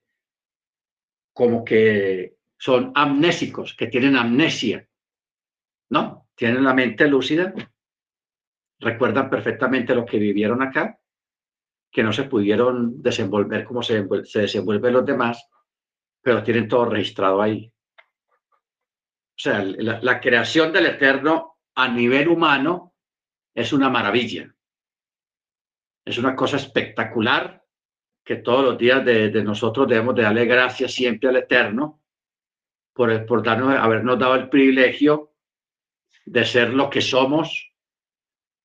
como 1.32 1.64
que 1.64 2.36
son 2.58 2.92
amnésicos, 2.94 3.74
que 3.74 3.86
tienen 3.86 4.16
amnesia. 4.16 4.86
No, 5.90 6.28
tienen 6.34 6.64
la 6.64 6.74
mente 6.74 7.06
lúcida, 7.08 7.52
recuerdan 8.78 9.30
perfectamente 9.30 9.94
lo 9.94 10.04
que 10.04 10.18
vivieron 10.18 10.62
acá, 10.62 10.98
que 11.90 12.02
no 12.02 12.12
se 12.12 12.24
pudieron 12.24 13.02
desenvolver 13.02 13.64
como 13.64 13.82
se, 13.82 14.06
se 14.24 14.40
desenvuelven 14.42 14.92
los 14.92 15.06
demás, 15.06 15.48
pero 16.22 16.42
tienen 16.42 16.68
todo 16.68 16.86
registrado 16.86 17.42
ahí. 17.42 17.72
O 18.48 19.38
sea, 19.42 19.62
la, 19.62 20.00
la 20.00 20.20
creación 20.20 20.72
del 20.72 20.86
Eterno 20.86 21.58
a 21.74 21.88
nivel 21.88 22.28
humano 22.28 22.94
es 23.54 23.72
una 23.72 23.90
maravilla. 23.90 24.54
Es 26.04 26.18
una 26.18 26.34
cosa 26.34 26.56
espectacular 26.56 27.61
que 28.24 28.36
todos 28.36 28.64
los 28.64 28.78
días 28.78 29.04
de, 29.04 29.30
nosotros 29.42 29.88
debemos 29.88 30.14
de 30.14 30.22
darle 30.22 30.44
gracias 30.44 30.92
siempre 30.92 31.28
al 31.28 31.36
Eterno 31.36 32.00
por, 32.92 33.26
por 33.26 33.42
darnos, 33.42 33.74
habernos 33.76 34.18
dado 34.18 34.34
el 34.36 34.48
privilegio 34.48 35.32
de 36.24 36.44
ser 36.44 36.72
lo 36.72 36.88
que 36.88 37.00
somos, 37.00 37.72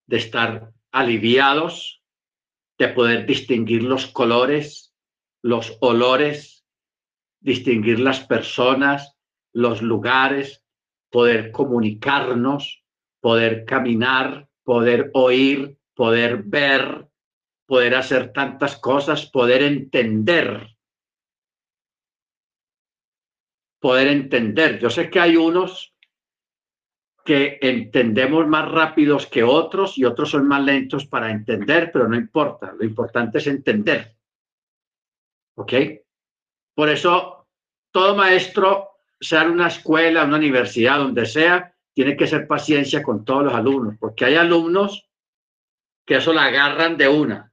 de 0.06 0.18
estar 0.18 0.72
aliviados, 0.92 2.04
de 2.78 2.90
poder 2.90 3.26
distinguir 3.26 3.84
los 3.84 4.08
colores, 4.08 4.96
los 5.42 5.78
olores, 5.82 6.66
distinguir 7.40 8.00
las 8.00 8.20
personas, 8.20 9.18
los 9.54 9.82
lugares, 9.82 10.64
poder 11.10 11.52
comunicarnos, 11.52 12.84
poder 13.20 13.66
caminar, 13.66 14.50
poder 14.64 15.10
oír, 15.14 15.78
poder 15.96 16.44
ver, 16.44 17.07
poder 17.68 17.96
hacer 17.96 18.32
tantas 18.32 18.78
cosas, 18.78 19.30
poder 19.30 19.62
entender. 19.62 20.76
Poder 23.80 24.08
entender. 24.08 24.80
Yo 24.80 24.90
sé 24.90 25.10
que 25.10 25.20
hay 25.20 25.36
unos 25.36 25.94
que 27.24 27.60
entendemos 27.62 28.48
más 28.48 28.72
rápidos 28.72 29.28
que 29.28 29.44
otros 29.44 29.98
y 29.98 30.06
otros 30.06 30.32
son 30.32 30.48
más 30.48 30.64
lentos 30.64 31.06
para 31.06 31.30
entender, 31.30 31.92
pero 31.92 32.08
no 32.08 32.16
importa. 32.16 32.74
Lo 32.74 32.86
importante 32.86 33.40
es 33.40 33.48
entender. 33.48 34.16
¿Ok? 35.58 35.74
Por 36.74 36.90
eso, 36.90 37.48
todo 37.92 38.16
maestro, 38.16 38.92
sea 39.20 39.42
en 39.42 39.52
una 39.52 39.68
escuela, 39.68 40.24
una 40.24 40.38
universidad, 40.38 41.00
donde 41.00 41.26
sea, 41.26 41.76
tiene 41.94 42.16
que 42.16 42.28
ser 42.28 42.48
paciencia 42.48 43.04
con 43.04 43.26
todos 43.26 43.44
los 43.44 43.54
alumnos, 43.54 43.96
porque 44.00 44.24
hay 44.24 44.36
alumnos 44.36 45.10
que 46.06 46.16
eso 46.16 46.32
la 46.32 46.46
agarran 46.46 46.96
de 46.96 47.10
una. 47.10 47.52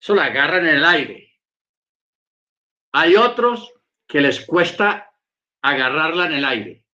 Eso 0.00 0.14
la 0.14 0.26
agarran 0.26 0.66
en 0.66 0.76
el 0.76 0.84
aire. 0.84 1.32
Hay 2.92 3.16
otros 3.16 3.72
que 4.06 4.20
les 4.20 4.44
cuesta 4.46 5.10
agarrarla 5.62 6.26
en 6.26 6.32
el 6.32 6.44
aire. 6.44 6.84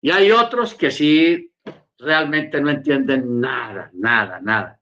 Y 0.00 0.10
hay 0.10 0.30
otros 0.30 0.74
que 0.74 0.90
sí 0.90 1.52
realmente 1.98 2.60
no 2.60 2.70
entienden 2.70 3.40
nada, 3.40 3.90
nada, 3.94 4.40
nada. 4.40 4.80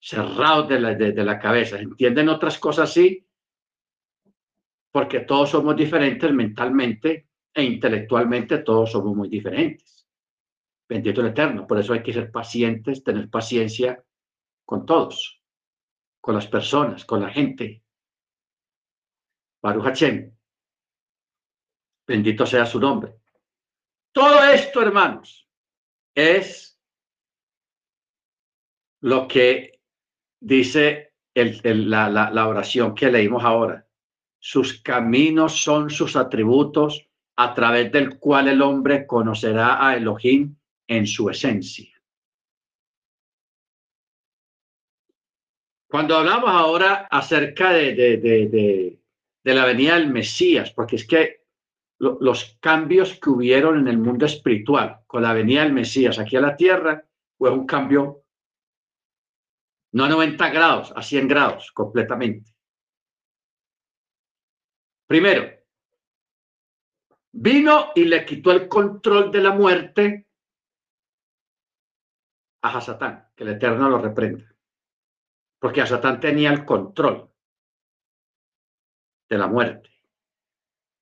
Cerrados 0.00 0.68
de 0.68 0.80
la, 0.80 0.94
de, 0.94 1.24
la 1.24 1.38
cabeza. 1.38 1.78
Entienden 1.78 2.28
otras 2.28 2.58
cosas 2.58 2.92
sí, 2.92 3.24
porque 4.90 5.20
todos 5.20 5.50
somos 5.50 5.76
diferentes 5.76 6.32
mentalmente 6.32 7.28
e 7.54 7.62
intelectualmente, 7.62 8.58
todos 8.58 8.90
somos 8.90 9.16
muy 9.16 9.28
diferentes. 9.28 10.06
Bendito 10.88 11.20
el 11.20 11.28
Eterno. 11.28 11.66
Por 11.66 11.78
eso 11.78 11.92
hay 11.92 12.02
que 12.02 12.12
ser 12.12 12.30
pacientes, 12.30 13.02
tener 13.02 13.30
paciencia 13.30 14.02
con 14.64 14.84
todos 14.84 15.35
con 16.26 16.34
las 16.34 16.48
personas, 16.48 17.04
con 17.04 17.20
la 17.20 17.30
gente. 17.30 17.84
Baruch 19.62 20.02
Bendito 22.04 22.44
sea 22.44 22.66
su 22.66 22.80
nombre. 22.80 23.14
Todo 24.10 24.42
esto, 24.42 24.82
hermanos, 24.82 25.48
es 26.12 26.82
lo 29.02 29.28
que 29.28 29.80
dice 30.40 31.14
la, 31.32 32.10
la 32.10 32.48
oración 32.48 32.92
que 32.92 33.08
leímos 33.08 33.44
ahora. 33.44 33.86
Sus 34.40 34.82
caminos 34.82 35.62
son 35.62 35.90
sus 35.90 36.16
atributos 36.16 37.08
a 37.36 37.54
través 37.54 37.92
del 37.92 38.18
cual 38.18 38.48
el 38.48 38.62
hombre 38.62 39.06
conocerá 39.06 39.86
a 39.86 39.96
Elohim 39.96 40.56
en 40.88 41.06
su 41.06 41.30
esencia. 41.30 41.95
Cuando 45.88 46.16
hablamos 46.16 46.50
ahora 46.50 47.06
acerca 47.10 47.72
de, 47.72 48.98
la 49.44 49.64
venida 49.64 49.94
del 49.94 50.08
Mesías, 50.08 50.72
porque 50.72 50.96
es 50.96 51.06
que 51.06 51.44
los 51.98 52.58
cambios 52.60 53.18
que 53.18 53.30
hubieron 53.30 53.78
en 53.78 53.88
el 53.88 53.98
mundo 53.98 54.26
espiritual 54.26 55.00
con 55.06 55.22
la 55.22 55.32
venida 55.32 55.62
del 55.62 55.72
Mesías 55.72 56.18
aquí 56.18 56.36
a 56.36 56.40
la 56.40 56.56
tierra 56.56 57.06
fue 57.38 57.50
un 57.50 57.66
cambio 57.66 58.24
no 59.92 60.04
a 60.04 60.08
90 60.08 60.50
grados, 60.50 60.92
a 60.94 61.02
100 61.02 61.28
grados 61.28 61.72
completamente. 61.72 62.52
Primero, 65.06 65.48
vino 67.32 67.92
y 67.94 68.04
le 68.04 68.26
quitó 68.26 68.50
el 68.50 68.68
control 68.68 69.30
de 69.30 69.40
la 69.40 69.52
muerte 69.52 70.26
a 72.62 72.76
Hasatán, 72.76 73.28
que 73.34 73.44
el 73.44 73.50
Eterno 73.50 73.88
lo 73.88 73.98
reprenda 73.98 74.55
porque 75.58 75.80
a 75.80 75.86
Satán 75.86 76.20
tenía 76.20 76.50
el 76.50 76.64
control 76.64 77.30
de 79.28 79.38
la 79.38 79.46
muerte, 79.46 79.90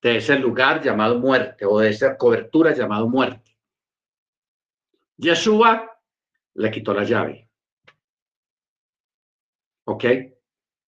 de 0.01 0.17
ese 0.17 0.37
lugar 0.39 0.81
llamado 0.81 1.19
muerte 1.19 1.65
o 1.65 1.79
de 1.79 1.89
esa 1.89 2.17
cobertura 2.17 2.73
llamado 2.73 3.07
muerte. 3.07 3.57
Yeshua 5.17 5.99
le 6.55 6.71
quitó 6.71 6.93
la 6.93 7.03
llave. 7.03 7.49
¿Ok? 9.85 10.05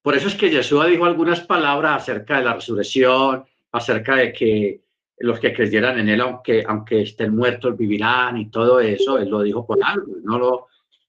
Por 0.01 0.15
eso 0.15 0.27
es 0.27 0.35
que 0.35 0.49
Yeshua 0.49 0.87
dijo 0.87 1.05
algunas 1.05 1.41
palabras 1.41 2.01
acerca 2.01 2.37
de 2.37 2.45
la 2.45 2.53
resurrección, 2.53 3.45
acerca 3.71 4.15
de 4.15 4.33
que 4.33 4.81
los 5.19 5.39
que 5.39 5.53
creyeran 5.53 5.99
en 5.99 6.09
él, 6.09 6.21
aunque, 6.21 6.63
aunque 6.67 7.01
estén 7.01 7.35
muertos, 7.35 7.75
vivirán 7.75 8.37
y 8.37 8.49
todo 8.49 8.79
eso, 8.79 9.17
él 9.17 9.29
lo 9.29 9.41
dijo 9.41 9.65
por 9.65 9.83
algo, 9.83 10.15
no, 10.23 10.37
lo, 10.37 10.67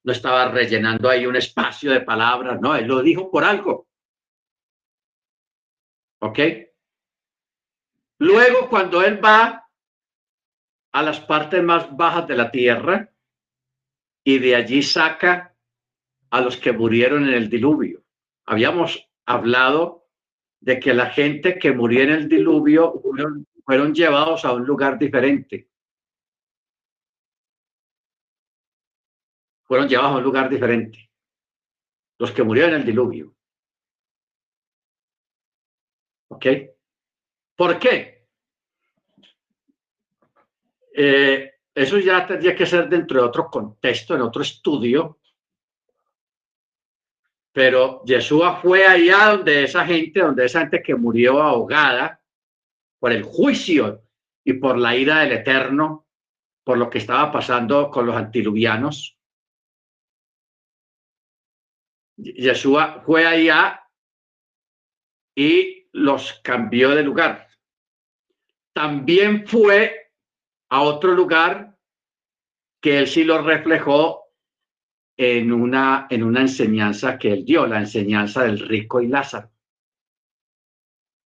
no 0.08 0.12
estaba 0.12 0.50
rellenando 0.50 1.10
ahí 1.10 1.26
un 1.26 1.36
espacio 1.36 1.92
de 1.92 2.00
palabras, 2.00 2.58
no, 2.62 2.74
él 2.74 2.86
lo 2.86 3.02
dijo 3.02 3.30
por 3.30 3.44
algo. 3.44 3.86
¿Ok? 6.20 6.38
Luego, 8.18 8.70
cuando 8.70 9.02
él 9.02 9.22
va 9.22 9.68
a 10.92 11.02
las 11.02 11.20
partes 11.20 11.62
más 11.62 11.94
bajas 11.94 12.26
de 12.26 12.36
la 12.36 12.50
tierra 12.50 13.12
y 14.24 14.38
de 14.38 14.56
allí 14.56 14.82
saca 14.82 15.54
a 16.30 16.40
los 16.40 16.56
que 16.56 16.72
murieron 16.72 17.28
en 17.28 17.34
el 17.34 17.50
diluvio. 17.50 18.02
Habíamos 18.46 19.10
hablado 19.26 20.08
de 20.58 20.80
que 20.80 20.94
la 20.94 21.10
gente 21.10 21.58
que 21.58 21.72
murió 21.72 22.04
en 22.04 22.10
el 22.12 22.28
diluvio 22.30 22.98
fueron, 23.62 23.94
llevados 23.94 24.46
a 24.46 24.54
un 24.54 24.64
lugar 24.64 24.98
diferente. 24.98 25.68
Fueron 29.68 29.86
llevados 29.86 30.14
a 30.14 30.16
un 30.16 30.24
lugar 30.24 30.48
diferente. 30.48 31.10
Los 32.18 32.32
que 32.32 32.42
murieron 32.42 32.72
en 32.72 32.80
el 32.80 32.86
diluvio. 32.86 33.34
¿Ok? 36.30 36.46
¿Por 37.54 37.78
qué? 37.78 38.26
Eh, 40.94 41.52
eso 41.74 41.98
ya 41.98 42.26
tendría 42.26 42.56
que 42.56 42.66
ser 42.66 42.88
dentro 42.88 43.20
de 43.20 43.26
otro 43.26 43.50
contexto, 43.50 44.14
en 44.14 44.22
otro 44.22 44.42
estudio. 44.42 45.20
Pero 47.52 48.02
Yeshua 48.04 48.56
fue 48.56 48.86
allá 48.86 49.36
donde 49.36 49.64
esa 49.64 49.84
gente, 49.84 50.20
donde 50.20 50.46
esa 50.46 50.60
gente 50.60 50.82
que 50.82 50.94
murió 50.94 51.42
ahogada 51.42 52.20
por 52.98 53.12
el 53.12 53.22
juicio 53.22 54.02
y 54.44 54.54
por 54.54 54.78
la 54.78 54.96
ira 54.96 55.20
del 55.20 55.32
Eterno, 55.32 56.06
por 56.64 56.78
lo 56.78 56.88
que 56.88 56.98
estaba 56.98 57.30
pasando 57.30 57.90
con 57.90 58.06
los 58.06 58.16
antiluvianos. 58.16 59.17
Yeshua 62.18 63.02
fue 63.06 63.26
allá 63.26 63.80
y 65.34 65.88
los 65.92 66.40
cambió 66.42 66.90
de 66.90 67.02
lugar 67.02 67.48
también 68.78 69.44
fue 69.44 70.12
a 70.70 70.82
otro 70.82 71.12
lugar 71.12 71.76
que 72.80 72.96
él 72.96 73.08
sí 73.08 73.24
lo 73.24 73.42
reflejó 73.42 74.22
en 75.16 75.52
una, 75.52 76.06
en 76.08 76.22
una 76.22 76.42
enseñanza 76.42 77.18
que 77.18 77.32
él 77.32 77.44
dio, 77.44 77.66
la 77.66 77.80
enseñanza 77.80 78.44
del 78.44 78.60
rico 78.60 79.00
y 79.00 79.08
Lázaro. 79.08 79.50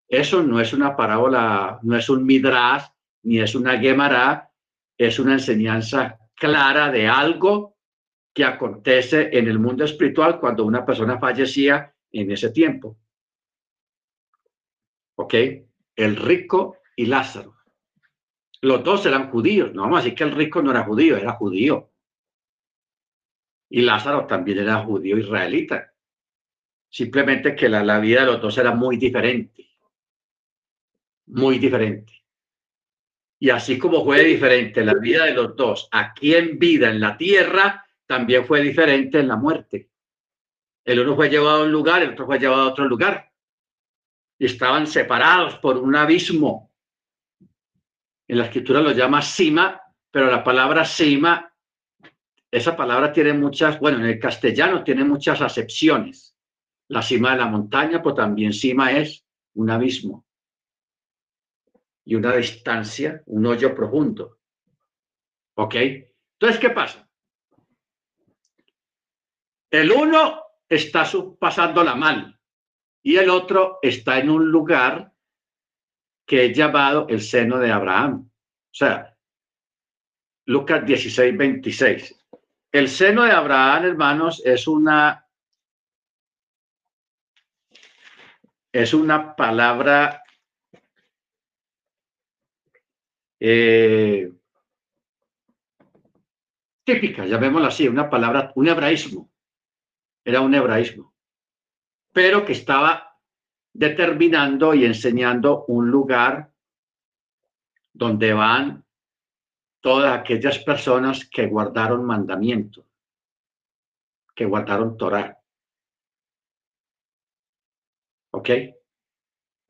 Eso 0.06 0.42
no 0.42 0.60
es 0.60 0.74
una 0.74 0.94
parábola, 0.94 1.78
no 1.84 1.96
es 1.96 2.10
un 2.10 2.26
midrash, 2.26 2.84
ni 3.22 3.40
es 3.40 3.54
una 3.54 3.78
gemara, 3.78 4.50
es 4.98 5.18
una 5.18 5.32
enseñanza 5.32 6.18
clara 6.34 6.90
de 6.90 7.08
algo 7.08 7.77
que 8.38 8.44
acontece 8.44 9.36
en 9.36 9.48
el 9.48 9.58
mundo 9.58 9.84
espiritual 9.84 10.38
cuando 10.38 10.64
una 10.64 10.86
persona 10.86 11.18
fallecía 11.18 11.92
en 12.12 12.30
ese 12.30 12.50
tiempo. 12.50 12.96
¿Ok? 15.16 15.34
El 15.96 16.14
rico 16.14 16.76
y 16.94 17.06
Lázaro. 17.06 17.56
Los 18.60 18.84
dos 18.84 19.04
eran 19.06 19.32
judíos, 19.32 19.74
no 19.74 19.82
vamos 19.82 20.06
a 20.06 20.14
que 20.14 20.22
el 20.22 20.36
rico 20.36 20.62
no 20.62 20.70
era 20.70 20.84
judío, 20.84 21.16
era 21.16 21.32
judío. 21.32 21.90
Y 23.70 23.80
Lázaro 23.80 24.24
también 24.28 24.58
era 24.58 24.84
judío 24.84 25.18
israelita. 25.18 25.92
Simplemente 26.88 27.56
que 27.56 27.68
la, 27.68 27.82
la 27.82 27.98
vida 27.98 28.20
de 28.20 28.26
los 28.26 28.40
dos 28.40 28.56
era 28.56 28.72
muy 28.72 28.98
diferente. 28.98 29.68
Muy 31.26 31.58
diferente. 31.58 32.12
Y 33.40 33.50
así 33.50 33.76
como 33.78 34.04
fue 34.04 34.22
diferente 34.22 34.84
la 34.84 34.94
vida 34.94 35.24
de 35.24 35.34
los 35.34 35.56
dos 35.56 35.88
aquí 35.90 36.36
en 36.36 36.56
vida 36.56 36.88
en 36.88 37.00
la 37.00 37.16
tierra, 37.16 37.84
también 38.08 38.44
fue 38.44 38.60
diferente 38.60 39.20
en 39.20 39.28
la 39.28 39.36
muerte. 39.36 39.90
El 40.84 40.98
uno 41.00 41.14
fue 41.14 41.28
llevado 41.28 41.62
a 41.62 41.64
un 41.64 41.70
lugar, 41.70 42.02
el 42.02 42.10
otro 42.10 42.26
fue 42.26 42.40
llevado 42.40 42.62
a 42.62 42.70
otro 42.70 42.86
lugar. 42.86 43.30
Y 44.38 44.46
estaban 44.46 44.86
separados 44.86 45.58
por 45.58 45.76
un 45.76 45.94
abismo 45.94 46.68
en 48.28 48.36
la 48.36 48.44
escritura 48.44 48.80
lo 48.80 48.92
llama 48.92 49.22
cima, 49.22 49.80
pero 50.10 50.30
la 50.30 50.44
palabra 50.44 50.84
cima, 50.84 51.50
esa 52.50 52.76
palabra 52.76 53.10
tiene 53.10 53.32
muchas, 53.32 53.80
bueno, 53.80 53.98
en 53.98 54.04
el 54.04 54.18
castellano 54.18 54.84
tiene 54.84 55.02
muchas 55.02 55.40
acepciones. 55.40 56.36
La 56.88 57.02
cima 57.02 57.32
de 57.32 57.38
la 57.38 57.46
montaña, 57.46 58.02
pues 58.02 58.14
también 58.14 58.52
cima 58.52 58.92
es 58.92 59.24
un 59.54 59.70
abismo 59.70 60.26
y 62.04 62.14
una 62.14 62.36
distancia, 62.36 63.22
un 63.26 63.46
hoyo 63.46 63.74
profundo. 63.74 64.38
¿Ok? 65.54 65.74
Entonces, 65.74 66.60
¿qué 66.60 66.70
pasa? 66.70 67.07
El 69.70 69.92
uno 69.92 70.42
está 70.68 71.06
pasándola 71.38 71.94
mal 71.94 72.38
y 73.02 73.16
el 73.16 73.30
otro 73.30 73.78
está 73.82 74.18
en 74.18 74.30
un 74.30 74.50
lugar 74.50 75.12
que 76.26 76.46
es 76.46 76.56
llamado 76.56 77.06
el 77.08 77.20
seno 77.20 77.58
de 77.58 77.70
Abraham. 77.70 78.30
O 78.30 78.74
sea, 78.74 79.16
Lucas 80.46 80.84
16, 80.84 81.36
26. 81.36 82.26
El 82.72 82.88
seno 82.88 83.24
de 83.24 83.32
Abraham, 83.32 83.84
hermanos, 83.84 84.42
es 84.44 84.66
una 84.68 85.24
es 88.72 88.94
una 88.94 89.34
palabra 89.34 90.22
eh, 93.40 94.30
típica, 96.84 97.26
llamémosla 97.26 97.68
así, 97.68 97.88
una 97.88 98.08
palabra, 98.08 98.52
un 98.54 98.68
hebraísmo. 98.68 99.30
Era 100.28 100.42
un 100.42 100.54
hebraísmo, 100.54 101.14
pero 102.12 102.44
que 102.44 102.52
estaba 102.52 103.18
determinando 103.72 104.74
y 104.74 104.84
enseñando 104.84 105.64
un 105.68 105.90
lugar 105.90 106.52
donde 107.94 108.34
van 108.34 108.84
todas 109.80 110.12
aquellas 110.18 110.58
personas 110.58 111.26
que 111.30 111.46
guardaron 111.46 112.04
mandamiento, 112.04 112.86
que 114.34 114.44
guardaron 114.44 114.98
Torah. 114.98 115.40
¿Ok? 118.32 118.50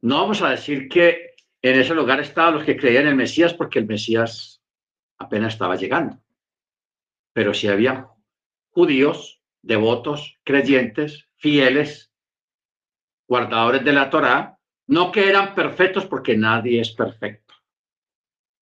No 0.00 0.16
vamos 0.16 0.42
a 0.42 0.50
decir 0.50 0.88
que 0.88 1.36
en 1.62 1.78
ese 1.78 1.94
lugar 1.94 2.18
estaban 2.18 2.54
los 2.54 2.64
que 2.64 2.76
creían 2.76 3.04
en 3.04 3.11
el 3.11 3.14
Mesías 3.14 3.54
porque 3.54 3.78
el 3.78 3.86
Mesías 3.86 4.61
apenas 5.18 5.52
estaba 5.52 5.76
llegando. 5.76 6.20
Pero 7.32 7.54
sí 7.54 7.68
había 7.68 8.09
judíos, 8.70 9.38
devotos, 9.69 10.41
creyentes, 10.45 11.29
fieles, 11.37 12.11
guardadores 13.29 13.85
de 13.85 13.93
la 13.93 14.09
Torá, 14.09 14.59
no 14.87 15.12
que 15.12 15.29
eran 15.29 15.55
perfectos 15.55 16.07
porque 16.07 16.39
nadie 16.39 16.81
es 16.81 16.93
perfecto. 16.93 17.55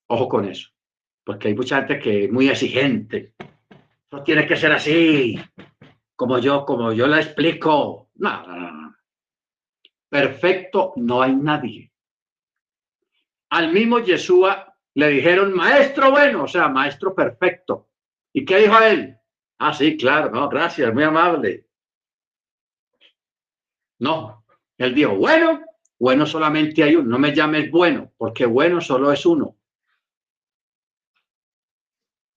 Ojo 0.08 0.28
con 0.28 0.46
eso, 0.46 0.70
porque 1.22 1.46
hay 1.46 1.54
mucha 1.54 1.76
gente 1.76 2.00
que 2.00 2.24
es 2.24 2.32
muy 2.32 2.48
exigente. 2.48 3.34
Eso 3.38 4.24
tiene 4.24 4.48
que 4.48 4.56
ser 4.56 4.72
así, 4.72 5.38
como 6.16 6.40
yo, 6.40 6.64
como 6.64 6.92
yo 6.92 7.06
la 7.06 7.20
explico. 7.20 8.10
No, 8.16 8.44
no, 8.44 8.72
no. 8.72 8.96
Perfecto 10.08 10.92
no 10.96 11.22
hay 11.22 11.36
nadie. 11.36 11.92
Al 13.50 13.72
mismo 13.72 14.00
Yeshua 14.00 14.76
le 14.94 15.08
dijeron 15.08 15.54
maestro 15.54 16.10
bueno, 16.10 16.44
o 16.44 16.48
sea, 16.48 16.68
maestro 16.68 17.14
perfecto. 17.14 17.90
¿Y 18.32 18.44
qué 18.44 18.58
dijo 18.58 18.80
él? 18.80 19.16
Ah, 19.58 19.72
sí, 19.72 19.96
claro, 19.96 20.30
no, 20.30 20.48
gracias, 20.48 20.92
muy 20.92 21.02
amable. 21.04 21.66
No, 23.98 24.44
él 24.76 24.94
dijo, 24.94 25.14
bueno, 25.16 25.60
bueno 25.98 26.26
solamente 26.26 26.82
hay 26.82 26.96
uno, 26.96 27.08
no 27.08 27.18
me 27.18 27.34
llames 27.34 27.70
bueno, 27.70 28.12
porque 28.16 28.44
bueno 28.46 28.80
solo 28.80 29.10
es 29.12 29.24
uno. 29.24 29.56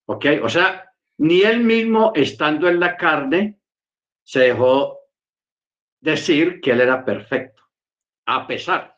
¿Ok? 0.05 0.25
O 0.43 0.49
sea, 0.49 0.93
ni 1.17 1.41
él 1.41 1.59
mismo 1.61 2.13
estando 2.15 2.67
en 2.69 2.79
la 2.79 2.95
carne 2.95 3.59
se 4.23 4.39
dejó 4.39 4.99
decir 5.99 6.61
que 6.61 6.71
él 6.71 6.81
era 6.81 7.03
perfecto, 7.03 7.63
a 8.25 8.47
pesar 8.47 8.97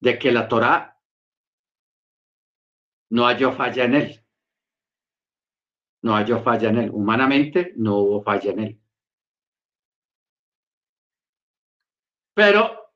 de 0.00 0.18
que 0.18 0.32
la 0.32 0.48
Torá 0.48 0.98
no 3.10 3.26
halló 3.26 3.52
falla 3.52 3.84
en 3.84 3.94
él. 3.94 4.21
No 6.02 6.14
halló 6.14 6.42
falla 6.42 6.70
en 6.70 6.78
él. 6.78 6.90
Humanamente 6.92 7.72
no 7.76 7.98
hubo 7.98 8.22
falla 8.22 8.50
en 8.50 8.60
él. 8.60 8.80
Pero 12.34 12.92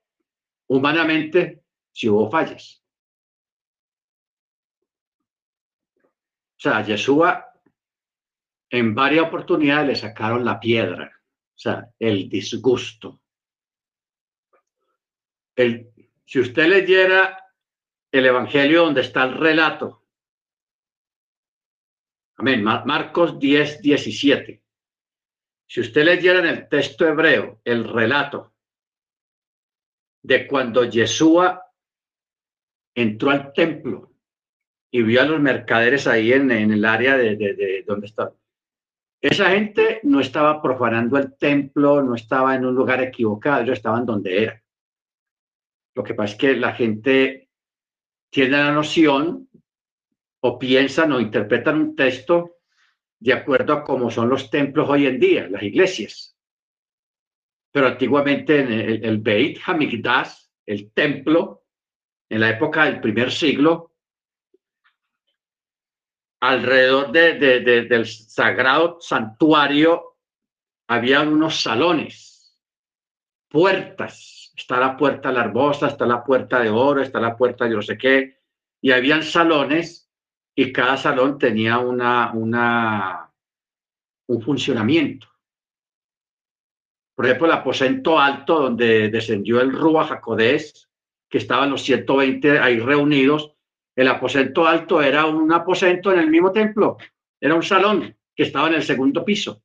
humanamente 0.69 1.63
sí 1.93 2.09
hubo 2.09 2.31
fallas. 2.31 2.83
O 6.57 6.59
sea, 6.59 6.83
Yeshua 6.83 7.53
en 8.71 8.95
varias 8.95 9.27
oportunidades 9.27 9.87
le 9.87 9.95
sacaron 9.95 10.45
la 10.45 10.59
piedra, 10.59 11.13
o 11.15 11.59
sea, 11.59 11.89
el 11.99 12.29
disgusto. 12.29 13.21
El, 15.55 15.93
si 16.25 16.41
usted 16.41 16.67
leyera 16.67 17.45
el 18.11 18.27
Evangelio 18.27 18.85
donde 18.85 19.03
está 19.03 19.25
el 19.25 19.35
relato, 19.35 20.06
amén, 22.37 22.63
Marcos 22.63 23.39
10, 23.39 23.81
17. 23.83 24.63
Si 25.69 25.81
usted 25.81 26.05
leyera 26.05 26.39
en 26.39 26.47
el 26.47 26.69
texto 26.69 27.07
hebreo 27.07 27.61
el 27.65 27.85
relato 27.85 28.55
de 30.23 30.47
cuando 30.47 30.85
Yeshua 30.85 31.63
entró 32.95 33.31
al 33.31 33.53
templo 33.53 34.13
y 34.91 35.03
vio 35.03 35.21
a 35.21 35.25
los 35.25 35.41
mercaderes 35.41 36.07
ahí 36.07 36.33
en, 36.33 36.51
el 36.51 36.85
área 36.85 37.17
de, 37.17 37.37
de 37.37 37.85
donde 37.87 38.07
está. 38.07 38.33
Esa 39.21 39.51
gente 39.51 40.01
no 40.05 40.21
estaba 40.21 40.63
profanando 40.63 41.19
el 41.19 41.37
templo, 41.37 42.03
no 42.03 42.15
estaba 42.15 42.55
en 42.55 42.65
un 42.65 42.75
lugar 42.75 43.03
equivocado, 43.03 43.63
ellos 43.63 43.79
estaban 43.79 44.07
donde 44.07 44.43
era. 44.43 44.63
Lo 45.95 46.05
que 46.05 46.15
pasa 46.15 46.33
es 46.33 46.39
que 46.39 46.57
la 46.57 46.73
gente 46.75 47.49
tiene 48.31 48.51
la 48.51 48.73
noción 48.73 49.49
o 50.47 50.59
piensan 50.59 51.13
o 51.13 51.21
interpretan 51.21 51.81
un 51.81 51.97
texto 51.97 52.59
de 53.19 53.33
acuerdo 53.33 53.73
a 53.73 53.85
cómo 53.85 54.11
son 54.11 54.29
los 54.29 54.49
templos 54.51 54.89
hoy 54.89 55.07
en 55.07 55.19
día, 55.19 55.49
las 55.49 55.63
iglesias. 55.63 56.37
Pero 57.73 57.89
antiguamente 57.89 58.61
en 58.61 58.73
el, 58.73 59.05
el 59.05 59.19
Beit 59.19 59.59
Hamikdash, 59.65 60.33
el 60.67 60.93
templo, 60.93 61.65
en 62.29 62.41
la 62.41 62.51
época 62.51 62.85
del 62.85 63.01
primer 63.01 63.31
siglo, 63.31 63.93
alrededor 66.41 67.11
del 67.11 68.07
sagrado 68.07 68.99
santuario 69.01 70.19
había 70.89 71.23
unos 71.23 71.63
salones, 71.63 72.57
puertas. 73.49 74.53
Está 74.57 74.79
la 74.79 74.97
puerta 74.97 75.33
larbosa, 75.33 75.89
está 75.89 76.07
la 76.07 76.25
puerta 76.25 76.61
de 76.61 76.71
oro, 76.71 77.03
está 77.03 77.21
la 77.21 77.37
puerta 77.37 77.65
de 77.65 77.75
no 77.75 77.83
sé 77.83 77.99
qué. 77.99 78.39
Y 78.81 78.93
habían 78.93 79.23
salones 79.23 80.06
y 80.59 80.73
cada 80.73 80.97
salón 80.97 81.39
tenía 81.39 81.79
una, 81.79 82.33
un 82.33 84.43
funcionamiento. 84.43 85.29
Por 87.15 87.27
ejemplo, 87.27 87.47
el 87.47 87.53
aposento 87.53 88.19
alto 88.19 88.61
donde 88.61 89.11
descendió 89.11 89.61
el 89.61 89.73
Rúa 89.73 90.07
Jacodés, 90.07 90.89
que 91.29 91.39
estaban 91.39 91.71
los 91.71 91.83
120 91.83 92.59
ahí 92.59 92.81
reunidos, 92.81 93.55
el 93.95 94.09
aposento 94.09 94.67
alto 94.67 95.03
era 95.03 95.27
un 95.27 95.53
aposento 95.53 96.11
en 96.13 96.21
el 96.21 96.31
mismo 96.31 96.53
templo, 96.53 96.97
era 97.39 97.55
un 97.55 97.63
salón 97.63 98.17
que 98.35 98.43
estaba 98.43 98.69
en 98.69 98.75
el 98.75 98.83
segundo 98.83 99.25
piso. 99.25 99.63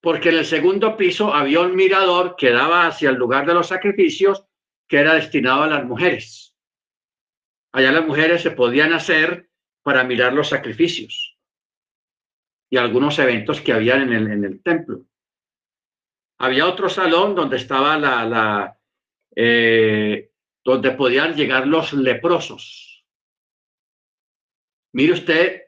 Porque 0.00 0.30
en 0.30 0.38
el 0.38 0.46
segundo 0.46 0.96
piso 0.96 1.34
había 1.34 1.60
un 1.60 1.76
mirador 1.76 2.36
que 2.36 2.50
daba 2.50 2.86
hacia 2.86 3.10
el 3.10 3.16
lugar 3.16 3.46
de 3.46 3.54
los 3.54 3.66
sacrificios 3.66 4.46
que 4.88 4.98
era 4.98 5.14
destinado 5.14 5.62
a 5.62 5.66
las 5.66 5.84
mujeres. 5.84 6.53
Allá 7.74 7.90
las 7.90 8.06
mujeres 8.06 8.40
se 8.40 8.52
podían 8.52 8.92
hacer 8.92 9.50
para 9.82 10.04
mirar 10.04 10.32
los 10.32 10.48
sacrificios 10.48 11.36
y 12.70 12.76
algunos 12.76 13.18
eventos 13.18 13.60
que 13.60 13.72
habían 13.72 14.02
en 14.02 14.12
el, 14.12 14.30
en 14.30 14.44
el 14.44 14.62
templo. 14.62 15.06
Había 16.38 16.68
otro 16.68 16.88
salón 16.88 17.34
donde 17.34 17.56
estaba 17.56 17.98
la, 17.98 18.78
eh, 19.34 20.30
donde 20.64 20.92
podían 20.92 21.34
llegar 21.34 21.66
los 21.66 21.92
leprosos. 21.92 23.04
Mire 24.92 25.14
usted 25.14 25.62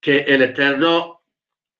que 0.00 0.18
el 0.18 0.42
Eterno, 0.42 1.24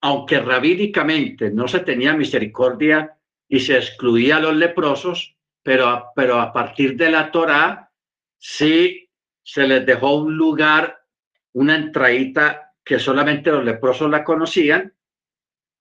aunque 0.00 0.40
rabídicamente 0.40 1.52
no 1.52 1.68
se 1.68 1.80
tenía 1.80 2.14
misericordia 2.14 3.16
y 3.48 3.60
se 3.60 3.76
excluía 3.76 4.38
a 4.38 4.40
los 4.40 4.56
leprosos, 4.56 5.36
pero, 5.62 6.06
pero 6.16 6.40
a 6.40 6.52
partir 6.52 6.96
de 6.96 7.10
la 7.12 7.30
Torá 7.30 7.92
sí 8.38 9.03
se 9.44 9.68
les 9.68 9.86
dejó 9.86 10.16
un 10.16 10.36
lugar, 10.36 11.04
una 11.52 11.76
entradita 11.76 12.74
que 12.84 12.98
solamente 12.98 13.52
los 13.52 13.64
leprosos 13.64 14.10
la 14.10 14.24
conocían, 14.24 14.92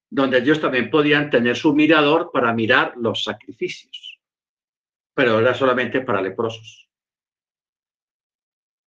donde 0.10 0.38
ellos 0.38 0.62
también 0.62 0.92
podían 0.92 1.32
tener 1.32 1.56
su 1.56 1.74
mirador 1.74 2.30
para 2.32 2.54
mirar 2.54 2.94
los 2.98 3.24
sacrificios 3.24 4.14
pero 5.14 5.40
era 5.40 5.54
solamente 5.54 6.02
para 6.02 6.22
leprosos. 6.22 6.90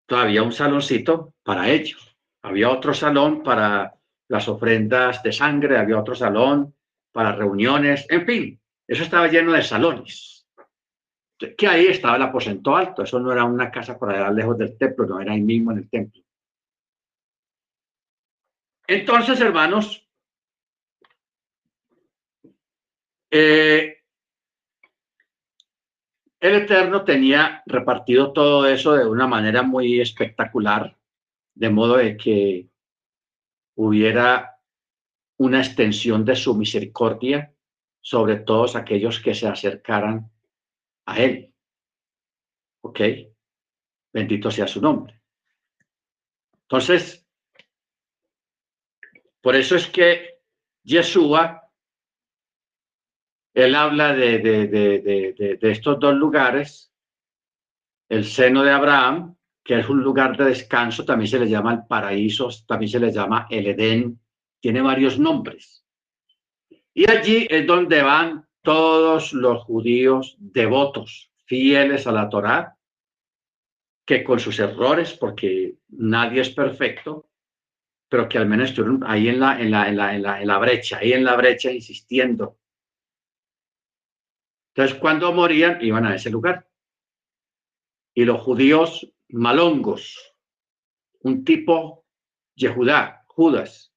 Todavía 0.08 0.44
un 0.44 0.52
saloncito 0.52 1.34
para 1.44 1.70
ellos. 1.70 2.16
Había 2.44 2.70
otro 2.70 2.94
salón 2.94 3.44
para 3.44 3.96
las 4.28 4.48
ofrendas 4.48 5.24
de 5.24 5.32
sangre, 5.32 5.78
había 5.78 6.00
otro 6.00 6.16
salón 6.16 6.76
para 7.12 7.32
reuniones, 7.32 8.06
en 8.10 8.26
fin, 8.26 8.62
eso 8.88 9.04
estaba 9.04 9.28
lleno 9.28 9.54
de 9.54 9.64
salones. 9.64 10.35
Que 11.38 11.68
ahí 11.68 11.88
estaba 11.88 12.16
el 12.16 12.22
aposento 12.22 12.76
alto, 12.76 13.04
eso 13.04 13.20
no 13.20 13.32
era 13.32 13.44
una 13.44 13.70
casa 13.70 14.00
por 14.00 14.10
allá 14.10 14.32
lejos 14.32 14.58
del 14.58 14.78
templo, 14.78 15.06
no 15.06 15.20
era 15.20 15.34
ahí 15.34 15.42
mismo 15.42 15.72
en 15.72 15.80
el 15.80 15.90
templo. 15.90 16.22
Entonces, 18.88 19.42
hermanos, 19.42 20.08
eh, 23.32 24.04
el 26.40 26.56
Eterno 26.56 27.04
tenía 27.04 27.64
repartido 27.66 28.32
todo 28.32 28.68
eso 28.68 28.94
de 28.94 29.08
una 29.08 29.28
manera 29.28 29.64
muy 29.64 30.00
espectacular, 30.00 30.96
de 31.56 31.70
modo 31.70 31.98
de 31.98 32.16
que 32.16 32.70
hubiera 33.76 34.60
una 35.38 35.60
extensión 35.60 36.24
de 36.24 36.36
su 36.36 36.56
misericordia 36.56 37.54
sobre 38.00 38.38
todos 38.38 38.76
aquellos 38.76 39.20
que 39.20 39.34
se 39.34 39.48
acercaran 39.48 40.32
a 41.06 41.20
Él. 41.20 41.54
¿Ok? 42.82 43.00
Bendito 44.14 44.52
sea 44.52 44.68
su 44.68 44.82
nombre. 44.82 45.22
Entonces, 46.62 47.26
por 49.42 49.56
eso 49.56 49.76
es 49.76 49.88
que 49.88 50.40
Yeshua 50.84 51.66
él 53.56 53.74
habla 53.74 54.14
de, 54.14 55.60
estos 55.62 55.98
dos 55.98 56.14
lugares, 56.14 56.92
el 58.10 58.26
seno 58.26 58.64
de 58.64 58.72
Abraham, 58.72 59.38
que 59.64 59.80
es 59.80 59.88
un 59.88 60.04
lugar 60.04 60.36
de 60.36 60.44
descanso, 60.44 61.06
también 61.06 61.30
se 61.30 61.40
le 61.40 61.48
llama 61.48 61.74
el 61.74 61.88
paraíso, 61.88 62.50
también 62.68 62.92
se 62.92 63.00
le 63.00 63.14
llama 63.14 63.48
el 63.50 63.68
Edén, 63.68 64.20
tiene 64.60 64.82
varios 64.82 65.18
nombres. 65.18 65.86
Y 66.94 67.10
allí 67.10 67.48
es 67.50 67.66
donde 67.66 68.02
van 68.02 68.45
todos 68.66 69.32
los 69.32 69.64
judíos 69.64 70.36
devotos, 70.40 71.32
fieles 71.46 72.06
a 72.06 72.12
la 72.12 72.28
Torá, 72.28 72.78
que 74.06 74.26
con 74.26 74.42
sus 74.42 74.60
errores, 74.60 75.14
porque 75.14 75.76
nadie 75.88 76.42
es 76.42 76.50
perfecto, 76.50 77.30
pero 78.10 78.28
que 78.28 78.38
al 78.38 78.48
menos 78.48 78.72
estuvieron 78.72 79.02
ahí 79.08 79.30
en 79.30 79.40
la, 79.40 79.62
en 79.62 79.72
la, 79.72 79.90
en 79.90 79.96
la, 79.96 80.42
en 80.42 80.48
la 80.48 80.58
brecha, 80.58 80.98
ahí 80.98 81.14
en 81.14 81.24
la 81.24 81.38
brecha 81.38 81.72
insistiendo 81.72 82.58
entonces, 84.76 85.00
cuando 85.00 85.32
morían, 85.32 85.82
iban 85.82 86.06
a 86.06 86.16
ese 86.16 86.30
lugar. 86.30 86.68
Y 88.14 88.26
los 88.26 88.42
judíos 88.42 89.10
malongos, 89.30 90.36
un 91.22 91.46
tipo 91.46 92.06
Yehudá, 92.56 93.24
Judas, 93.28 93.94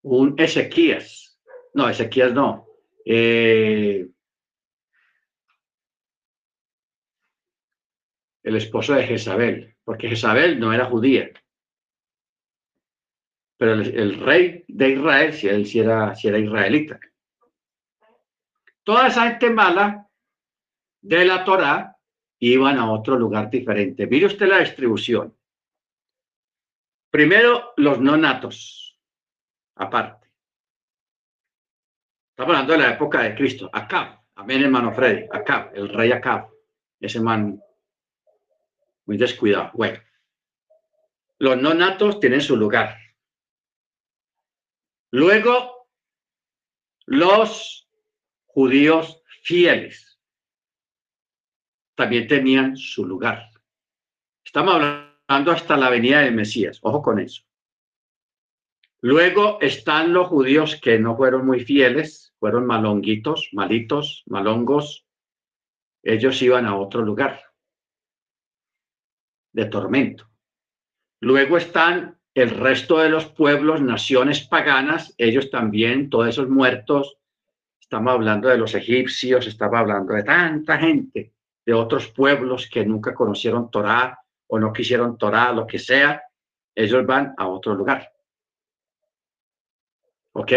un 0.00 0.36
Ezequías, 0.38 1.38
no, 1.74 1.86
Ezequías 1.86 2.32
no, 2.32 2.66
eh, 3.04 4.08
el 8.42 8.56
esposo 8.56 8.94
de 8.94 9.06
Jezabel, 9.06 9.76
porque 9.84 10.08
Jezabel 10.08 10.58
no 10.58 10.72
era 10.72 10.86
judía, 10.86 11.30
pero 13.56 13.74
el, 13.74 14.20
rey 14.20 14.64
de 14.68 14.90
Israel, 14.90 15.32
si 15.32 15.48
él 15.48 15.66
si 15.66 15.78
era, 15.78 16.14
era 16.22 16.38
israelita. 16.38 17.00
Toda 18.82 19.08
esa 19.08 19.30
gente 19.30 19.50
mala 19.50 20.08
de 21.00 21.24
la 21.24 21.44
Torá 21.44 21.96
iban 22.38 22.78
a 22.78 22.90
otro 22.90 23.16
lugar 23.16 23.48
diferente. 23.48 24.06
Mire 24.06 24.26
usted 24.26 24.46
la 24.46 24.58
distribución. 24.58 25.34
Primero, 27.10 27.72
los 27.76 28.00
no 28.00 28.16
natos, 28.16 28.98
aparte. 29.76 30.23
Estamos 32.34 32.56
hablando 32.56 32.72
de 32.72 32.78
la 32.80 32.94
época 32.94 33.22
de 33.22 33.34
Cristo. 33.36 33.70
Acá, 33.72 34.20
amén, 34.34 34.64
hermano 34.64 34.92
Freddy. 34.92 35.28
Acá, 35.30 35.70
el 35.72 35.88
rey 35.88 36.10
Acab. 36.10 36.50
Ese 36.98 37.20
man 37.20 37.62
muy 39.06 39.16
descuidado. 39.16 39.70
Bueno, 39.74 40.00
los 41.38 41.56
no 41.62 41.74
natos 41.74 42.18
tienen 42.18 42.40
su 42.40 42.56
lugar. 42.56 42.98
Luego, 45.12 45.86
los 47.06 47.88
judíos 48.46 49.22
fieles 49.44 50.18
también 51.94 52.26
tenían 52.26 52.76
su 52.76 53.06
lugar. 53.06 53.48
Estamos 54.44 54.74
hablando 54.74 55.52
hasta 55.52 55.76
la 55.76 55.88
venida 55.88 56.22
del 56.22 56.34
Mesías, 56.34 56.80
ojo 56.82 57.00
con 57.00 57.20
eso. 57.20 57.44
Luego 59.02 59.60
están 59.60 60.12
los 60.12 60.26
judíos 60.26 60.80
que 60.80 60.98
no 60.98 61.16
fueron 61.16 61.46
muy 61.46 61.60
fieles, 61.62 62.23
fueron 62.38 62.66
malonguitos, 62.66 63.50
malitos, 63.52 64.22
malongos. 64.26 65.06
Ellos 66.02 66.40
iban 66.42 66.66
a 66.66 66.76
otro 66.76 67.02
lugar 67.02 67.40
de 69.52 69.64
tormento. 69.66 70.28
Luego 71.20 71.56
están 71.56 72.18
el 72.34 72.50
resto 72.50 72.98
de 72.98 73.08
los 73.08 73.26
pueblos, 73.26 73.80
naciones 73.80 74.46
paganas, 74.46 75.14
ellos 75.16 75.50
también, 75.50 76.10
todos 76.10 76.28
esos 76.28 76.48
muertos, 76.48 77.16
estamos 77.80 78.12
hablando 78.12 78.48
de 78.48 78.58
los 78.58 78.74
egipcios, 78.74 79.46
estamos 79.46 79.78
hablando 79.78 80.14
de 80.14 80.24
tanta 80.24 80.76
gente, 80.78 81.32
de 81.64 81.72
otros 81.72 82.08
pueblos 82.08 82.68
que 82.68 82.84
nunca 82.84 83.14
conocieron 83.14 83.70
Torá 83.70 84.18
o 84.48 84.58
no 84.58 84.72
quisieron 84.72 85.16
Torá, 85.16 85.52
lo 85.52 85.66
que 85.66 85.78
sea, 85.78 86.22
ellos 86.74 87.06
van 87.06 87.34
a 87.36 87.46
otro 87.46 87.74
lugar. 87.74 88.12
¿Ok? 90.32 90.52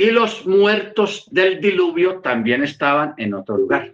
Y 0.00 0.12
los 0.12 0.46
muertos 0.46 1.26
del 1.30 1.60
diluvio 1.60 2.20
también 2.20 2.62
estaban 2.62 3.14
en 3.18 3.34
otro 3.34 3.58
lugar. 3.58 3.92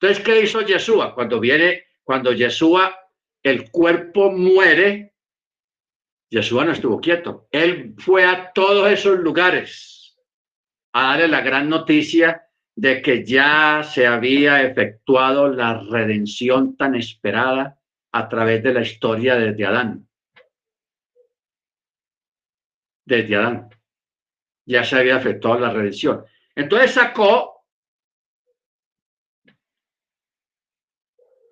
Entonces, 0.00 0.24
¿qué 0.24 0.40
hizo 0.40 0.62
Yeshua? 0.62 1.14
Cuando 1.14 1.38
viene, 1.38 1.84
cuando 2.02 2.32
Yeshua 2.32 2.94
el 3.42 3.70
cuerpo 3.70 4.32
muere, 4.32 5.14
Yeshua 6.30 6.64
no 6.64 6.72
estuvo 6.72 7.00
quieto. 7.00 7.48
Él 7.52 7.94
fue 7.98 8.24
a 8.24 8.52
todos 8.52 8.90
esos 8.90 9.20
lugares 9.20 10.18
a 10.92 11.10
darle 11.10 11.28
la 11.28 11.40
gran 11.40 11.68
noticia 11.68 12.46
de 12.74 13.02
que 13.02 13.24
ya 13.24 13.82
se 13.84 14.06
había 14.06 14.62
efectuado 14.62 15.48
la 15.48 15.82
redención 15.88 16.76
tan 16.76 16.94
esperada 16.94 17.78
a 18.12 18.28
través 18.28 18.62
de 18.62 18.74
la 18.74 18.82
historia 18.82 19.36
desde 19.36 19.66
Adán. 19.66 20.08
Desde 23.04 23.36
Adán. 23.36 23.79
Ya 24.70 24.84
se 24.84 24.96
había 24.96 25.16
efectuado 25.16 25.58
la 25.58 25.72
redención. 25.72 26.24
Entonces 26.54 26.92
sacó 26.92 27.64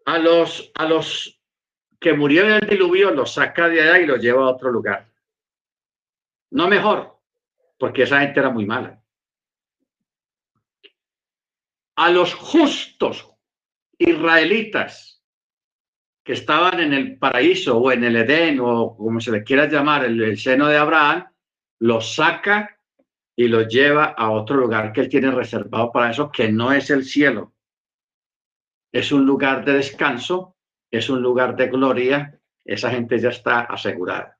a 0.06 0.18
los, 0.18 0.70
a 0.72 0.84
los 0.84 1.42
que 1.98 2.12
murió 2.12 2.44
en 2.44 2.62
el 2.62 2.68
diluvio 2.68 3.10
lo 3.10 3.26
saca 3.26 3.68
de 3.68 3.82
allá 3.82 3.98
y 3.98 4.06
lo 4.06 4.18
lleva 4.18 4.44
a 4.44 4.50
otro 4.50 4.70
lugar. 4.70 5.10
No 6.52 6.68
mejor, 6.68 7.18
porque 7.76 8.04
esa 8.04 8.20
gente 8.20 8.38
era 8.38 8.50
muy 8.50 8.66
mala. 8.66 9.02
A 11.96 12.10
los 12.10 12.32
justos 12.34 13.28
israelitas 13.98 15.24
que 16.22 16.34
estaban 16.34 16.78
en 16.78 16.92
el 16.92 17.18
paraíso 17.18 17.78
o 17.78 17.90
en 17.90 18.04
el 18.04 18.14
Edén 18.14 18.60
o 18.60 18.96
como 18.96 19.20
se 19.20 19.32
le 19.32 19.42
quiera 19.42 19.66
llamar, 19.66 20.04
el 20.04 20.38
seno 20.38 20.68
de 20.68 20.76
Abraham, 20.76 21.26
los 21.80 22.14
saca 22.14 22.77
y 23.38 23.46
los 23.46 23.68
lleva 23.68 24.06
a 24.06 24.30
otro 24.32 24.56
lugar 24.56 24.92
que 24.92 25.00
él 25.00 25.08
tiene 25.08 25.30
reservado 25.30 25.92
para 25.92 26.10
eso, 26.10 26.30
que 26.32 26.50
no 26.50 26.72
es 26.72 26.90
el 26.90 27.04
cielo. 27.04 27.54
Es 28.92 29.12
un 29.12 29.24
lugar 29.24 29.64
de 29.64 29.74
descanso 29.74 30.56
es 30.90 31.10
un 31.10 31.22
lugar 31.22 31.56
de 31.56 31.68
gloria, 31.68 32.40
esa 32.64 32.90
gente 32.90 33.18
ya 33.18 33.28
está 33.30 33.60
asegurada. 33.60 34.38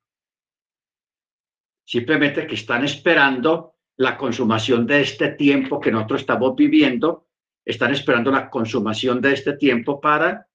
Simplemente 1.86 2.46
que 2.46 2.54
están 2.54 2.84
esperando 2.84 3.76
la 3.96 4.16
consumación 4.16 4.86
de 4.86 5.00
este 5.00 5.32
tiempo 5.32 5.80
que 5.80 5.90
nosotros 5.90 6.20
estamos 6.20 6.54
viviendo, 6.54 7.28
están 7.64 7.92
esperando 7.92 8.30
la 8.30 8.48
consumación 8.48 9.20
de 9.20 9.32
este 9.32 9.54
tiempo 9.54 10.00
para 10.00 10.46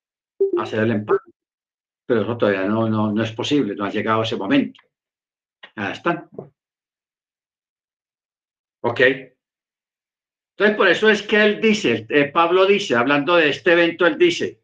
hacer 0.57 0.79
el 0.79 0.91
empate. 0.91 1.31
Pero 2.05 2.21
eso 2.21 2.37
todavía 2.37 2.65
no, 2.65 2.89
no, 2.89 3.11
no 3.11 3.23
es 3.23 3.31
posible, 3.31 3.75
no 3.75 3.85
ha 3.85 3.89
llegado 3.89 4.23
ese 4.23 4.35
momento. 4.35 4.81
Ya 5.75 5.91
están. 5.91 6.29
¿Ok? 8.83 8.99
Entonces, 10.55 10.77
por 10.77 10.87
eso 10.87 11.09
es 11.09 11.23
que 11.23 11.41
él 11.41 11.61
dice, 11.61 12.05
eh, 12.09 12.25
Pablo 12.25 12.65
dice, 12.65 12.95
hablando 12.95 13.35
de 13.35 13.49
este 13.49 13.71
evento, 13.71 14.05
él 14.05 14.17
dice, 14.17 14.61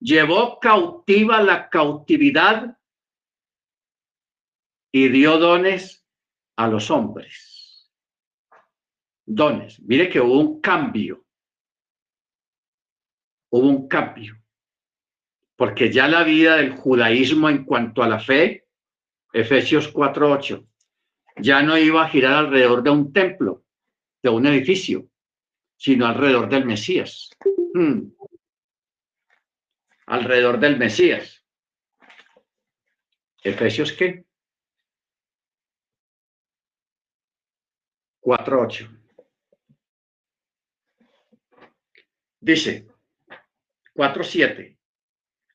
llevó 0.00 0.58
cautiva 0.58 1.42
la 1.42 1.68
cautividad 1.68 2.78
y 4.92 5.08
dio 5.08 5.38
dones 5.38 6.04
a 6.56 6.66
los 6.66 6.90
hombres. 6.90 7.92
Dones. 9.26 9.80
Mire 9.80 10.08
que 10.08 10.20
hubo 10.20 10.38
un 10.38 10.60
cambio. 10.60 11.24
Hubo 13.50 13.68
un 13.68 13.86
cambio. 13.86 14.42
Porque 15.56 15.92
ya 15.92 16.08
la 16.08 16.24
vida 16.24 16.56
del 16.56 16.72
judaísmo 16.72 17.48
en 17.48 17.64
cuanto 17.64 18.02
a 18.02 18.08
la 18.08 18.18
fe, 18.18 18.66
Efesios 19.32 19.92
4:8, 19.92 20.66
ya 21.38 21.62
no 21.62 21.76
iba 21.78 22.04
a 22.04 22.08
girar 22.08 22.34
alrededor 22.34 22.82
de 22.82 22.90
un 22.90 23.12
templo, 23.12 23.64
de 24.22 24.30
un 24.30 24.46
edificio, 24.46 25.08
sino 25.76 26.06
alrededor 26.06 26.48
del 26.48 26.64
Mesías. 26.64 27.30
Hmm 27.74 28.16
alrededor 30.06 30.58
del 30.58 30.78
Mesías. 30.78 31.44
Efesios 33.42 33.92
qué? 33.92 34.24
4.8. 38.22 38.88
Dice 42.40 42.86
4.7. 43.94 44.78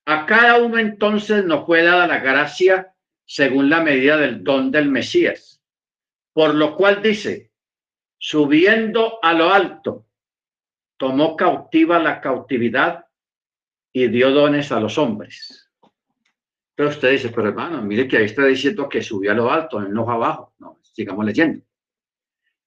A 0.05 0.25
cada 0.25 0.57
uno 0.61 0.77
entonces 0.77 1.45
nos 1.45 1.65
fue 1.65 1.83
dada 1.83 2.07
la 2.07 2.19
gracia 2.19 2.93
según 3.25 3.69
la 3.69 3.81
medida 3.81 4.17
del 4.17 4.43
don 4.43 4.71
del 4.71 4.89
Mesías. 4.89 5.60
Por 6.33 6.55
lo 6.55 6.75
cual 6.75 7.01
dice, 7.01 7.51
subiendo 8.17 9.19
a 9.21 9.33
lo 9.33 9.51
alto, 9.51 10.07
tomó 10.97 11.35
cautiva 11.35 11.99
la 11.99 12.21
cautividad 12.21 13.05
y 13.91 14.07
dio 14.07 14.31
dones 14.31 14.71
a 14.71 14.79
los 14.79 14.97
hombres. 14.97 15.69
Pero 16.75 16.89
usted 16.89 17.11
dice, 17.11 17.29
pero 17.29 17.49
hermano, 17.49 17.81
mire 17.81 18.07
que 18.07 18.17
ahí 18.17 18.25
está 18.25 18.45
diciendo 18.45 18.87
que 18.87 19.01
subió 19.01 19.31
a 19.31 19.35
lo 19.35 19.51
alto, 19.51 19.81
no 19.81 20.09
abajo. 20.09 20.55
No, 20.59 20.79
sigamos 20.81 21.25
leyendo. 21.25 21.63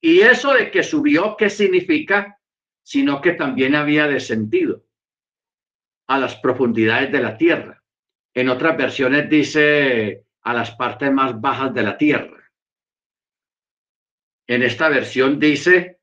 Y 0.00 0.20
eso 0.20 0.52
de 0.52 0.70
que 0.70 0.82
subió, 0.82 1.36
¿qué 1.36 1.48
significa? 1.48 2.38
Sino 2.82 3.20
que 3.20 3.32
también 3.32 3.74
había 3.74 4.06
descendido 4.06 4.84
a 6.06 6.18
las 6.18 6.36
profundidades 6.36 7.10
de 7.10 7.22
la 7.22 7.38
tierra. 7.38 7.82
En 8.34 8.50
otras 8.50 8.76
versiones 8.76 9.30
dice 9.30 10.26
a 10.42 10.52
las 10.52 10.72
partes 10.72 11.10
más 11.10 11.40
bajas 11.40 11.72
de 11.72 11.82
la 11.82 11.96
tierra. 11.96 12.43
En 14.46 14.62
esta 14.62 14.88
versión 14.88 15.38
dice 15.38 16.00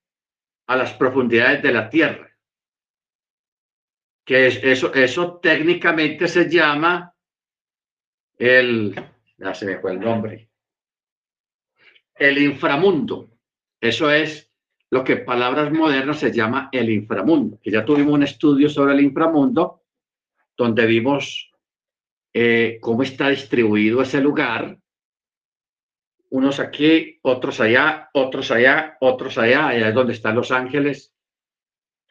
a 0.67 0.75
las 0.75 0.93
profundidades 0.93 1.61
de 1.61 1.71
la 1.71 1.89
tierra 1.89 2.31
que 4.25 4.47
es, 4.47 4.59
eso, 4.63 4.93
eso 4.93 5.39
técnicamente 5.41 6.27
se 6.27 6.49
llama 6.49 7.13
el, 8.37 8.95
se 9.53 9.65
me 9.65 9.79
fue 9.79 9.91
el 9.91 9.99
nombre, 9.99 10.49
el 12.15 12.37
inframundo. 12.37 13.29
Eso 13.79 14.11
es 14.11 14.51
lo 14.89 15.03
que 15.03 15.17
palabras 15.17 15.71
modernas 15.71 16.19
se 16.19 16.31
llama 16.31 16.69
el 16.71 16.89
inframundo, 16.89 17.59
que 17.61 17.71
ya 17.71 17.83
tuvimos 17.83 18.13
un 18.13 18.23
estudio 18.23 18.69
sobre 18.69 18.93
el 18.93 19.01
inframundo, 19.01 19.83
donde 20.55 20.85
vimos 20.85 21.51
eh, 22.33 22.77
cómo 22.79 23.03
está 23.03 23.29
distribuido 23.29 24.01
ese 24.01 24.21
lugar, 24.21 24.77
unos 26.31 26.59
aquí, 26.59 27.19
otros 27.23 27.59
allá, 27.59 28.09
otros 28.13 28.51
allá, 28.51 28.97
otros 29.01 29.37
allá, 29.37 29.67
allá 29.67 29.89
es 29.89 29.93
donde 29.93 30.13
están 30.13 30.35
los 30.35 30.51
ángeles, 30.51 31.13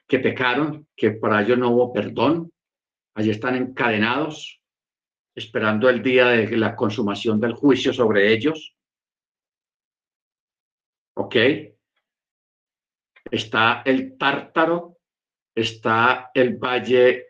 que 0.06 0.18
pecaron, 0.18 0.86
que 0.94 1.12
para 1.12 1.40
ellos 1.40 1.58
no 1.58 1.70
hubo 1.70 1.92
perdón. 1.92 2.52
Allí 3.14 3.30
están 3.30 3.56
encadenados, 3.56 4.60
esperando 5.34 5.88
el 5.88 6.02
día 6.02 6.26
de 6.26 6.56
la 6.56 6.76
consumación 6.76 7.40
del 7.40 7.54
juicio 7.54 7.94
sobre 7.94 8.32
ellos. 8.32 8.76
¿Ok? 11.14 11.36
Está 13.30 13.82
el 13.86 14.18
tártaro, 14.18 14.98
está 15.54 16.30
el 16.34 16.56
valle 16.56 17.28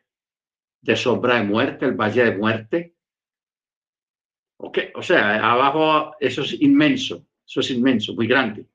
de 0.80 0.96
sombra 0.96 1.36
de 1.36 1.44
muerte, 1.44 1.84
el 1.84 1.94
valle 1.94 2.24
de 2.24 2.36
muerte. 2.36 2.94
O 4.60 5.02
sea, 5.02 5.52
abajo 5.52 6.14
eso 6.20 6.42
es 6.42 6.60
inmenso, 6.60 7.26
eso 7.46 7.60
es 7.60 7.70
inmenso, 7.70 8.14
muy 8.14 8.26
grande. 8.26 8.66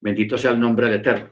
Bendito 0.00 0.36
sea 0.36 0.50
el 0.50 0.60
nombre 0.60 0.86
del 0.86 1.00
Eterno. 1.00 1.30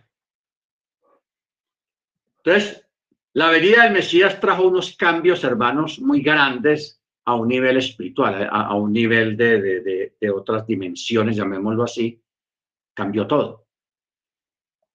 Entonces, 2.38 2.86
la 3.34 3.50
venida 3.50 3.84
del 3.84 3.92
Mesías 3.92 4.40
trajo 4.40 4.66
unos 4.66 4.96
cambios, 4.96 5.44
hermanos, 5.44 6.00
muy 6.00 6.22
grandes 6.22 7.00
a 7.24 7.34
un 7.34 7.48
nivel 7.48 7.76
espiritual, 7.76 8.48
a, 8.50 8.74
un 8.74 8.92
nivel 8.92 9.36
de, 9.36 10.10
de, 10.18 10.30
otras 10.30 10.66
dimensiones, 10.66 11.36
llamémoslo 11.36 11.84
así, 11.84 12.20
cambió 12.94 13.26
todo. 13.26 13.66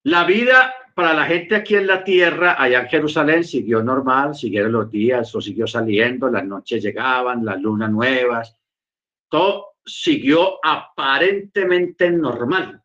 La 0.03 0.25
vida 0.25 0.73
para 0.97 1.13
la 1.13 1.27
gente 1.27 1.55
aquí 1.55 1.75
en 1.75 1.85
la 1.85 2.03
tierra, 2.03 2.55
allá 2.57 2.79
en 2.79 2.87
Jerusalén, 2.87 3.43
siguió 3.43 3.83
normal, 3.83 4.33
siguieron 4.33 4.71
los 4.71 4.89
días, 4.89 5.35
o 5.35 5.39
siguió 5.39 5.67
saliendo, 5.67 6.27
las 6.27 6.43
noches 6.43 6.81
llegaban, 6.81 7.45
las 7.45 7.61
lunas 7.61 7.91
nuevas, 7.91 8.59
todo 9.29 9.75
siguió 9.85 10.57
aparentemente 10.65 12.09
normal, 12.09 12.81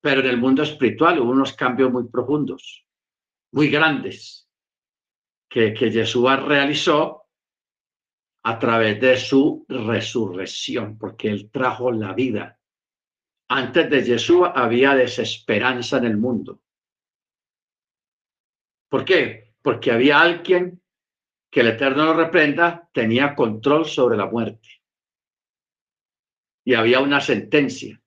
pero 0.00 0.20
en 0.20 0.26
el 0.26 0.36
mundo 0.36 0.64
espiritual 0.64 1.20
hubo 1.20 1.30
unos 1.30 1.52
cambios 1.52 1.92
muy 1.92 2.08
profundos, 2.08 2.84
muy 3.52 3.68
grandes, 3.68 4.48
que, 5.48 5.72
que 5.72 5.92
Yeshua 5.92 6.38
realizó 6.38 7.28
a 8.42 8.58
través 8.58 9.00
de 9.00 9.16
su 9.16 9.64
resurrección, 9.68 10.98
porque 10.98 11.28
él 11.28 11.52
trajo 11.52 11.92
la 11.92 12.14
vida. 12.14 12.58
Antes 13.48 13.88
de 13.88 14.02
Yeshua 14.02 14.54
había 14.56 14.96
desesperanza 14.96 15.98
en 15.98 16.06
el 16.06 16.16
mundo. 16.16 16.58
¿Por 18.92 19.06
qué? 19.06 19.54
Porque 19.62 19.90
había 19.90 20.20
alguien 20.20 20.82
que 21.50 21.60
el 21.60 21.68
Eterno 21.68 22.04
lo 22.04 22.12
reprenda, 22.12 22.90
tenía 22.92 23.34
control 23.34 23.86
sobre 23.86 24.18
la 24.18 24.26
muerte. 24.26 24.68
Y 26.62 26.74
había 26.74 27.00
una 27.00 27.22
sentencia. 27.22 27.98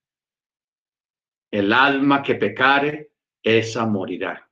El 1.50 1.74
alma 1.74 2.22
que 2.22 2.36
pecare, 2.36 3.14
esa 3.42 3.88
morirá. 3.88 4.48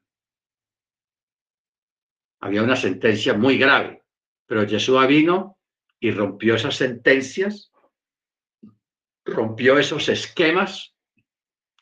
Había 2.41 2.64
una 2.64 2.77
sentencia 2.77 3.35
muy 3.35 3.60
grave, 3.60 4.01
pero 4.47 4.68
Jesús 4.68 5.05
vino 5.05 5.60
y 5.99 6.10
rompió 6.10 6.55
esas 6.55 6.76
sentencias, 6.76 7.72
rompió 9.23 9.77
esos 9.77 10.10
esquemas 10.10 10.95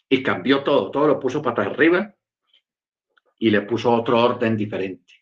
y 0.09 0.21
cambió 0.21 0.61
todo, 0.61 0.91
todo 0.91 1.07
lo 1.07 1.21
puso 1.21 1.41
para 1.41 1.63
arriba 1.63 2.13
y 3.41 3.49
le 3.49 3.61
puso 3.61 3.91
otro 3.91 4.23
orden 4.23 4.55
diferente. 4.55 5.13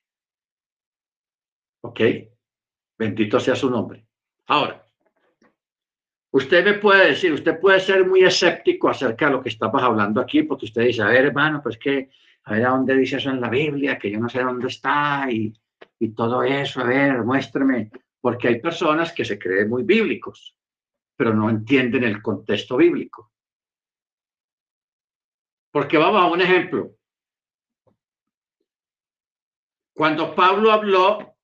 ¿Ok? 1.82 2.02
Bendito 2.98 3.40
sea 3.40 3.56
su 3.56 3.70
nombre. 3.70 4.06
Ahora, 4.48 4.86
usted 6.32 6.66
me 6.66 6.74
puede 6.74 7.12
decir, 7.12 7.32
usted 7.32 7.58
puede 7.62 7.80
ser 7.80 8.06
muy 8.06 8.26
escéptico 8.26 8.90
acerca 8.90 9.28
de 9.28 9.32
lo 9.32 9.42
que 9.42 9.48
estamos 9.48 9.82
hablando 9.82 10.20
aquí, 10.20 10.44
porque 10.44 10.66
usted 10.66 10.82
dice, 10.82 11.02
a 11.02 11.08
ver, 11.08 11.28
hermano, 11.28 11.62
pues 11.64 11.78
que, 11.78 12.10
a 12.44 12.56
ver 12.56 12.66
a 12.66 12.72
dónde 12.72 12.98
dice 12.98 13.16
eso 13.16 13.30
en 13.30 13.40
la 13.40 13.50
Biblia, 13.50 13.98
que 13.98 14.12
yo 14.12 14.20
no 14.20 14.28
sé 14.28 14.44
dónde 14.44 14.68
está 14.68 15.32
y, 15.32 15.54
y 15.98 16.10
todo 16.10 16.44
eso, 16.44 16.82
a 16.82 16.88
ver, 16.88 17.24
muéstrame, 17.24 17.90
porque 18.20 18.50
hay 18.50 18.60
personas 18.60 19.14
que 19.14 19.24
se 19.24 19.40
creen 19.40 19.70
muy 19.70 19.84
bíblicos, 19.84 20.58
pero 21.16 21.34
no 21.34 21.50
entienden 21.50 22.04
el 22.04 22.22
contexto 22.22 22.76
bíblico. 22.76 23.32
Porque 25.72 25.98
vamos 25.98 26.22
a 26.22 26.26
un 26.26 26.42
ejemplo. 26.42 26.99
Cuando 30.00 30.34
Pablo 30.34 30.72
habló, 30.72 31.36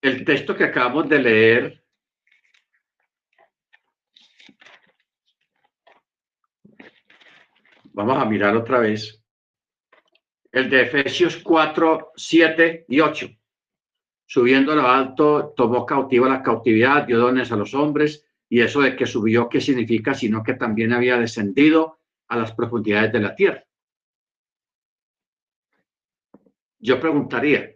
el 0.00 0.24
texto 0.24 0.56
que 0.56 0.64
acabamos 0.64 1.10
de 1.10 1.18
leer, 1.18 1.84
vamos 7.92 8.16
a 8.16 8.24
mirar 8.24 8.56
otra 8.56 8.78
vez, 8.78 9.22
el 10.52 10.70
de 10.70 10.84
Efesios 10.84 11.36
4, 11.36 12.12
7 12.16 12.86
y 12.88 13.00
8. 13.00 13.28
Subiendo 14.24 14.72
a 14.72 14.76
lo 14.76 14.88
alto, 14.88 15.52
tomó 15.54 15.84
cautiva 15.84 16.30
la 16.30 16.42
cautividad, 16.42 17.06
dio 17.06 17.18
dones 17.18 17.52
a 17.52 17.56
los 17.56 17.74
hombres, 17.74 18.26
y 18.48 18.62
eso 18.62 18.80
de 18.80 18.96
que 18.96 19.04
subió, 19.04 19.50
¿qué 19.50 19.60
significa? 19.60 20.14
Sino 20.14 20.42
que 20.42 20.54
también 20.54 20.94
había 20.94 21.18
descendido 21.18 21.98
a 22.28 22.38
las 22.38 22.54
profundidades 22.54 23.12
de 23.12 23.20
la 23.20 23.34
tierra. 23.36 23.66
Yo 26.78 27.00
preguntaría, 27.00 27.74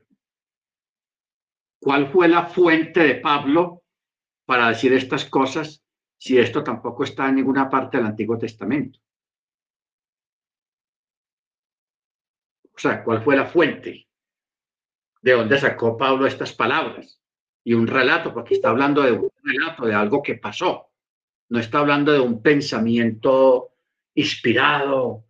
¿cuál 1.81 2.11
fue 2.11 2.29
la 2.29 2.47
fuente 2.47 3.01
de 3.01 3.15
Pablo 3.17 3.83
para 4.45 4.69
decir 4.69 4.93
estas 4.93 5.25
cosas 5.25 5.83
si 6.19 6.39
esto 6.39 6.63
tampoco 6.63 7.05
está 7.05 7.29
en 7.29 7.37
ninguna 7.37 7.69
parte 7.71 7.97
del 7.97 8.07
Antiguo 8.07 8.39
Testamento? 8.39 8.99
O 12.75 12.79
sea, 12.79 13.03
¿cuál 13.05 13.23
fue 13.23 13.37
la 13.37 13.47
fuente? 13.47 14.09
¿De 15.21 15.33
dónde 15.33 15.59
sacó 15.59 15.97
Pablo 15.97 16.27
estas 16.27 16.53
palabras? 16.55 17.21
Y 17.63 17.75
un 17.75 17.87
relato, 17.87 18.33
porque 18.33 18.55
está 18.55 18.71
hablando 18.71 19.03
de 19.03 19.13
un 19.13 19.31
relato, 19.43 19.85
de 19.85 19.95
algo 19.95 20.23
que 20.23 20.37
pasó. 20.37 20.91
No 21.51 21.59
está 21.59 21.81
hablando 21.81 22.13
de 22.13 22.21
un 22.21 22.41
pensamiento 22.41 23.73
inspirado. 24.15 25.27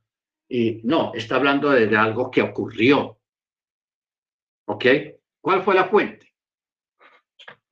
Y, 0.48 0.80
no, 0.84 1.12
está 1.14 1.36
hablando 1.36 1.70
de 1.70 1.96
algo 1.96 2.30
que 2.30 2.42
ocurrió. 2.42 3.19
¿Ok? 4.70 4.84
¿Cuál 5.40 5.64
fue 5.64 5.74
la 5.74 5.86
fuente? 5.86 6.32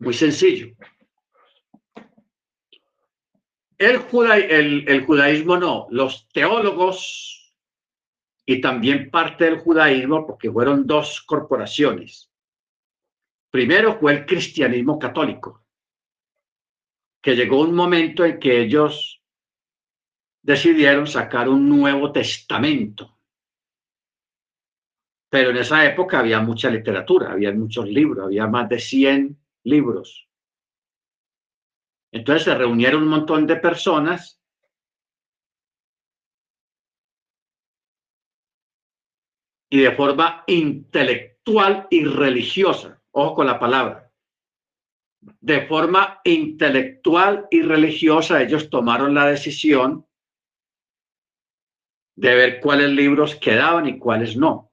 Muy 0.01 0.13
sencillo. 0.13 0.75
El, 3.79 4.85
el, 4.89 5.07
judaísmo 5.07 5.57
no, 5.57 5.87
los 5.91 6.29
teólogos 6.31 7.55
y 8.45 8.61
también 8.61 9.13
parte 9.13 9.45
del 9.45 9.61
judaísmo, 9.61 10.27
porque 10.27 10.51
fueron 10.51 10.89
dos 10.89 11.23
corporaciones. 11.23 12.33
Primero 13.53 14.01
fue 14.01 14.15
el 14.15 14.27
cristianismo 14.27 14.99
católico, 14.99 15.65
que 17.23 17.37
llegó 17.37 17.61
un 17.61 17.77
momento 17.77 18.25
en 18.25 18.41
que 18.41 18.61
ellos 18.61 19.23
decidieron 20.43 21.07
sacar 21.07 21.49
un 21.49 21.69
nuevo 21.69 22.11
testamento 22.11 23.18
pero 25.31 25.51
en 25.51 25.59
esa 25.59 25.85
época 25.85 26.21
había 26.21 26.41
mucha 26.41 26.71
literatura, 26.71 27.33
había 27.33 27.53
muchos 27.53 27.87
libros, 27.87 28.27
había 28.27 28.47
más 28.47 28.69
de 28.69 28.79
100 28.79 29.39
libros. 29.65 30.29
Entonces 32.11 32.45
se 32.45 32.55
reunieron 32.55 33.03
un 33.03 33.09
montón 33.09 33.47
de 33.47 33.57
personas 33.57 34.41
y 39.71 39.81
de 39.81 39.93
forma 39.93 40.45
intelectual 40.47 41.87
y 41.91 42.05
religiosa, 42.05 43.03
ojo 43.11 43.35
con 43.35 43.47
la 43.47 43.59
palabra, 43.59 44.11
de 45.21 45.67
forma 45.67 46.21
intelectual 46.25 47.47
y 47.51 47.61
religiosa 47.61 48.43
ellos 48.43 48.71
tomaron 48.71 49.15
la 49.15 49.27
decisión 49.27 50.07
de 52.17 52.35
ver 52.35 52.61
cuáles 52.61 52.91
libros 52.91 53.37
quedaban 53.37 53.87
y 53.87 53.99
cuáles 53.99 54.37
no. 54.37 54.68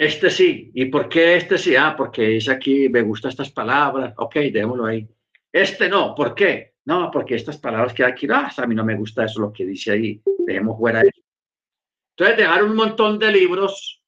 Este 0.00 0.30
sí. 0.30 0.70
¿Y 0.72 0.86
por 0.86 1.10
qué 1.10 1.36
este 1.36 1.58
sí? 1.58 1.76
Ah, 1.76 1.94
porque 1.94 2.22
dice 2.22 2.52
aquí, 2.52 2.88
me 2.88 3.02
gustan 3.02 3.28
estas 3.28 3.50
palabras. 3.50 4.14
Ok, 4.16 4.36
démoslo 4.50 4.86
ahí. 4.86 5.06
Este 5.52 5.90
no. 5.90 6.14
¿Por 6.14 6.34
qué? 6.34 6.76
No, 6.86 7.10
porque 7.10 7.34
estas 7.34 7.58
palabras 7.58 7.92
que 7.92 8.02
aquí, 8.02 8.26
ah, 8.32 8.50
a 8.56 8.66
mí 8.66 8.74
no 8.74 8.82
me 8.82 8.96
gusta 8.96 9.26
eso 9.26 9.42
lo 9.42 9.52
que 9.52 9.66
dice 9.66 9.92
ahí. 9.92 10.22
Dejemos 10.46 10.78
fuera 10.78 11.02
eso. 11.02 11.20
Entonces, 12.16 12.38
dejar 12.38 12.64
un 12.64 12.76
montón 12.76 13.18
de 13.18 13.30
libros 13.30 14.02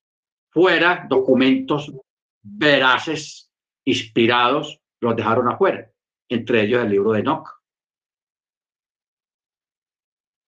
fuera, 0.48 1.06
documentos 1.10 1.92
veraces, 2.40 3.52
inspirados, 3.84 4.80
los 4.98 5.14
dejaron 5.14 5.48
afuera. 5.48 5.90
Entre 6.26 6.62
ellos 6.62 6.82
el 6.82 6.90
libro 6.90 7.12
de 7.12 7.20
Enoch. 7.20 7.50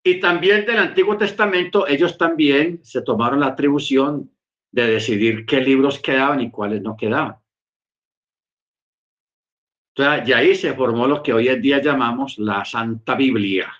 Y 0.02 0.20
también 0.20 0.64
del 0.64 0.78
Antiguo 0.78 1.18
Testamento, 1.18 1.86
ellos 1.86 2.16
también 2.16 2.82
se 2.82 3.02
tomaron 3.02 3.40
la 3.40 3.48
atribución 3.48 4.33
de 4.74 4.88
decidir 4.88 5.46
qué 5.46 5.60
libros 5.60 6.00
quedaban 6.00 6.40
y 6.40 6.50
cuáles 6.50 6.82
no 6.82 6.96
quedaban. 6.96 7.36
Entonces, 9.94 10.28
y 10.28 10.32
ahí 10.32 10.54
se 10.56 10.74
formó 10.74 11.06
lo 11.06 11.22
que 11.22 11.32
hoy 11.32 11.46
en 11.46 11.62
día 11.62 11.80
llamamos 11.80 12.36
la 12.38 12.64
Santa 12.64 13.14
Biblia. 13.14 13.72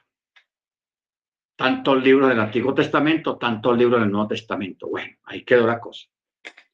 Tanto 1.56 1.94
el 1.94 2.04
libro 2.04 2.28
del 2.28 2.38
Antiguo 2.38 2.72
Testamento, 2.72 3.36
tanto 3.36 3.72
el 3.72 3.78
libro 3.78 3.98
del 3.98 4.08
Nuevo 4.08 4.28
Testamento. 4.28 4.86
Bueno, 4.86 5.16
ahí 5.24 5.44
quedó 5.44 5.66
la 5.66 5.80
cosa. 5.80 6.06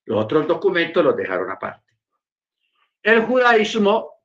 Los 0.05 0.25
otros 0.25 0.47
documentos 0.47 1.03
los 1.03 1.17
dejaron 1.17 1.51
aparte. 1.51 1.95
El 3.03 3.23
judaísmo 3.23 4.17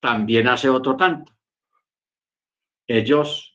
también 0.00 0.48
hace 0.48 0.68
otro 0.68 0.96
tanto. 0.96 1.32
Ellos 2.88 3.53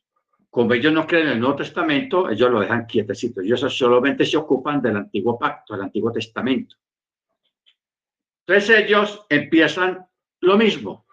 como 0.49 0.73
ellos 0.73 0.91
no 0.91 1.05
creen 1.05 1.27
en 1.27 1.33
el 1.33 1.39
Nuevo 1.39 1.57
Testamento, 1.57 2.29
ellos 2.29 2.49
lo 2.49 2.61
dejan 2.61 2.87
quietecito. 2.87 3.41
Ellos 3.41 3.61
solamente 3.75 4.25
se 4.25 4.37
ocupan 4.37 4.81
del 4.81 4.97
Antiguo 4.97 5.37
Pacto, 5.37 5.73
del 5.73 5.83
Antiguo 5.83 6.11
Testamento. 6.11 6.75
Entonces 8.47 8.79
ellos 8.79 9.25
empiezan 9.29 10.07
lo 10.41 10.57
mismo. 10.57 11.05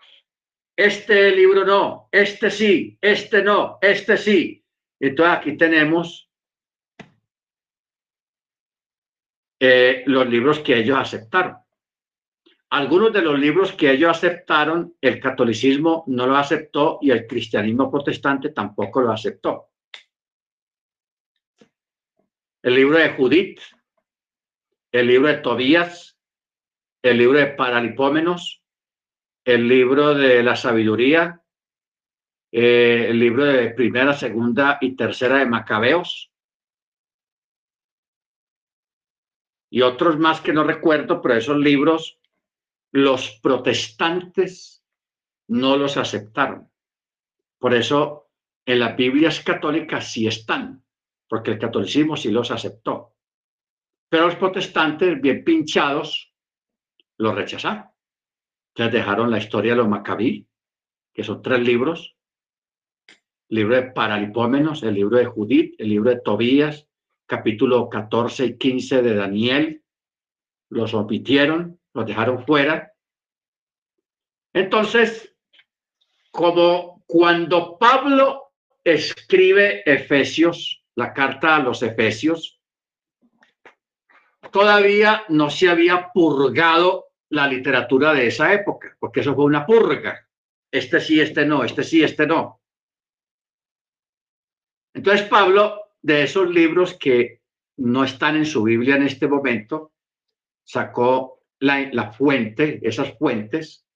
Este 0.75 1.35
libro 1.35 1.65
no, 1.65 2.09
este 2.11 2.51
sí, 2.51 2.99
este 3.01 3.43
no, 3.43 3.79
este 3.81 4.17
sí. 4.17 4.65
Entonces 4.99 5.37
aquí 5.37 5.57
tenemos 5.57 6.31
eh, 9.61 10.03
los 10.07 10.27
libros 10.29 10.61
que 10.61 10.79
ellos 10.79 10.99
aceptaron. 10.99 11.66
Algunos 12.71 13.13
de 13.13 13.23
los 13.23 13.39
libros 13.39 13.73
que 13.73 13.93
ellos 13.93 14.11
aceptaron, 14.11 14.97
el 15.01 15.21
catolicismo 15.21 16.03
no 16.09 16.27
lo 16.27 16.37
aceptó 16.37 16.99
y 17.01 17.13
el 17.13 17.27
cristianismo 17.27 17.91
protestante 17.91 18.51
tampoco 18.51 19.01
lo 19.01 19.13
aceptó. 19.13 19.69
El 22.63 22.75
libro 22.75 22.99
de 22.99 23.11
Judith, 23.11 23.61
el 24.91 25.07
libro 25.07 25.29
de 25.29 25.37
Tobías, 25.37 26.19
el 27.03 27.19
libro 27.19 27.39
de 27.39 27.47
Paralipómenos, 27.47 28.65
el 29.45 29.69
libro 29.69 30.15
de 30.15 30.43
la 30.43 30.57
sabiduría, 30.57 31.41
eh, 32.51 33.07
el 33.11 33.21
libro 33.21 33.45
de 33.45 33.71
primera, 33.71 34.13
segunda 34.13 34.79
y 34.81 34.97
tercera 34.97 35.39
de 35.39 35.47
Macabeos. 35.47 36.33
Y 39.71 39.83
otros 39.83 40.19
más 40.19 40.41
que 40.41 40.53
no 40.53 40.65
recuerdo, 40.65 41.23
pero 41.23 41.37
esos 41.37 41.59
libros 41.59 42.19
los 42.97 43.41
protestantes 43.43 44.83
no 45.49 45.77
los 45.77 45.99
aceptaron. 45.99 46.71
Por 47.59 47.75
eso 47.75 48.31
en 48.65 48.79
las 48.79 48.97
Biblias 48.97 49.41
católicas 49.41 50.11
sí 50.11 50.27
están, 50.27 50.83
porque 51.29 51.51
el 51.51 51.59
catolicismo 51.59 52.17
sí 52.17 52.31
los 52.31 52.51
aceptó. 52.51 53.15
Pero 54.09 54.27
los 54.27 54.37
protestantes, 54.37 55.21
bien 55.21 55.45
pinchados, 55.45 56.33
los 57.19 57.35
rechazaron. 57.35 57.85
Entonces 58.75 58.95
dejaron 58.95 59.31
la 59.31 59.39
historia 59.39 59.73
de 59.73 59.77
los 59.77 59.89
Macabí, 59.89 60.49
que 61.13 61.23
son 61.23 61.43
tres 61.43 61.61
libros. 61.61 62.17
El 63.51 63.57
libro 63.57 63.77
de 63.77 63.91
Paralipómenos, 63.91 64.83
el 64.83 64.95
libro 64.95 65.19
de 65.19 65.27
Judith, 65.27 65.75
el 65.79 65.91
libro 65.91 66.09
de 66.09 66.21
Tobías, 66.21 66.89
capítulo 67.27 67.91
14 67.91 68.47
y 68.47 68.57
15 68.57 69.03
de 69.03 69.15
Daniel. 69.15 69.85
Los 70.71 70.95
omitieron, 70.95 71.79
los 71.97 72.07
dejaron 72.07 72.45
fuera. 72.45 72.93
Entonces, 74.53 75.35
como 76.31 77.03
cuando 77.07 77.79
Pablo 77.79 78.53
escribe 78.85 79.83
Efesios, 79.91 80.85
la 80.95 81.15
carta 81.15 81.57
a 81.57 81.61
los 81.61 81.83
Efesios, 81.83 82.61
todavía 84.53 85.25
no 85.31 85.49
se 85.49 85.71
había 85.71 86.11
purgado 86.13 87.07
la 87.31 87.49
literatura 87.49 88.13
de 88.13 88.27
esa 88.27 88.53
época, 88.53 88.95
porque 89.01 89.21
eso 89.21 89.35
fue 89.35 89.47
una 89.47 89.65
purga. 89.65 90.29
Este 90.71 91.01
sí, 91.01 91.19
este 91.19 91.47
no, 91.47 91.65
este 91.65 91.83
sí, 91.83 92.03
este 92.03 92.27
no. 92.27 92.61
Entonces 94.93 95.27
Pablo, 95.29 95.93
de 96.03 96.25
esos 96.25 96.51
libros 96.51 96.93
que 96.99 97.41
no 97.79 98.05
están 98.05 98.37
en 98.37 98.45
su 98.45 98.63
Biblia 98.65 98.97
en 98.97 99.05
este 99.05 99.27
momento, 99.27 99.93
sacó 100.63 101.36
la, 101.61 101.89
la 101.93 102.13
fuente, 102.13 102.81
esas 102.87 103.17
fuentes, 103.19 103.87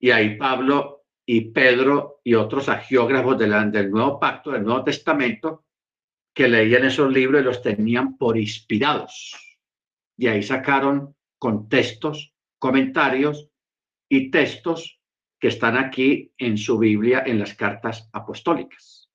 y 0.00 0.10
ahí 0.10 0.36
Pablo 0.36 1.04
y 1.26 1.52
Pedro 1.52 2.20
y 2.24 2.34
otros 2.34 2.68
agiógrafos 2.68 3.38
del, 3.38 3.70
del 3.70 3.90
Nuevo 3.90 4.18
Pacto, 4.18 4.50
del 4.50 4.64
Nuevo 4.64 4.82
Testamento, 4.84 5.66
que 6.34 6.48
leían 6.48 6.84
esos 6.84 7.12
libros 7.12 7.42
y 7.42 7.44
los 7.44 7.62
tenían 7.62 8.16
por 8.16 8.38
inspirados. 8.38 9.58
Y 10.16 10.26
ahí 10.26 10.42
sacaron 10.42 11.14
contextos, 11.38 12.34
comentarios 12.58 13.48
y 14.08 14.30
textos 14.30 15.00
que 15.38 15.48
están 15.48 15.76
aquí 15.76 16.32
en 16.38 16.58
su 16.58 16.78
Biblia 16.78 17.22
en 17.26 17.38
las 17.38 17.54
cartas 17.54 18.08
apostólicas. 18.12 19.10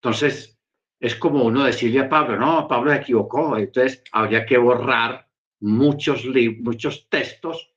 Entonces, 0.00 0.57
es 1.00 1.14
como 1.14 1.44
uno 1.44 1.64
decirle 1.64 2.00
a 2.00 2.08
Pablo, 2.08 2.36
no, 2.36 2.66
Pablo 2.66 2.90
se 2.90 2.98
equivocó, 2.98 3.56
entonces 3.56 4.02
habría 4.12 4.44
que 4.44 4.58
borrar 4.58 5.28
muchos, 5.60 6.24
muchos 6.60 7.08
textos 7.08 7.72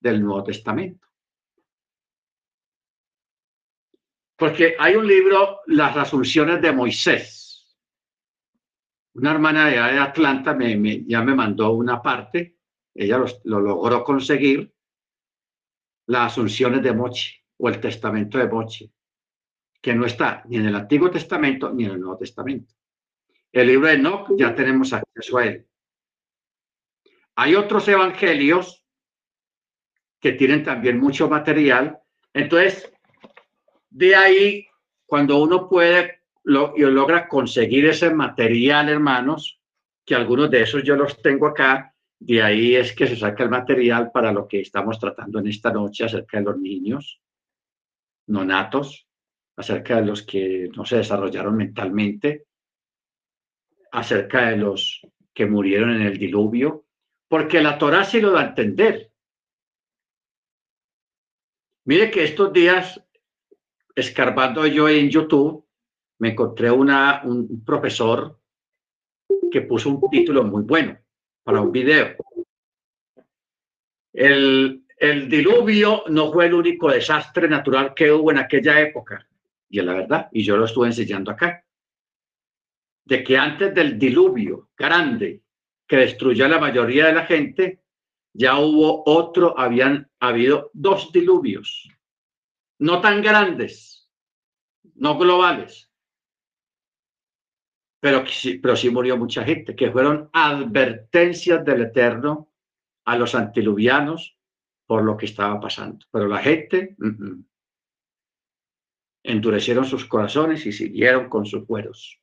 del 0.00 0.22
Nuevo 0.22 0.44
Testamento. 0.44 1.06
Porque 4.36 4.74
hay 4.78 4.96
un 4.96 5.06
libro, 5.06 5.60
Las 5.66 5.96
Asunciones 5.96 6.60
de 6.60 6.72
Moisés. 6.72 7.76
Una 9.14 9.30
hermana 9.30 9.68
de, 9.68 9.78
Atlanta 9.78 10.54
me, 10.54 11.04
ya 11.06 11.22
me 11.22 11.34
mandó 11.34 11.72
una 11.72 12.02
parte, 12.02 12.58
ella 12.92 13.18
lo, 13.18 13.60
logró 13.60 14.02
conseguir, 14.02 14.74
las 16.06 16.32
Asunciones 16.32 16.82
de 16.82 16.92
Mochi 16.92 17.32
o 17.56 17.68
el 17.68 17.80
Testamento 17.80 18.38
de 18.38 18.48
Mochi, 18.48 18.93
que 19.84 19.94
no 19.94 20.06
está 20.06 20.42
ni 20.48 20.56
en 20.56 20.64
el 20.64 20.74
Antiguo 20.76 21.10
Testamento 21.10 21.70
ni 21.70 21.84
en 21.84 21.90
el 21.90 22.00
Nuevo 22.00 22.16
Testamento. 22.16 22.72
El 23.52 23.66
libro 23.66 23.86
de 23.86 23.92
Enoch 23.92 24.30
ya 24.34 24.54
tenemos 24.54 24.94
acceso 24.94 25.36
a 25.36 25.44
él. 25.44 25.66
Hay 27.34 27.54
otros 27.54 27.86
evangelios 27.86 28.82
que 30.18 30.32
tienen 30.32 30.64
también 30.64 30.98
mucho 30.98 31.28
material. 31.28 31.98
Entonces, 32.32 32.90
de 33.90 34.16
ahí, 34.16 34.66
cuando 35.04 35.42
uno 35.42 35.68
puede 35.68 36.22
lo, 36.44 36.72
y 36.74 36.80
logra 36.80 37.28
conseguir 37.28 37.84
ese 37.84 38.08
material, 38.08 38.88
hermanos, 38.88 39.60
que 40.02 40.14
algunos 40.14 40.50
de 40.50 40.62
esos 40.62 40.82
yo 40.82 40.96
los 40.96 41.20
tengo 41.20 41.48
acá, 41.48 41.94
de 42.18 42.42
ahí 42.42 42.74
es 42.74 42.94
que 42.94 43.06
se 43.06 43.16
saca 43.16 43.44
el 43.44 43.50
material 43.50 44.10
para 44.10 44.32
lo 44.32 44.48
que 44.48 44.60
estamos 44.60 44.98
tratando 44.98 45.40
en 45.40 45.48
esta 45.48 45.70
noche 45.70 46.04
acerca 46.04 46.38
de 46.38 46.44
los 46.44 46.56
niños 46.56 47.20
nonatos, 48.26 49.06
acerca 49.56 49.96
de 49.96 50.06
los 50.06 50.22
que 50.22 50.68
no 50.74 50.84
se 50.84 50.96
desarrollaron 50.96 51.56
mentalmente, 51.56 52.46
acerca 53.92 54.50
de 54.50 54.56
los 54.56 55.06
que 55.32 55.46
murieron 55.46 55.90
en 55.90 56.02
el 56.02 56.18
diluvio, 56.18 56.86
porque 57.28 57.62
la 57.62 57.78
Torah 57.78 58.04
sí 58.04 58.20
lo 58.20 58.32
da 58.32 58.40
a 58.40 58.48
entender. 58.48 59.10
Mire 61.86 62.10
que 62.10 62.24
estos 62.24 62.52
días 62.52 63.00
escarbando 63.94 64.66
yo 64.66 64.88
en 64.88 65.08
YouTube, 65.08 65.64
me 66.18 66.30
encontré 66.30 66.70
una, 66.70 67.22
un 67.24 67.64
profesor 67.64 68.40
que 69.50 69.62
puso 69.62 69.90
un 69.90 70.10
título 70.10 70.44
muy 70.44 70.62
bueno 70.62 70.98
para 71.42 71.60
un 71.60 71.70
video. 71.70 72.16
El, 74.12 74.84
el 74.96 75.28
diluvio 75.28 76.04
no 76.08 76.32
fue 76.32 76.46
el 76.46 76.54
único 76.54 76.90
desastre 76.90 77.48
natural 77.48 77.94
que 77.94 78.10
hubo 78.10 78.30
en 78.30 78.38
aquella 78.38 78.80
época, 78.80 79.26
y 79.74 79.82
la 79.82 79.94
verdad, 79.94 80.28
y 80.30 80.44
yo 80.44 80.56
lo 80.56 80.66
estuve 80.66 80.86
enseñando 80.86 81.32
acá, 81.32 81.66
de 83.04 83.24
que 83.24 83.36
antes 83.36 83.74
del 83.74 83.98
diluvio 83.98 84.70
grande 84.76 85.42
que 85.86 85.96
destruyó 85.96 86.46
a 86.46 86.48
la 86.48 86.60
mayoría 86.60 87.06
de 87.06 87.12
la 87.12 87.26
gente, 87.26 87.82
ya 88.32 88.56
hubo 88.58 89.02
otro, 89.04 89.58
habían 89.58 90.08
habido 90.20 90.70
dos 90.72 91.10
diluvios 91.12 91.88
no 92.78 93.00
tan 93.00 93.20
grandes, 93.20 94.08
no 94.94 95.18
globales, 95.18 95.90
pero, 98.00 98.24
pero 98.62 98.76
sí 98.76 98.90
murió 98.90 99.16
mucha 99.16 99.42
gente, 99.42 99.74
que 99.74 99.90
fueron 99.90 100.30
advertencias 100.32 101.64
del 101.64 101.82
Eterno 101.82 102.52
a 103.06 103.16
los 103.16 103.34
antiluvianos 103.34 104.38
por 104.86 105.02
lo 105.02 105.16
que 105.16 105.26
estaba 105.26 105.58
pasando. 105.58 106.04
Pero 106.10 106.28
la 106.28 106.38
gente 106.38 106.96
endurecieron 109.24 109.84
sus 109.84 110.04
corazones 110.04 110.64
y 110.66 110.72
siguieron 110.72 111.28
con 111.28 111.46
sus 111.46 111.66
fueros 111.66 112.20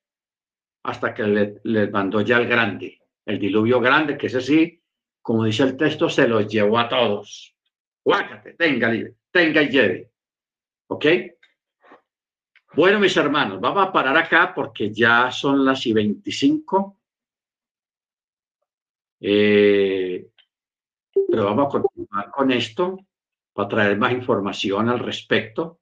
hasta 0.84 1.14
que 1.14 1.60
les 1.64 1.92
mandó 1.92 2.22
ya 2.22 2.38
el 2.38 2.48
grande, 2.48 3.02
el 3.26 3.40
diluvio 3.40 3.80
grande, 3.80 4.18
que 4.18 4.28
ese 4.28 4.42
sí, 4.42 4.82
como 5.22 5.44
dice 5.44 5.64
el 5.64 5.78
texto, 5.78 6.10
se 6.10 6.28
los 6.28 6.48
llevó 6.48 6.80
a 6.80 6.90
todos. 6.90 7.56
Guácate, 8.04 8.54
tenga 8.54 8.92
tenga 9.30 9.62
y 9.62 9.70
lleve. 9.70 10.12
¿Ok? 10.88 11.06
Bueno, 12.74 13.00
mis 13.00 13.16
hermanos, 13.16 13.60
vamos 13.60 13.86
a 13.88 13.92
parar 13.92 14.18
acá 14.18 14.54
porque 14.56 14.92
ya 14.92 15.30
son 15.30 15.64
las 15.64 15.86
y 15.86 15.94
25. 15.94 16.98
Eh, 19.20 20.30
pero 21.30 21.46
vamos 21.46 21.68
a 21.68 21.70
continuar 21.70 22.32
con 22.32 22.52
esto 22.52 22.98
para 23.54 23.70
traer 23.70 23.98
más 23.98 24.14
información 24.14 24.90
al 24.90 25.00
respecto. 25.00 25.80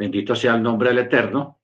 Bendito 0.00 0.34
sea 0.34 0.54
el 0.54 0.62
nombre 0.62 0.88
del 0.88 1.00
Eterno. 1.00 1.60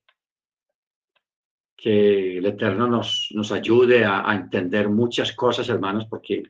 Que 1.74 2.36
el 2.36 2.44
Eterno 2.44 2.86
nos, 2.86 3.28
nos 3.32 3.50
ayude 3.50 4.04
a, 4.04 4.30
entender 4.34 4.90
muchas 4.90 5.32
cosas, 5.32 5.66
hermanos, 5.70 6.04
porque 6.04 6.42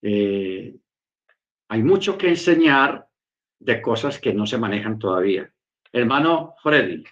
eh, 0.00 0.74
hay 1.68 1.82
mucho 1.82 2.16
que 2.16 2.28
enseñar 2.28 3.06
de 3.58 3.82
cosas 3.82 4.18
que 4.18 4.32
no 4.32 4.46
se 4.46 4.56
manejan 4.56 4.98
todavía. 4.98 5.52
Hermano 5.92 6.54
Freddy. 6.62 7.04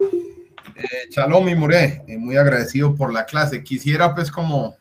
Eh, 0.00 1.10
Shalom 1.10 1.56
Muré, 1.56 2.02
eh, 2.08 2.18
muy 2.18 2.36
agradecido 2.36 2.96
por 2.96 3.12
la 3.12 3.24
clase. 3.24 3.62
Quisiera 3.62 4.12
pues 4.16 4.32
como 4.32 4.74